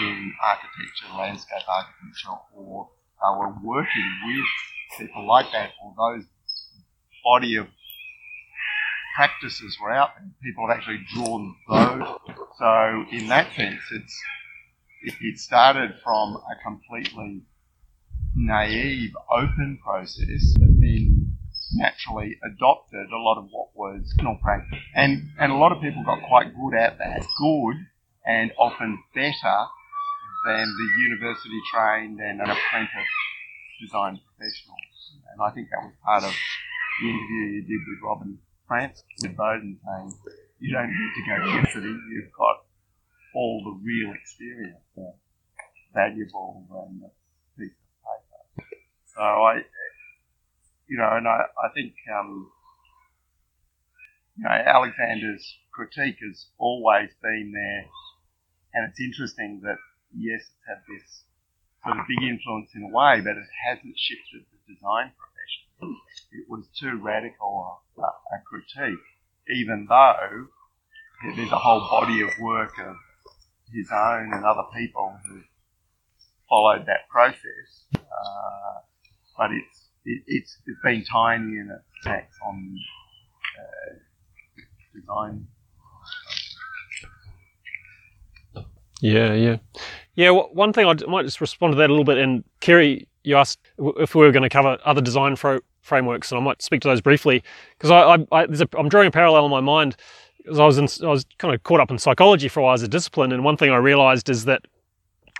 in 0.00 0.32
architecture, 0.42 1.12
landscape 1.18 1.68
architecture, 1.68 2.40
or 2.56 2.88
they 3.20 3.38
were 3.38 3.52
working 3.62 4.10
with 4.26 4.98
people 4.98 5.26
like 5.26 5.50
that, 5.52 5.70
or 5.82 5.94
those 5.96 6.24
body 7.24 7.56
of 7.56 7.66
practices 9.14 9.76
were 9.80 9.92
out 9.92 10.10
there, 10.18 10.28
people 10.42 10.68
have 10.68 10.78
actually 10.78 11.04
drawn 11.14 11.54
those. 11.68 12.36
So 12.58 13.04
in 13.10 13.28
that 13.28 13.54
sense, 13.54 13.80
it's 13.92 14.22
it, 15.02 15.38
started 15.38 15.94
from 16.02 16.36
a 16.36 16.62
completely 16.62 17.42
naive, 18.34 19.12
open 19.30 19.78
process 19.84 20.54
that 20.54 20.76
then 20.80 21.36
naturally 21.74 22.38
adopted 22.44 23.10
a 23.10 23.16
lot 23.16 23.38
of 23.38 23.48
what 23.50 23.68
was 23.74 24.12
criminal 24.14 24.38
practice. 24.42 24.78
And, 24.94 25.30
and 25.38 25.52
a 25.52 25.56
lot 25.56 25.72
of 25.72 25.82
people 25.82 26.02
got 26.04 26.22
quite 26.26 26.54
good 26.54 26.74
at 26.76 26.98
that. 26.98 27.26
Good 27.38 27.76
and 28.26 28.52
often 28.58 29.02
better 29.14 29.58
than 30.46 30.64
the 30.64 30.88
university 31.02 31.60
trained 31.72 32.20
and 32.20 32.40
an 32.40 32.48
apprentice 32.48 33.12
design 33.80 34.20
professional. 34.24 34.76
And 35.32 35.42
I 35.42 35.50
think 35.50 35.68
that 35.70 35.84
was 35.84 35.92
part 36.04 36.24
of 36.24 36.32
the 37.00 37.08
interview 37.08 37.60
you 37.60 37.62
did 37.62 37.80
with 37.86 38.00
Robin 38.02 38.38
France 38.66 39.02
with 39.22 39.36
Bowden 39.36 39.78
saying, 39.84 40.14
you 40.58 40.72
don't 40.72 40.88
need 40.88 41.12
to 41.14 41.22
go 41.28 41.44
to 41.44 41.50
university, 41.50 41.94
you've 42.10 42.32
got 42.32 42.64
all 43.34 43.62
the 43.64 43.80
real 43.84 44.14
experience, 44.14 44.80
the 44.96 45.12
valuable 45.92 46.64
and 46.70 47.02
piece 47.58 47.72
of 47.72 47.96
paper. 48.02 48.68
So 49.14 49.20
I, 49.20 49.62
you 50.88 50.98
know, 50.98 51.10
and 51.16 51.28
I, 51.28 51.44
I 51.62 51.68
think, 51.74 51.94
um, 52.14 52.50
you 54.36 54.44
know, 54.44 54.50
Alexander's 54.50 55.44
critique 55.72 56.18
has 56.22 56.46
always 56.58 57.10
been 57.22 57.52
there, 57.52 57.86
and 58.74 58.90
it's 58.90 59.00
interesting 59.00 59.60
that 59.64 59.78
yes, 60.16 60.40
it's 60.42 60.66
had 60.66 60.78
this 60.88 61.24
sort 61.84 61.98
of 61.98 62.06
big 62.08 62.22
influence 62.22 62.70
in 62.74 62.82
a 62.82 62.88
way, 62.90 63.20
but 63.20 63.36
it 63.36 63.50
hasn't 63.66 63.98
shifted 63.98 64.46
the 64.50 64.58
design 64.74 65.12
profession. 65.18 65.33
It 66.32 66.46
was 66.48 66.64
too 66.78 67.00
radical 67.02 67.80
a, 67.98 68.02
a 68.02 68.42
critique, 68.46 69.04
even 69.48 69.86
though 69.88 70.46
there's 71.36 71.52
a 71.52 71.58
whole 71.58 71.80
body 71.80 72.22
of 72.22 72.30
work 72.40 72.72
of 72.78 72.96
his 73.72 73.88
own 73.92 74.30
and 74.32 74.44
other 74.44 74.64
people 74.76 75.16
who 75.28 75.40
followed 76.48 76.86
that 76.86 77.08
process. 77.10 77.86
Uh, 77.94 78.80
but 79.36 79.50
it's 79.50 79.88
it, 80.04 80.22
it's 80.26 80.58
it's 80.66 80.80
been 80.82 81.04
tiny 81.04 81.58
in 81.58 81.70
its 81.70 82.06
attacks 82.06 82.36
on 82.46 82.76
uh, 83.58 83.94
design. 84.94 85.46
Yeah, 89.00 89.34
yeah, 89.34 89.56
yeah. 90.14 90.30
well, 90.30 90.50
One 90.52 90.72
thing 90.72 90.86
I 90.86 90.94
might 91.06 91.24
just 91.24 91.40
respond 91.40 91.72
to 91.72 91.76
that 91.76 91.90
a 91.90 91.92
little 91.92 92.04
bit. 92.04 92.18
And 92.18 92.44
Kerry, 92.60 93.06
you 93.22 93.36
asked 93.36 93.58
if 93.78 94.14
we 94.14 94.24
were 94.24 94.32
going 94.32 94.42
to 94.42 94.48
cover 94.48 94.78
other 94.84 95.00
design 95.00 95.36
fro- 95.36 95.60
frameworks, 95.80 96.30
and 96.30 96.40
I 96.40 96.42
might 96.42 96.62
speak 96.62 96.80
to 96.82 96.88
those 96.88 97.00
briefly 97.00 97.42
because 97.78 97.90
I, 97.90 98.14
am 98.78 98.88
drawing 98.88 99.08
a 99.08 99.10
parallel 99.10 99.44
in 99.44 99.50
my 99.50 99.60
mind 99.60 99.96
because 100.38 100.58
I 100.58 100.66
was 100.66 100.78
in, 100.78 101.06
I 101.06 101.10
was 101.10 101.24
kind 101.38 101.54
of 101.54 101.62
caught 101.62 101.80
up 101.80 101.90
in 101.90 101.98
psychology 101.98 102.48
for 102.48 102.60
a 102.60 102.62
while 102.64 102.74
as 102.74 102.82
a 102.82 102.88
discipline, 102.88 103.32
and 103.32 103.44
one 103.44 103.56
thing 103.56 103.70
I 103.70 103.76
realised 103.76 104.28
is 104.28 104.44
that 104.44 104.62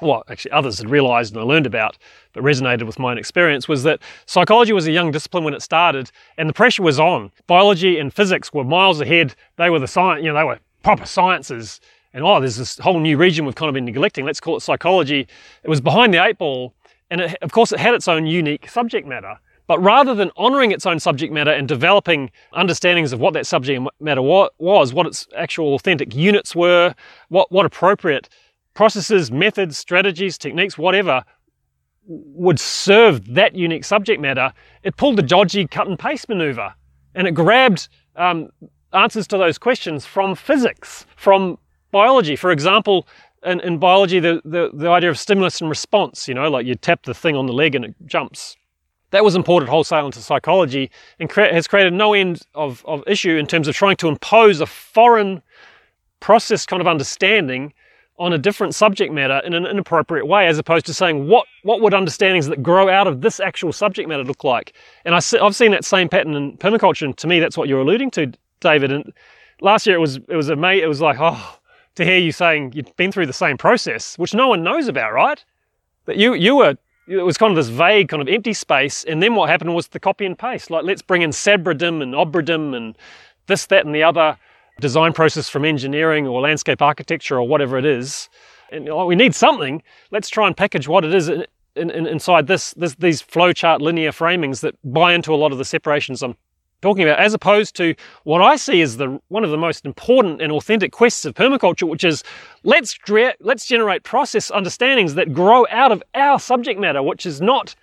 well, 0.03 0.25
actually 0.29 0.51
others 0.51 0.79
had 0.79 0.91
realized 0.91 1.35
and 1.35 1.41
I 1.41 1.45
learned 1.45 1.67
about, 1.67 1.97
but 2.33 2.43
resonated 2.43 2.85
with 2.85 2.99
my 2.99 3.13
own 3.13 3.19
experience, 3.19 3.69
was 3.69 3.85
that 3.85 4.01
psychology 4.27 4.73
was 4.73 4.87
a 4.87 4.93
young 4.93 5.11
discipline 5.11 5.45
when 5.45 5.55
it 5.55 5.63
started, 5.63 6.11
and 6.37 6.49
the 6.49 6.53
pressure 6.53 6.83
was 6.83 6.99
on. 6.99 7.31
Biology 7.47 7.99
and 7.99 8.13
physics 8.13 8.53
were 8.53 8.65
miles 8.65 9.01
ahead. 9.01 9.35
They 9.57 9.71
were 9.71 9.79
the 9.79 9.87
science, 9.87 10.25
you 10.25 10.33
know, 10.33 10.39
they 10.39 10.45
were 10.45 10.59
proper 10.83 11.07
sciences. 11.07 11.81
And 12.15 12.25
oh, 12.25 12.41
there's 12.41 12.57
this 12.57 12.79
whole 12.79 13.01
new 13.01 13.17
region 13.17 13.45
we've 13.45 13.57
kind 13.57 13.69
of 13.69 13.75
been 13.75 13.85
neglecting. 13.85 14.25
Let's 14.25 14.41
call 14.41 14.57
it 14.57 14.61
psychology. 14.61 15.27
It 15.65 15.69
was 15.69 15.81
behind 15.81 16.15
the 16.15 16.25
eight 16.25 16.39
ball, 16.39 16.73
and 17.11 17.21
it, 17.21 17.37
of 17.43 17.53
course, 17.53 17.73
it 17.73 17.81
had 17.81 17.93
its 17.93 18.09
own 18.09 18.25
unique 18.27 18.71
subject 18.71 19.07
matter. 19.07 19.35
But 19.67 19.83
rather 19.83 20.15
than 20.15 20.31
honouring 20.37 20.73
its 20.73 20.87
own 20.87 21.01
subject 21.01 21.33
matter 21.33 21.51
and 21.51 21.67
developing 21.67 22.31
understandings 22.53 23.13
of 23.13 23.21
what 23.21 23.35
that 23.35 23.47
subject 23.47 23.83
matter 23.99 24.23
was, 24.23 24.95
what 24.95 25.07
its 25.07 25.27
actual 25.37 25.75
authentic 25.75 26.15
units 26.15 26.55
were, 26.55 26.95
what, 27.29 27.51
what 27.51 27.67
appropriate 27.67 28.29
processes, 28.75 29.33
methods, 29.33 29.77
strategies, 29.77 30.39
techniques, 30.39 30.79
whatever 30.79 31.25
would 32.07 32.61
serve 32.61 33.35
that 33.35 33.55
unique 33.55 33.85
subject 33.85 34.21
matter, 34.21 34.53
it 34.83 34.97
pulled 34.97 35.19
a 35.19 35.23
dodgy 35.23 35.67
cut 35.67 35.89
and 35.89 35.99
paste 35.99 36.29
maneuver 36.29 36.75
and 37.15 37.27
it 37.27 37.33
grabbed 37.33 37.89
um, 38.17 38.51
answers 38.93 39.27
to 39.29 39.39
those 39.39 39.59
questions 39.59 40.05
from 40.05 40.35
physics, 40.35 41.07
from 41.17 41.59
biology. 41.95 42.35
For 42.35 42.51
example, 42.51 43.07
in, 43.47 43.61
in 43.61 43.79
biology, 43.79 44.19
the, 44.19 44.43
the, 44.45 44.71
the 44.75 44.91
idea 44.91 45.09
of 45.09 45.19
stimulus 45.19 45.61
and 45.61 45.71
response, 45.71 46.27
you 46.27 46.35
know, 46.35 46.51
like 46.51 46.67
you 46.67 46.75
tap 46.75 47.05
the 47.05 47.15
thing 47.15 47.37
on 47.37 47.47
the 47.47 47.53
leg 47.53 47.77
and 47.77 47.85
it 47.85 47.95
jumps. 48.05 48.57
That 49.13 49.23
was 49.23 49.37
imported 49.37 49.69
wholesale 49.69 50.07
into 50.07 50.21
psychology 50.21 50.91
and 51.21 51.31
cre- 51.31 51.53
has 51.53 51.69
created 51.69 51.93
no 51.93 52.13
end 52.13 52.43
of, 52.57 52.85
of 52.85 53.05
issue 53.07 53.37
in 53.37 53.47
terms 53.47 53.69
of 53.69 53.77
trying 53.77 53.95
to 53.99 54.09
impose 54.09 54.61
a 54.61 54.67
foreign 54.67 55.41
process 56.19 56.67
kind 56.67 56.81
of 56.81 56.89
understanding 56.89 57.73
on 58.19 58.33
a 58.33 58.39
different 58.39 58.75
subject 58.75 59.13
matter 59.13 59.41
in 59.45 59.55
an 59.55 59.65
inappropriate 59.65 60.27
way, 60.27 60.49
as 60.49 60.59
opposed 60.59 60.87
to 60.87 60.95
saying 60.95 61.29
what 61.29 61.47
what 61.63 61.81
would 61.81 61.95
understandings 61.95 62.47
that 62.47 62.63
grow 62.63 62.89
out 62.89 63.07
of 63.07 63.21
this 63.21 63.41
actual 63.41 63.73
subject 63.73 64.09
matter 64.09 64.25
look 64.25 64.45
like. 64.45 64.73
And 65.05 65.15
I, 65.15 65.21
have 65.43 65.57
seen 65.57 65.73
that 65.73 65.85
same 65.85 66.09
pattern 66.09 66.35
in 66.35 66.57
permaculture, 66.57 67.05
and 67.05 67.17
to 67.19 67.27
me, 67.27 67.41
that's 67.41 67.57
what 67.57 67.69
you're 67.69 67.81
alluding 67.81 68.11
to, 68.13 68.33
David. 68.61 68.93
And 68.93 69.13
last 69.61 69.87
year, 69.87 69.97
it 69.97 70.01
was 70.01 70.17
it 70.29 70.37
was 70.37 70.49
a 70.49 70.57
mate. 70.57 70.83
It 70.83 70.89
was 70.89 71.01
like, 71.01 71.17
oh, 71.19 71.59
to 71.97 72.05
hear 72.05 72.19
you 72.19 72.33
saying 72.33 72.73
you'd 72.75 72.95
been 72.97 73.13
through 73.13 73.27
the 73.27 73.33
same 73.33 73.57
process, 73.57 74.19
which 74.19 74.35
no 74.35 74.49
one 74.49 74.63
knows 74.63 74.89
about, 74.89 75.13
right? 75.13 75.45
That 76.07 76.17
you 76.17 76.35
you 76.35 76.57
were 76.57 76.77
it 77.07 77.17
was 77.19 77.37
kind 77.37 77.51
of 77.51 77.57
this 77.57 77.69
vague 77.69 78.09
kind 78.09 78.23
of 78.23 78.29
empty 78.29 78.55
space, 78.55 79.05
and 79.05 79.23
then 79.23 79.35
what 79.35 79.49
happened 79.51 79.75
was 79.75 79.89
the 79.89 80.01
copy 80.01 80.25
and 80.25 80.39
paste. 80.39 80.71
Like 80.71 80.85
let's 80.85 81.03
bring 81.03 81.23
in 81.23 81.31
Sabradim 81.31 82.03
and 82.03 82.15
OBREDIM 82.15 82.75
and 82.75 82.97
this, 83.47 83.67
that, 83.67 83.85
and 83.85 83.95
the 83.95 84.03
other 84.03 84.39
design 84.81 85.13
process 85.13 85.49
from 85.49 85.65
engineering 85.65 86.27
or 86.27 86.41
landscape 86.41 86.83
architecture 86.83 87.39
or 87.39 87.47
whatever 87.47 87.79
it 87.79 87.85
is. 87.85 88.29
And 88.73 88.89
oh, 88.89 89.07
we 89.07 89.15
need 89.15 89.35
something. 89.35 89.83
Let's 90.11 90.29
try 90.29 90.47
and 90.47 90.57
package 90.57 90.89
what 90.89 91.05
it 91.05 91.15
is 91.15 91.29
in, 91.29 91.45
in, 91.77 92.07
inside 92.07 92.47
this, 92.47 92.73
this, 92.75 92.95
these 92.97 93.23
flowchart 93.23 93.81
linear 93.81 94.11
framings 94.11 94.61
that 94.61 94.75
buy 94.85 95.13
into 95.13 95.35
a 95.35 95.37
lot 95.37 95.53
of 95.53 95.59
the 95.59 95.65
separations 95.65 96.23
I'm 96.23 96.37
talking 96.85 97.03
about, 97.03 97.19
as 97.19 97.33
opposed 97.33 97.75
to 97.77 97.95
what 98.25 98.43
I 98.43 98.57
see 98.57 98.83
as 98.83 98.99
the 98.99 99.19
one 99.29 99.43
of 99.43 99.51
the 99.51 99.57
most 99.57 99.87
important 99.87 100.43
and 100.43 100.53
authentic 100.53 100.93
quests 100.93 101.25
of 101.25 101.35
permaculture, 101.35 101.89
which 101.89 102.05
is 102.05 102.23
let's 102.63 102.99
let's 103.41 103.65
generate 103.65 104.03
process 104.03 104.51
understandings 104.51 105.15
that 105.15 105.33
grow 105.33 105.67
out 105.71 105.93
of 105.93 106.03
our 106.15 106.39
subject 106.39 106.79
matter, 106.79 107.03
which 107.03 107.25
is 107.25 107.41
not 107.41 107.75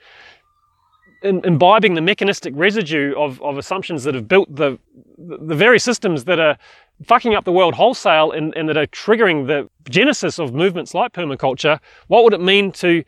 imbibing 1.23 1.95
the 1.95 2.01
mechanistic 2.01 2.53
residue 2.55 3.13
of, 3.15 3.41
of 3.41 3.57
assumptions 3.57 4.03
that 4.03 4.13
have 4.15 4.27
built 4.27 4.55
the, 4.55 4.77
the 5.17 5.55
very 5.55 5.79
systems 5.79 6.25
that 6.25 6.39
are 6.39 6.57
fucking 7.03 7.35
up 7.35 7.43
the 7.43 7.51
world 7.51 7.73
wholesale 7.73 8.31
and, 8.31 8.55
and 8.55 8.69
that 8.69 8.77
are 8.77 8.87
triggering 8.87 9.47
the 9.47 9.69
genesis 9.89 10.39
of 10.39 10.53
movements 10.53 10.93
like 10.93 11.11
permaculture, 11.11 11.79
what 12.07 12.23
would 12.23 12.33
it 12.33 12.41
mean 12.41 12.71
to, 12.71 13.03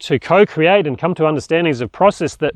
to 0.00 0.18
co-create 0.18 0.86
and 0.86 0.98
come 0.98 1.14
to 1.14 1.26
understandings 1.26 1.80
of 1.82 1.92
process 1.92 2.36
that 2.36 2.54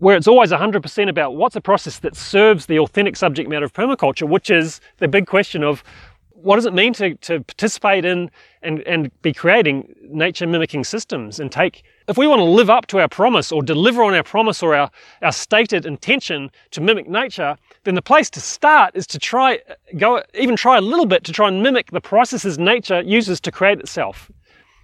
where 0.00 0.16
it's 0.16 0.26
always 0.26 0.50
100% 0.50 1.08
about 1.08 1.36
what's 1.36 1.56
a 1.56 1.60
process 1.60 1.98
that 2.00 2.16
serves 2.16 2.66
the 2.66 2.78
authentic 2.78 3.16
subject 3.16 3.48
matter 3.48 3.64
of 3.64 3.72
permaculture, 3.72 4.28
which 4.28 4.50
is 4.50 4.80
the 4.98 5.06
big 5.06 5.26
question 5.26 5.62
of 5.62 5.84
what 6.32 6.56
does 6.56 6.64
it 6.66 6.72
mean 6.72 6.92
to, 6.94 7.14
to 7.16 7.40
participate 7.40 8.04
in 8.04 8.30
and, 8.62 8.80
and 8.80 9.10
be 9.22 9.32
creating 9.32 9.94
nature 10.02 10.46
mimicking 10.46 10.84
systems 10.84 11.38
and 11.38 11.52
take 11.52 11.82
if 12.08 12.18
we 12.18 12.26
want 12.26 12.40
to 12.40 12.44
live 12.44 12.68
up 12.68 12.86
to 12.88 12.98
our 12.98 13.08
promise 13.08 13.52
or 13.52 13.62
deliver 13.62 14.02
on 14.02 14.14
our 14.14 14.22
promise 14.22 14.62
or 14.62 14.74
our, 14.74 14.90
our 15.22 15.30
stated 15.30 15.86
intention 15.86 16.50
to 16.72 16.80
mimic 16.80 17.08
nature, 17.08 17.56
then 17.84 17.94
the 17.94 18.02
place 18.02 18.28
to 18.30 18.40
start 18.40 18.96
is 18.96 19.06
to 19.06 19.18
try 19.18 19.60
go 19.96 20.22
even 20.34 20.56
try 20.56 20.76
a 20.76 20.80
little 20.80 21.06
bit 21.06 21.22
to 21.24 21.32
try 21.32 21.46
and 21.46 21.62
mimic 21.62 21.90
the 21.92 22.00
processes 22.00 22.58
nature 22.58 23.00
uses 23.02 23.40
to 23.40 23.52
create 23.52 23.78
itself. 23.78 24.30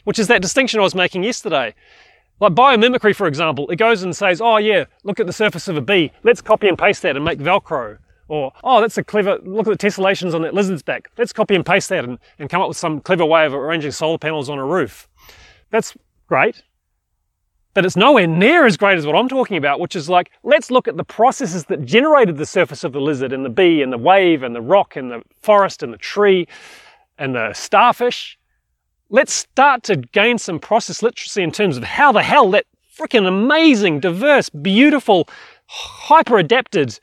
Which 0.05 0.21
is 0.21 0.29
that 0.29 0.41
distinction 0.41 0.79
I 0.79 0.85
was 0.85 0.95
making 0.95 1.25
yesterday. 1.25 1.75
Like 2.39 2.53
biomimicry, 2.53 3.17
for 3.17 3.27
example, 3.27 3.69
it 3.71 3.77
goes 3.77 4.03
and 4.03 4.15
says, 4.15 4.41
oh 4.41 4.59
yeah, 4.59 4.85
look 5.05 5.21
at 5.21 5.27
the 5.27 5.33
surface 5.33 5.69
of 5.69 5.77
a 5.77 5.81
bee. 5.81 6.13
Let's 6.23 6.43
copy 6.43 6.69
and 6.69 6.79
paste 6.79 7.03
that 7.03 7.17
and 7.17 7.25
make 7.25 7.39
Velcro. 7.39 7.99
Or, 8.29 8.53
oh, 8.65 8.81
that's 8.81 8.99
a 8.99 9.05
clever, 9.05 9.39
look 9.45 9.69
at 9.69 9.79
the 9.79 9.87
tessellations 9.87 10.35
on 10.35 10.43
that 10.43 10.53
lizard's 10.53 10.83
back. 10.83 11.11
Let's 11.17 11.33
copy 11.33 11.55
and 11.55 11.65
paste 11.65 11.89
that 11.91 12.05
and, 12.05 12.19
and 12.39 12.51
come 12.51 12.61
up 12.61 12.69
with 12.69 12.77
some 12.77 13.01
clever 13.01 13.25
way 13.25 13.47
of 13.47 13.55
arranging 13.55 13.93
solar 13.93 14.19
panels 14.19 14.51
on 14.51 14.59
a 14.59 14.65
roof. 14.67 15.09
That's 15.71 15.97
great. 16.27 16.63
But 17.73 17.85
it's 17.85 17.97
nowhere 17.97 18.27
near 18.27 18.67
as 18.67 18.77
great 18.77 18.99
as 18.99 19.07
what 19.07 19.15
I'm 19.15 19.29
talking 19.29 19.57
about, 19.57 19.81
which 19.81 19.95
is 19.95 20.09
like, 20.09 20.31
let's 20.43 20.71
look 20.71 20.89
at 20.89 20.97
the 20.97 21.05
processes 21.05 21.67
that 21.67 21.85
generated 21.85 22.37
the 22.37 22.47
surface 22.47 22.85
of 22.85 22.93
the 22.93 23.01
lizard 23.01 23.33
and 23.33 23.45
the 23.45 23.51
bee 23.51 23.83
and 23.83 23.93
the 23.93 23.99
wave 23.99 24.43
and 24.43 24.55
the 24.55 24.63
rock 24.63 24.97
and 24.97 25.11
the 25.11 25.23
forest 25.43 25.83
and 25.83 25.93
the 25.93 25.99
tree 25.99 26.49
and 27.19 27.35
the 27.35 27.53
starfish. 27.53 28.39
Let's 29.09 29.33
start 29.33 29.85
to 29.85 29.97
gain 29.97 30.37
some 30.37 30.59
process 30.59 31.01
literacy 31.01 31.41
in 31.41 31.53
terms 31.53 31.77
of 31.77 31.85
how 31.85 32.11
the 32.11 32.25
hell 32.25 32.51
that 32.51 32.67
freaking 32.99 33.29
amazing, 33.29 34.01
diverse, 34.01 34.49
beautiful, 34.49 35.29
hyper 35.67 36.39
adapted 36.39 36.99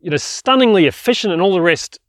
you 0.00 0.10
know, 0.10 0.16
stunningly 0.16 0.86
efficient 0.86 1.32
and 1.32 1.40
all 1.40 1.52
the 1.52 1.60
rest, 1.60 2.00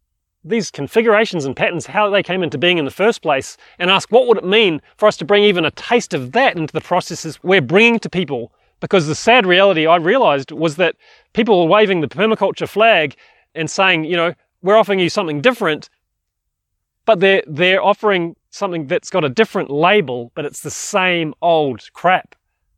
these 0.43 0.71
configurations 0.71 1.45
and 1.45 1.55
patterns, 1.55 1.85
how 1.85 2.09
they 2.09 2.23
came 2.23 2.41
into 2.41 2.57
being 2.57 2.79
in 2.79 2.85
the 2.85 2.91
first 2.91 3.21
place, 3.21 3.55
and 3.77 3.91
ask 3.91 4.11
what 4.11 4.27
would 4.27 4.37
it 4.37 4.45
mean 4.45 4.81
for 4.97 5.07
us 5.07 5.15
to 5.17 5.25
bring 5.25 5.43
even 5.43 5.63
a 5.63 5.71
taste 5.71 6.15
of 6.15 6.31
that 6.31 6.57
into 6.57 6.73
the 6.73 6.81
processes 6.81 7.39
we're 7.43 7.61
bringing 7.61 7.99
to 7.99 8.09
people. 8.09 8.51
Because 8.79 9.05
the 9.05 9.15
sad 9.15 9.45
reality 9.45 9.85
I 9.85 9.97
realized 9.97 10.51
was 10.51 10.75
that 10.77 10.95
people 11.33 11.61
were 11.61 11.69
waving 11.69 12.01
the 12.01 12.07
permaculture 12.07 12.67
flag 12.67 13.15
and 13.53 13.69
saying, 13.69 14.05
you 14.05 14.17
know, 14.17 14.33
we're 14.63 14.75
offering 14.75 14.99
you 14.99 15.09
something 15.09 15.39
different, 15.39 15.89
but 17.05 17.19
they're, 17.19 17.43
they're 17.47 17.83
offering 17.83 18.35
something 18.49 18.87
that's 18.87 19.09
got 19.09 19.23
a 19.23 19.29
different 19.29 19.69
label, 19.69 20.31
but 20.35 20.45
it's 20.45 20.61
the 20.61 20.71
same 20.71 21.33
old 21.41 21.81
crap. 21.93 22.35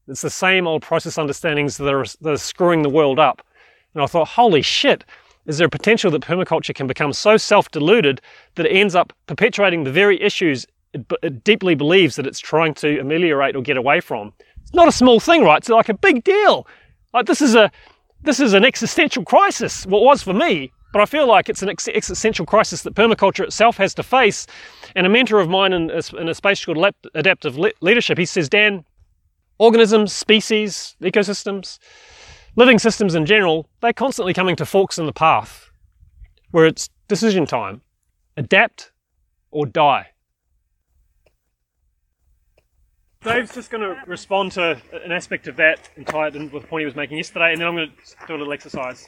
It's 0.08 0.22
the 0.22 0.30
same 0.30 0.68
old 0.68 0.82
process 0.82 1.18
understandings 1.18 1.78
that 1.78 1.94
are, 1.94 2.06
that 2.22 2.32
are 2.32 2.38
screwing 2.38 2.82
the 2.82 2.90
world 2.90 3.20
up. 3.20 3.46
And 3.94 4.02
I 4.04 4.06
thought, 4.06 4.28
holy 4.28 4.62
shit, 4.62 5.04
is 5.48 5.58
there 5.58 5.68
a 5.68 5.70
potential 5.70 6.12
that 6.12 6.22
permaculture 6.22 6.76
can 6.76 6.88
become 6.88 7.14
so 7.14 7.38
self 7.38 7.72
deluded 7.72 8.22
that 8.56 8.66
it 8.66 8.72
ends 8.72 8.96
up 8.96 9.14
perpetuating 9.28 9.84
the 9.84 9.92
very 9.92 10.22
issues 10.22 10.66
it, 10.94 11.06
it, 11.24 11.44
deeply 11.44 11.76
believes 11.76 12.16
that 12.16 12.28
it's 12.28 12.40
trying 12.40 12.74
to 12.76 13.00
ameliorate 13.00 13.56
or 13.56 13.62
get 13.62 13.78
away 13.78 14.02
from? 14.02 14.34
It's 14.62 14.74
not 14.74 14.88
a 14.88 14.92
small 14.92 15.20
thing, 15.20 15.44
right? 15.44 15.58
It's 15.58 15.70
like 15.70 15.90
a 15.90 15.94
big 15.94 16.24
deal. 16.24 16.68
Like 17.14 17.26
this 17.26 17.42
is 17.42 17.56
a 17.56 17.72
this 18.22 18.40
is 18.40 18.54
an 18.54 18.66
existential 18.66 19.24
crisis. 19.24 19.86
What 19.86 20.04
was 20.04 20.22
for 20.22 20.34
me, 20.34 20.72
but 20.94 21.02
I 21.02 21.06
feel 21.06 21.28
like 21.28 21.50
it's 21.50 21.62
an 21.62 21.70
existential 21.70 22.46
crisis 22.46 22.82
that 22.84 22.96
permaculture 22.96 23.44
itself 23.44 23.78
has 23.78 23.94
to 23.96 24.04
face. 24.04 24.48
And 24.96 25.06
a 25.06 25.10
mentor 25.10 25.40
of 25.40 25.50
mine 25.50 25.74
in 25.74 25.92
a, 25.92 26.02
in 26.18 26.30
a 26.30 26.34
space 26.34 26.64
called 26.64 26.94
adaptive 27.14 27.58
le- 27.58 27.72
leadership, 27.82 28.18
he 28.18 28.26
says, 28.26 28.50
Dan, 28.50 28.86
organisms, 29.60 30.14
species, 30.14 30.96
ecosystems, 31.02 31.78
living 32.56 32.80
systems 32.80 33.16
in 33.16 33.26
general, 33.26 33.70
they're 33.82 33.94
constantly 33.94 34.34
coming 34.34 34.56
to 34.56 34.66
forks 34.66 34.98
in 34.98 35.06
the 35.06 35.14
path 35.14 35.70
where 36.52 36.66
it's 36.66 36.90
decision 37.08 37.46
time 37.46 37.82
adapt 38.36 38.92
or 39.52 39.66
die. 39.66 40.08
Dave's 43.24 43.54
just 43.54 43.72
going 43.72 43.82
to 43.82 44.02
respond 44.06 44.52
to 44.54 44.80
an 45.04 45.12
aspect 45.12 45.48
of 45.48 45.58
that 45.58 45.90
and 45.96 46.06
tie 46.06 46.28
it 46.28 46.36
in 46.36 46.50
with 46.52 46.64
the 46.64 46.68
point 46.68 46.82
he 46.82 46.86
was 46.86 46.96
making 46.96 47.18
yesterday, 47.18 47.52
and 47.52 47.60
then 47.60 47.68
I'm 47.68 47.76
going 47.76 47.90
to 47.90 48.28
do 48.28 48.36
a 48.36 48.38
little 48.38 48.54
exercise. 48.54 49.08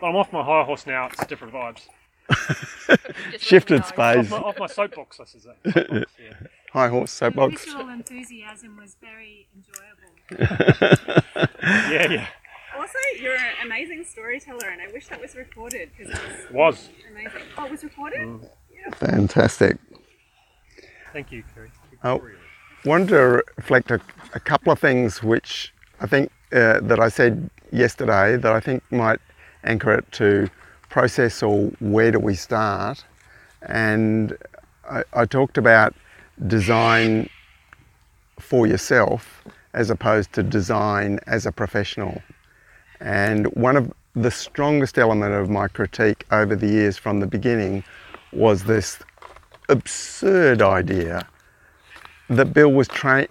But 0.00 0.06
I'm 0.08 0.16
off 0.16 0.32
my 0.32 0.42
high 0.42 0.64
horse 0.64 0.86
now. 0.86 1.06
It's 1.06 1.26
different 1.26 1.52
vibes. 1.52 1.82
Shifted 3.38 3.80
Off 3.80 3.88
space. 3.88 4.30
my, 4.30 4.36
off 4.38 4.58
my 4.58 4.66
soapbox, 4.66 5.18
I 5.20 5.24
should 5.24 5.42
say. 5.42 5.50
Soapbox, 5.72 6.12
yeah. 6.22 6.46
High 6.72 6.88
horse 6.88 7.20
Your 7.20 7.30
soapbox. 7.30 7.64
visual 7.64 7.88
enthusiasm 7.88 8.76
was 8.76 8.96
very 9.00 9.48
enjoyable. 9.56 10.10
yeah, 11.62 12.10
yeah. 12.10 12.26
Also, 12.78 12.98
you're 13.20 13.34
an 13.34 13.54
amazing 13.64 14.04
storyteller, 14.04 14.68
and 14.68 14.80
I 14.80 14.86
wish 14.92 15.08
that 15.08 15.20
was 15.20 15.34
recorded 15.34 15.90
because 15.96 16.14
it 16.14 16.20
was 16.22 16.52
Was. 16.52 16.88
amazing. 17.10 17.40
Oh, 17.58 17.64
it 17.66 17.70
was 17.72 17.82
recorded? 17.84 18.40
Yeah. 18.72 18.90
Fantastic. 18.94 19.76
Thank 21.12 21.32
you, 21.32 21.42
Kerry. 21.52 21.70
Oh, 22.04 22.22
wanted 22.84 23.08
to 23.08 23.42
reflect 23.56 23.90
a, 23.90 24.00
a 24.34 24.40
couple 24.40 24.72
of 24.72 24.78
things 24.78 25.22
which 25.22 25.74
I 26.00 26.06
think 26.06 26.30
uh, 26.52 26.78
that 26.80 27.00
I 27.00 27.08
said 27.08 27.50
yesterday 27.72 28.36
that 28.36 28.52
I 28.52 28.60
think 28.60 28.82
might 28.92 29.20
anchor 29.64 29.92
it 29.92 30.10
to 30.12 30.48
process 30.88 31.42
or 31.42 31.70
where 31.80 32.10
do 32.10 32.18
we 32.18 32.34
start. 32.34 33.04
And 33.62 34.36
I, 34.90 35.04
I 35.12 35.24
talked 35.26 35.58
about 35.58 35.94
design 36.46 37.28
for 38.38 38.66
yourself 38.66 39.44
as 39.74 39.90
opposed 39.90 40.32
to 40.32 40.42
design 40.42 41.20
as 41.26 41.46
a 41.46 41.52
professional. 41.52 42.22
And 43.00 43.46
one 43.54 43.76
of 43.76 43.92
the 44.14 44.30
strongest 44.30 44.98
element 44.98 45.34
of 45.34 45.48
my 45.48 45.68
critique 45.68 46.24
over 46.32 46.56
the 46.56 46.66
years 46.66 46.96
from 46.98 47.20
the 47.20 47.26
beginning 47.26 47.84
was 48.32 48.64
this 48.64 48.98
absurd 49.68 50.62
idea 50.62 51.28
that 52.28 52.52
Bill 52.52 52.72
was 52.72 52.88
tra- 52.88 53.28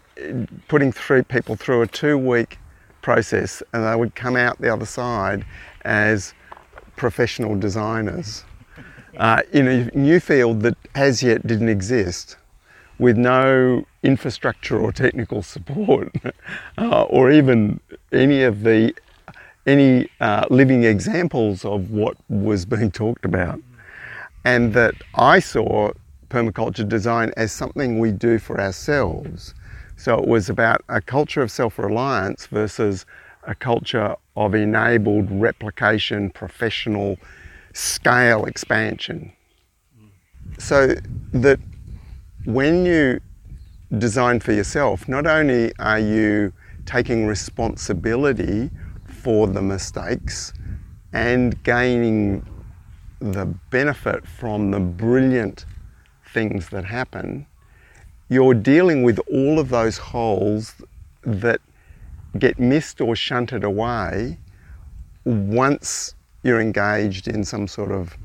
putting 0.68 0.92
through 0.92 1.24
people 1.24 1.56
through 1.56 1.82
a 1.82 1.88
two-week 1.88 2.58
process, 3.02 3.64
and 3.74 3.86
they 3.86 3.96
would 3.96 4.16
come 4.16 4.36
out 4.36 4.60
the 4.62 4.72
other 4.72 4.86
side 4.86 5.46
as 5.90 6.36
professional 6.96 7.56
designers 7.56 8.46
uh, 9.18 9.42
in 9.52 9.68
a 9.68 9.86
new 9.98 10.20
field 10.20 10.62
that 10.62 10.78
as 10.94 11.24
yet 11.24 11.46
didn't 11.48 11.68
exist, 11.68 12.38
with 13.00 13.18
no 13.18 13.84
infrastructure 14.04 14.78
or 14.78 14.92
technical 14.92 15.42
support, 15.42 16.14
uh, 16.78 17.04
or 17.04 17.32
even 17.32 17.80
any 18.12 18.44
of 18.44 18.62
the 18.62 18.94
any 19.66 20.08
uh, 20.20 20.46
living 20.50 20.84
examples 20.84 21.66
of 21.66 21.92
what 21.92 22.16
was 22.30 22.66
being 22.66 22.92
talked 22.92 23.26
about, 23.26 23.60
and 24.46 24.74
that 24.74 24.94
I 25.16 25.40
saw 25.40 25.92
permaculture 26.30 26.88
design 26.88 27.32
as 27.36 27.52
something 27.52 28.00
we 28.00 28.12
do 28.12 28.38
for 28.38 28.60
ourselves. 28.62 29.54
So 29.98 30.18
it 30.18 30.28
was 30.28 30.50
about 30.50 30.84
a 30.88 31.02
culture 31.02 31.42
of 31.42 31.50
self 31.50 31.80
reliance 31.80 32.46
versus 32.46 33.06
a 33.50 33.56
culture 33.56 34.16
of 34.36 34.54
enabled 34.54 35.28
replication, 35.32 36.30
professional 36.30 37.18
scale 37.74 38.46
expansion. 38.46 39.34
So 40.60 40.96
that 41.34 41.60
when 42.46 42.86
you 42.86 43.20
design 43.98 44.40
for 44.40 44.54
yourself, 44.54 45.08
not 45.10 45.26
only 45.26 45.74
are 45.80 46.00
you 46.00 46.54
taking 46.86 47.26
responsibility 47.26 48.70
for 49.08 49.48
the 49.48 49.64
mistakes 49.64 50.54
and 51.12 51.62
gaining 51.64 52.46
the 53.20 53.46
benefit 53.72 54.28
from 54.28 54.70
the 54.70 54.80
brilliant 54.80 55.66
things 56.34 56.70
that 56.70 56.86
happen, 56.86 57.48
you're 58.30 58.54
dealing 58.54 59.02
with 59.02 59.20
all 59.32 59.58
of 59.58 59.70
those 59.70 59.98
holes 59.98 60.76
that 61.24 61.62
get 62.38 62.60
missed 62.60 63.02
or 63.02 63.16
shunted 63.16 63.64
away 63.64 64.38
once 65.26 66.16
you're 66.44 66.62
engaged 66.62 67.28
in 67.28 67.44
some 67.44 67.68
sort 67.68 67.92
of 67.92 68.16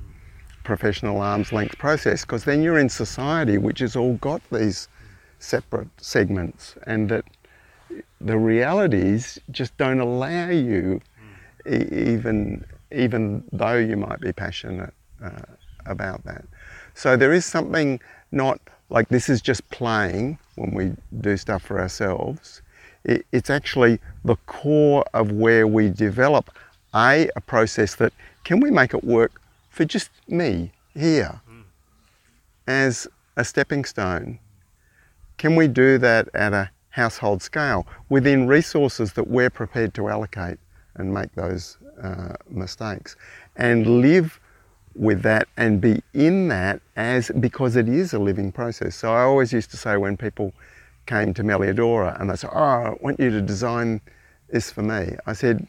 professional 0.62 1.20
arm's 1.20 1.52
length 1.52 1.76
process 1.78 2.22
because 2.22 2.44
then 2.44 2.62
you're 2.62 2.78
in 2.78 2.88
society 2.88 3.58
which 3.58 3.80
has 3.80 3.96
all 3.96 4.14
got 4.14 4.40
these 4.50 4.88
separate 5.38 5.88
segments 5.98 6.74
and 6.86 7.08
that 7.08 7.24
the 8.20 8.38
realities 8.38 9.38
just 9.50 9.76
don't 9.76 10.00
allow 10.00 10.48
you 10.48 11.00
e- 11.66 11.86
even 11.92 12.64
even 12.90 13.42
though 13.52 13.76
you 13.76 13.96
might 13.96 14.20
be 14.20 14.32
passionate 14.32 14.94
uh, 15.22 15.42
about 15.86 16.24
that. 16.24 16.44
So 16.94 17.16
there 17.16 17.32
is 17.32 17.44
something 17.44 18.00
not 18.30 18.60
like 18.88 19.08
this 19.08 19.28
is 19.28 19.42
just 19.42 19.68
playing 19.70 20.38
when 20.54 20.72
we 20.72 20.92
do 21.20 21.36
stuff 21.36 21.62
for 21.62 21.80
ourselves 21.80 22.62
it's 23.04 23.50
actually 23.50 23.98
the 24.24 24.36
core 24.46 25.04
of 25.12 25.30
where 25.32 25.66
we 25.66 25.88
develop 25.88 26.50
a 26.94 27.28
a 27.36 27.40
process 27.40 27.94
that 27.96 28.12
can 28.44 28.60
we 28.60 28.70
make 28.70 28.94
it 28.94 29.04
work 29.04 29.40
for 29.70 29.84
just 29.84 30.10
me 30.28 30.70
here 30.94 31.40
as 32.66 33.06
a 33.36 33.44
stepping 33.44 33.84
stone 33.84 34.38
can 35.36 35.56
we 35.56 35.66
do 35.66 35.98
that 35.98 36.28
at 36.34 36.52
a 36.52 36.70
household 36.90 37.42
scale 37.42 37.86
within 38.08 38.46
resources 38.46 39.12
that 39.14 39.26
we're 39.26 39.50
prepared 39.50 39.92
to 39.92 40.08
allocate 40.08 40.58
and 40.94 41.12
make 41.12 41.32
those 41.34 41.76
uh, 42.02 42.34
mistakes 42.48 43.16
and 43.56 44.00
live 44.00 44.38
with 44.94 45.22
that 45.22 45.48
and 45.56 45.80
be 45.80 46.02
in 46.12 46.48
that 46.48 46.80
as 46.96 47.30
because 47.40 47.74
it 47.74 47.88
is 47.88 48.12
a 48.12 48.18
living 48.18 48.52
process. 48.52 48.94
So 48.94 49.12
I 49.12 49.22
always 49.22 49.52
used 49.52 49.70
to 49.72 49.76
say 49.76 49.96
when 49.96 50.16
people 50.16 50.52
came 51.06 51.34
to 51.34 51.42
Melliodora 51.42 52.20
and 52.20 52.30
they 52.30 52.36
said, 52.36 52.50
Oh, 52.52 52.58
I 52.58 52.94
want 53.00 53.20
you 53.20 53.30
to 53.30 53.40
design 53.40 54.00
this 54.50 54.70
for 54.70 54.82
me. 54.82 55.16
I 55.26 55.32
said, 55.32 55.66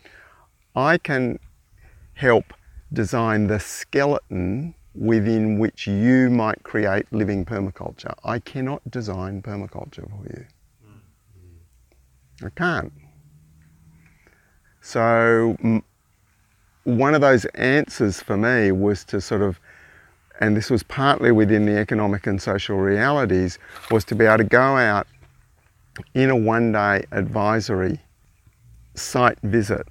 I 0.75 0.97
can 0.97 1.39
help 2.13 2.53
design 2.93 3.47
the 3.47 3.59
skeleton 3.59 4.75
within 4.93 5.59
which 5.59 5.87
you 5.87 6.29
might 6.29 6.63
create 6.63 7.05
living 7.11 7.45
permaculture. 7.45 8.13
I 8.23 8.39
cannot 8.39 8.89
design 8.89 9.41
permaculture 9.41 10.09
for 10.09 10.23
you. 10.29 10.45
I 12.43 12.49
can't. 12.49 12.91
So, 14.81 15.57
one 16.83 17.15
of 17.15 17.21
those 17.21 17.45
answers 17.55 18.21
for 18.21 18.37
me 18.37 18.71
was 18.71 19.03
to 19.05 19.19
sort 19.19 19.41
of, 19.41 19.59
and 20.39 20.55
this 20.55 20.69
was 20.69 20.83
partly 20.83 21.31
within 21.31 21.65
the 21.65 21.77
economic 21.77 22.27
and 22.27 22.41
social 22.41 22.77
realities, 22.77 23.57
was 23.89 24.03
to 24.05 24.15
be 24.15 24.25
able 24.25 24.37
to 24.37 24.43
go 24.43 24.61
out 24.61 25.07
in 26.13 26.29
a 26.29 26.35
one 26.35 26.71
day 26.71 27.05
advisory 27.11 27.99
site 28.95 29.39
visit, 29.43 29.87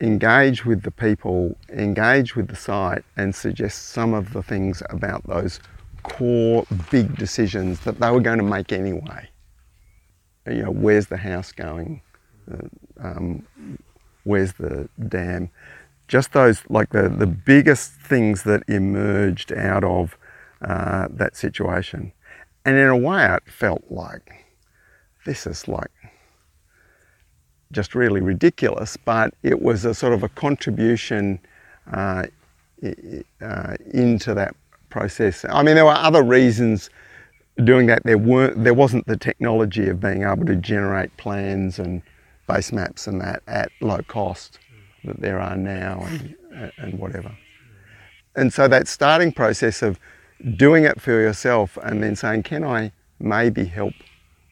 engage 0.00 0.64
with 0.64 0.82
the 0.82 0.90
people, 0.90 1.56
engage 1.68 2.34
with 2.34 2.48
the 2.48 2.56
site, 2.56 3.04
and 3.16 3.34
suggest 3.34 3.88
some 3.88 4.14
of 4.14 4.32
the 4.32 4.42
things 4.42 4.82
about 4.90 5.26
those 5.26 5.60
core 6.02 6.66
big 6.90 7.16
decisions 7.16 7.80
that 7.80 8.00
they 8.00 8.10
were 8.10 8.20
going 8.20 8.38
to 8.38 8.44
make 8.44 8.72
anyway 8.72 9.28
you 10.46 10.62
know, 10.62 10.70
where's 10.70 11.06
the 11.06 11.16
house 11.16 11.52
going? 11.52 12.00
Uh, 12.50 12.66
um, 12.98 13.46
where's 14.24 14.54
the 14.54 14.88
dam? 15.08 15.50
Just 16.08 16.32
those, 16.32 16.62
like 16.68 16.90
the, 16.90 17.08
the 17.08 17.26
biggest 17.26 17.92
things 17.92 18.42
that 18.44 18.62
emerged 18.68 19.52
out 19.52 19.84
of 19.84 20.18
uh, 20.62 21.08
that 21.10 21.36
situation. 21.36 22.12
And 22.64 22.76
in 22.76 22.88
a 22.88 22.96
way, 22.96 23.24
it 23.34 23.50
felt 23.50 23.84
like 23.88 24.46
this 25.24 25.46
is 25.46 25.66
like 25.68 25.90
just 27.72 27.94
really 27.94 28.20
ridiculous, 28.20 28.96
but 28.96 29.34
it 29.42 29.62
was 29.62 29.84
a 29.84 29.94
sort 29.94 30.12
of 30.12 30.22
a 30.22 30.28
contribution 30.28 31.38
uh, 31.92 32.24
uh, 33.40 33.76
into 33.92 34.34
that 34.34 34.54
process. 34.88 35.44
I 35.48 35.62
mean, 35.62 35.76
there 35.76 35.84
were 35.84 35.92
other 35.92 36.22
reasons 36.22 36.90
doing 37.64 37.86
that, 37.86 38.02
there 38.04 38.18
weren't, 38.18 38.64
there 38.64 38.74
wasn't 38.74 39.06
the 39.06 39.16
technology 39.16 39.88
of 39.88 40.00
being 40.00 40.24
able 40.24 40.44
to 40.46 40.56
generate 40.56 41.16
plans 41.16 41.78
and 41.78 42.02
base 42.48 42.72
maps 42.72 43.06
and 43.06 43.20
that 43.20 43.42
at 43.46 43.70
low 43.80 44.00
cost 44.08 44.58
that 45.04 45.20
there 45.20 45.38
are 45.40 45.56
now 45.56 46.00
and, 46.06 46.34
and 46.78 46.98
whatever. 46.98 47.36
And 48.36 48.52
so 48.52 48.68
that 48.68 48.88
starting 48.88 49.32
process 49.32 49.82
of 49.82 49.98
doing 50.56 50.84
it 50.84 51.00
for 51.00 51.12
yourself 51.12 51.76
and 51.82 52.02
then 52.02 52.16
saying, 52.16 52.42
can 52.44 52.64
I 52.64 52.92
maybe 53.18 53.64
help 53.64 53.94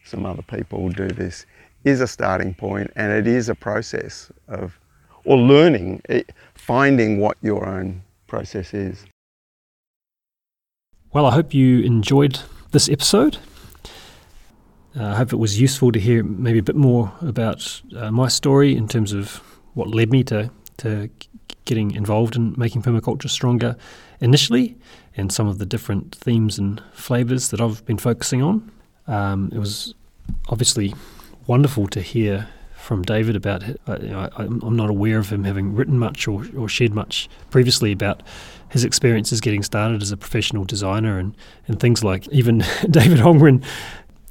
some 0.05 0.25
other 0.27 0.43
people 0.43 0.89
do 0.89 1.09
this 1.09 1.47
is 1.85 2.01
a 2.01 2.07
starting 2.07 2.55
point 2.55 2.91
and 2.97 3.13
it 3.13 3.27
is 3.27 3.49
a 3.49 3.55
process 3.55 4.31
of, 4.49 4.79
or 5.25 5.37
learning, 5.37 6.03
it, 6.09 6.33
finding 6.55 7.19
what 7.21 7.37
your 7.43 7.67
own 7.67 8.03
process 8.27 8.75
is. 8.75 9.05
Well, 11.13 11.27
I 11.27 11.33
hope 11.33 11.55
you 11.55 11.81
enjoyed 11.81 12.41
this 12.73 12.89
episode. 12.89 13.39
Uh, 14.97 15.07
I 15.07 15.17
hope 15.17 15.33
it 15.33 15.37
was 15.37 15.61
useful 15.61 15.93
to 15.93 15.99
hear 15.99 16.23
maybe 16.23 16.59
a 16.59 16.63
bit 16.63 16.77
more 16.77 17.13
about 17.21 17.83
uh, 17.97 18.11
my 18.11 18.29
story 18.29 18.77
in 18.77 18.89
terms 18.89 19.13
of 19.13 19.37
what 19.75 19.89
led 19.89 20.11
me 20.11 20.25
to, 20.25 20.51
to 20.79 21.09
getting 21.65 21.95
involved 21.95 22.37
in 22.37 22.55
making 22.57 22.83
permaculture 22.83 23.29
stronger 23.29 23.77
initially 24.21 24.77
and 25.19 25.33
some 25.33 25.49
of 25.49 25.59
the 25.59 25.67
different 25.67 26.15
themes 26.15 26.59
and 26.59 26.83
flavours 26.93 27.51
that 27.51 27.61
I've 27.61 27.85
been 27.85 27.99
focusing 27.99 28.43
on. 28.43 28.71
Um, 29.07 29.51
it 29.53 29.59
was 29.59 29.95
obviously 30.49 30.95
wonderful 31.47 31.89
to 31.89 32.01
hear 32.01 32.49
from 32.77 33.03
David 33.03 33.37
about. 33.37 33.63
Uh, 33.87 33.99
you 34.01 34.17
I, 34.17 34.31
I'm 34.37 34.77
not 34.77 34.91
aware 34.91 35.19
of 35.19 35.31
him 35.31 35.45
having 35.45 35.75
written 35.75 35.99
much 35.99 36.29
or, 36.29 36.47
or 36.57 36.69
shared 36.69 36.95
much 36.95 37.29
previously 37.51 37.93
about 37.93 38.23
his 38.71 38.85
experiences 38.85 39.41
getting 39.41 39.63
started 39.63 40.03
as 40.03 40.13
a 40.13 40.17
professional 40.17 40.65
designer 40.65 41.19
and, 41.19 41.35
and 41.67 41.81
things 41.81 42.05
like 42.05 42.29
even 42.29 42.59
David 42.91 43.19
Holmgren 43.19 43.65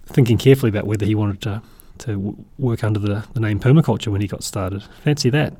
thinking 0.05 0.37
carefully 0.37 0.69
about 0.69 0.85
whether 0.85 1.05
he 1.05 1.15
wanted 1.15 1.41
to 1.41 1.61
to 1.99 2.37
work 2.59 2.83
under 2.83 2.99
the, 2.99 3.25
the 3.33 3.39
name 3.39 3.59
permaculture 3.59 4.07
when 4.07 4.21
he 4.21 4.27
got 4.27 4.43
started. 4.43 4.83
Fancy 5.03 5.31
that. 5.31 5.53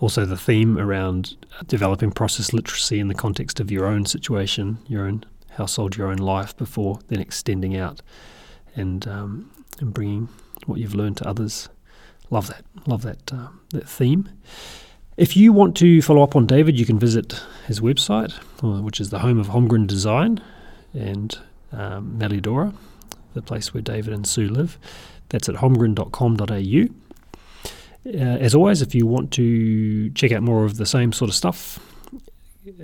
Also, 0.00 0.24
the 0.24 0.36
theme 0.36 0.78
around 0.78 1.36
developing 1.66 2.10
process 2.10 2.54
literacy 2.54 2.98
in 2.98 3.08
the 3.08 3.14
context 3.14 3.60
of 3.60 3.70
your 3.70 3.86
own 3.86 4.06
situation, 4.06 4.78
your 4.88 5.06
own 5.06 5.24
household, 5.50 5.96
your 5.96 6.08
own 6.08 6.16
life, 6.16 6.56
before 6.56 6.98
then 7.08 7.20
extending 7.20 7.76
out 7.76 8.00
and 8.74 9.06
um, 9.06 9.50
and 9.78 9.92
bringing 9.92 10.28
what 10.66 10.78
you've 10.78 10.94
learned 10.94 11.18
to 11.18 11.28
others. 11.28 11.68
Love 12.30 12.46
that. 12.48 12.64
Love 12.86 13.02
that 13.02 13.32
uh, 13.32 13.48
that 13.70 13.88
theme. 13.88 14.28
If 15.18 15.36
you 15.36 15.52
want 15.52 15.76
to 15.78 16.00
follow 16.00 16.22
up 16.22 16.34
on 16.34 16.46
David, 16.46 16.78
you 16.78 16.86
can 16.86 16.98
visit 16.98 17.38
his 17.66 17.80
website, 17.80 18.32
uh, 18.64 18.80
which 18.80 19.00
is 19.00 19.10
the 19.10 19.18
home 19.18 19.38
of 19.38 19.48
Holmgren 19.48 19.86
Design 19.86 20.40
and 20.94 21.38
um, 21.72 22.16
Melliodora, 22.18 22.72
the 23.34 23.42
place 23.42 23.74
where 23.74 23.82
David 23.82 24.14
and 24.14 24.26
Sue 24.26 24.48
live. 24.48 24.78
That's 25.28 25.46
at 25.48 25.56
holmgren.com.au. 25.56 27.09
Uh, 28.06 28.38
as 28.40 28.54
always, 28.54 28.80
if 28.80 28.94
you 28.94 29.06
want 29.06 29.30
to 29.32 30.10
check 30.10 30.32
out 30.32 30.42
more 30.42 30.64
of 30.64 30.78
the 30.78 30.86
same 30.86 31.12
sort 31.12 31.28
of 31.28 31.34
stuff 31.34 31.78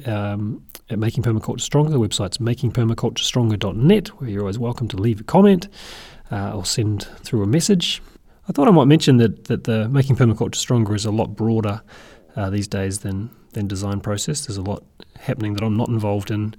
um, 0.04 0.62
at 0.90 0.98
Making 0.98 1.22
Permaculture 1.22 1.60
Stronger, 1.60 1.90
the 1.90 1.98
website's 1.98 2.38
makingpermaculturestronger.net, 2.38 4.08
where 4.20 4.28
you're 4.28 4.42
always 4.42 4.58
welcome 4.58 4.88
to 4.88 4.96
leave 4.96 5.20
a 5.20 5.24
comment 5.24 5.68
uh, 6.30 6.54
or 6.54 6.66
send 6.66 7.04
through 7.22 7.42
a 7.42 7.46
message. 7.46 8.02
I 8.48 8.52
thought 8.52 8.68
I 8.68 8.72
might 8.72 8.84
mention 8.86 9.16
that, 9.16 9.44
that 9.44 9.64
the 9.64 9.88
Making 9.88 10.16
Permaculture 10.16 10.56
Stronger 10.56 10.94
is 10.94 11.06
a 11.06 11.10
lot 11.10 11.34
broader 11.34 11.80
uh, 12.36 12.50
these 12.50 12.68
days 12.68 12.98
than, 12.98 13.30
than 13.52 13.66
design 13.66 14.00
process. 14.00 14.46
There's 14.46 14.58
a 14.58 14.62
lot 14.62 14.84
happening 15.18 15.54
that 15.54 15.62
I'm 15.62 15.78
not 15.78 15.88
involved 15.88 16.30
in, 16.30 16.54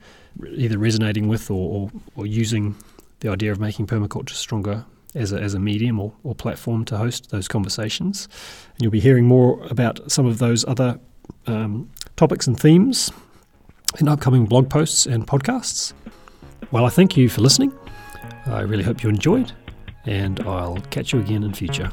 either 0.49 0.79
resonating 0.79 1.27
with 1.27 1.51
or, 1.51 1.91
or, 1.91 1.91
or 2.15 2.25
using 2.25 2.75
the 3.19 3.29
idea 3.29 3.51
of 3.51 3.59
making 3.59 3.85
permaculture 3.85 4.31
stronger 4.31 4.85
as 5.15 5.31
a, 5.31 5.39
as 5.39 5.53
a 5.53 5.59
medium 5.59 5.99
or, 5.99 6.13
or 6.23 6.35
platform 6.35 6.85
to 6.85 6.97
host 6.97 7.31
those 7.31 7.47
conversations. 7.47 8.27
And 8.75 8.83
you'll 8.83 8.91
be 8.91 8.99
hearing 8.99 9.25
more 9.25 9.63
about 9.69 10.11
some 10.11 10.25
of 10.25 10.37
those 10.37 10.65
other 10.65 10.99
um, 11.45 11.89
topics 12.15 12.47
and 12.47 12.59
themes 12.59 13.11
in 13.99 14.07
upcoming 14.07 14.45
blog 14.45 14.69
posts 14.69 15.05
and 15.05 15.25
podcasts. 15.25 15.93
Well, 16.71 16.85
I 16.85 16.89
thank 16.89 17.15
you 17.15 17.29
for 17.29 17.41
listening. 17.41 17.73
I 18.45 18.61
really 18.61 18.83
hope 18.83 19.03
you 19.03 19.09
enjoyed, 19.09 19.51
and 20.05 20.39
I'll 20.41 20.77
catch 20.89 21.13
you 21.13 21.19
again 21.19 21.43
in 21.43 21.53
future. 21.53 21.91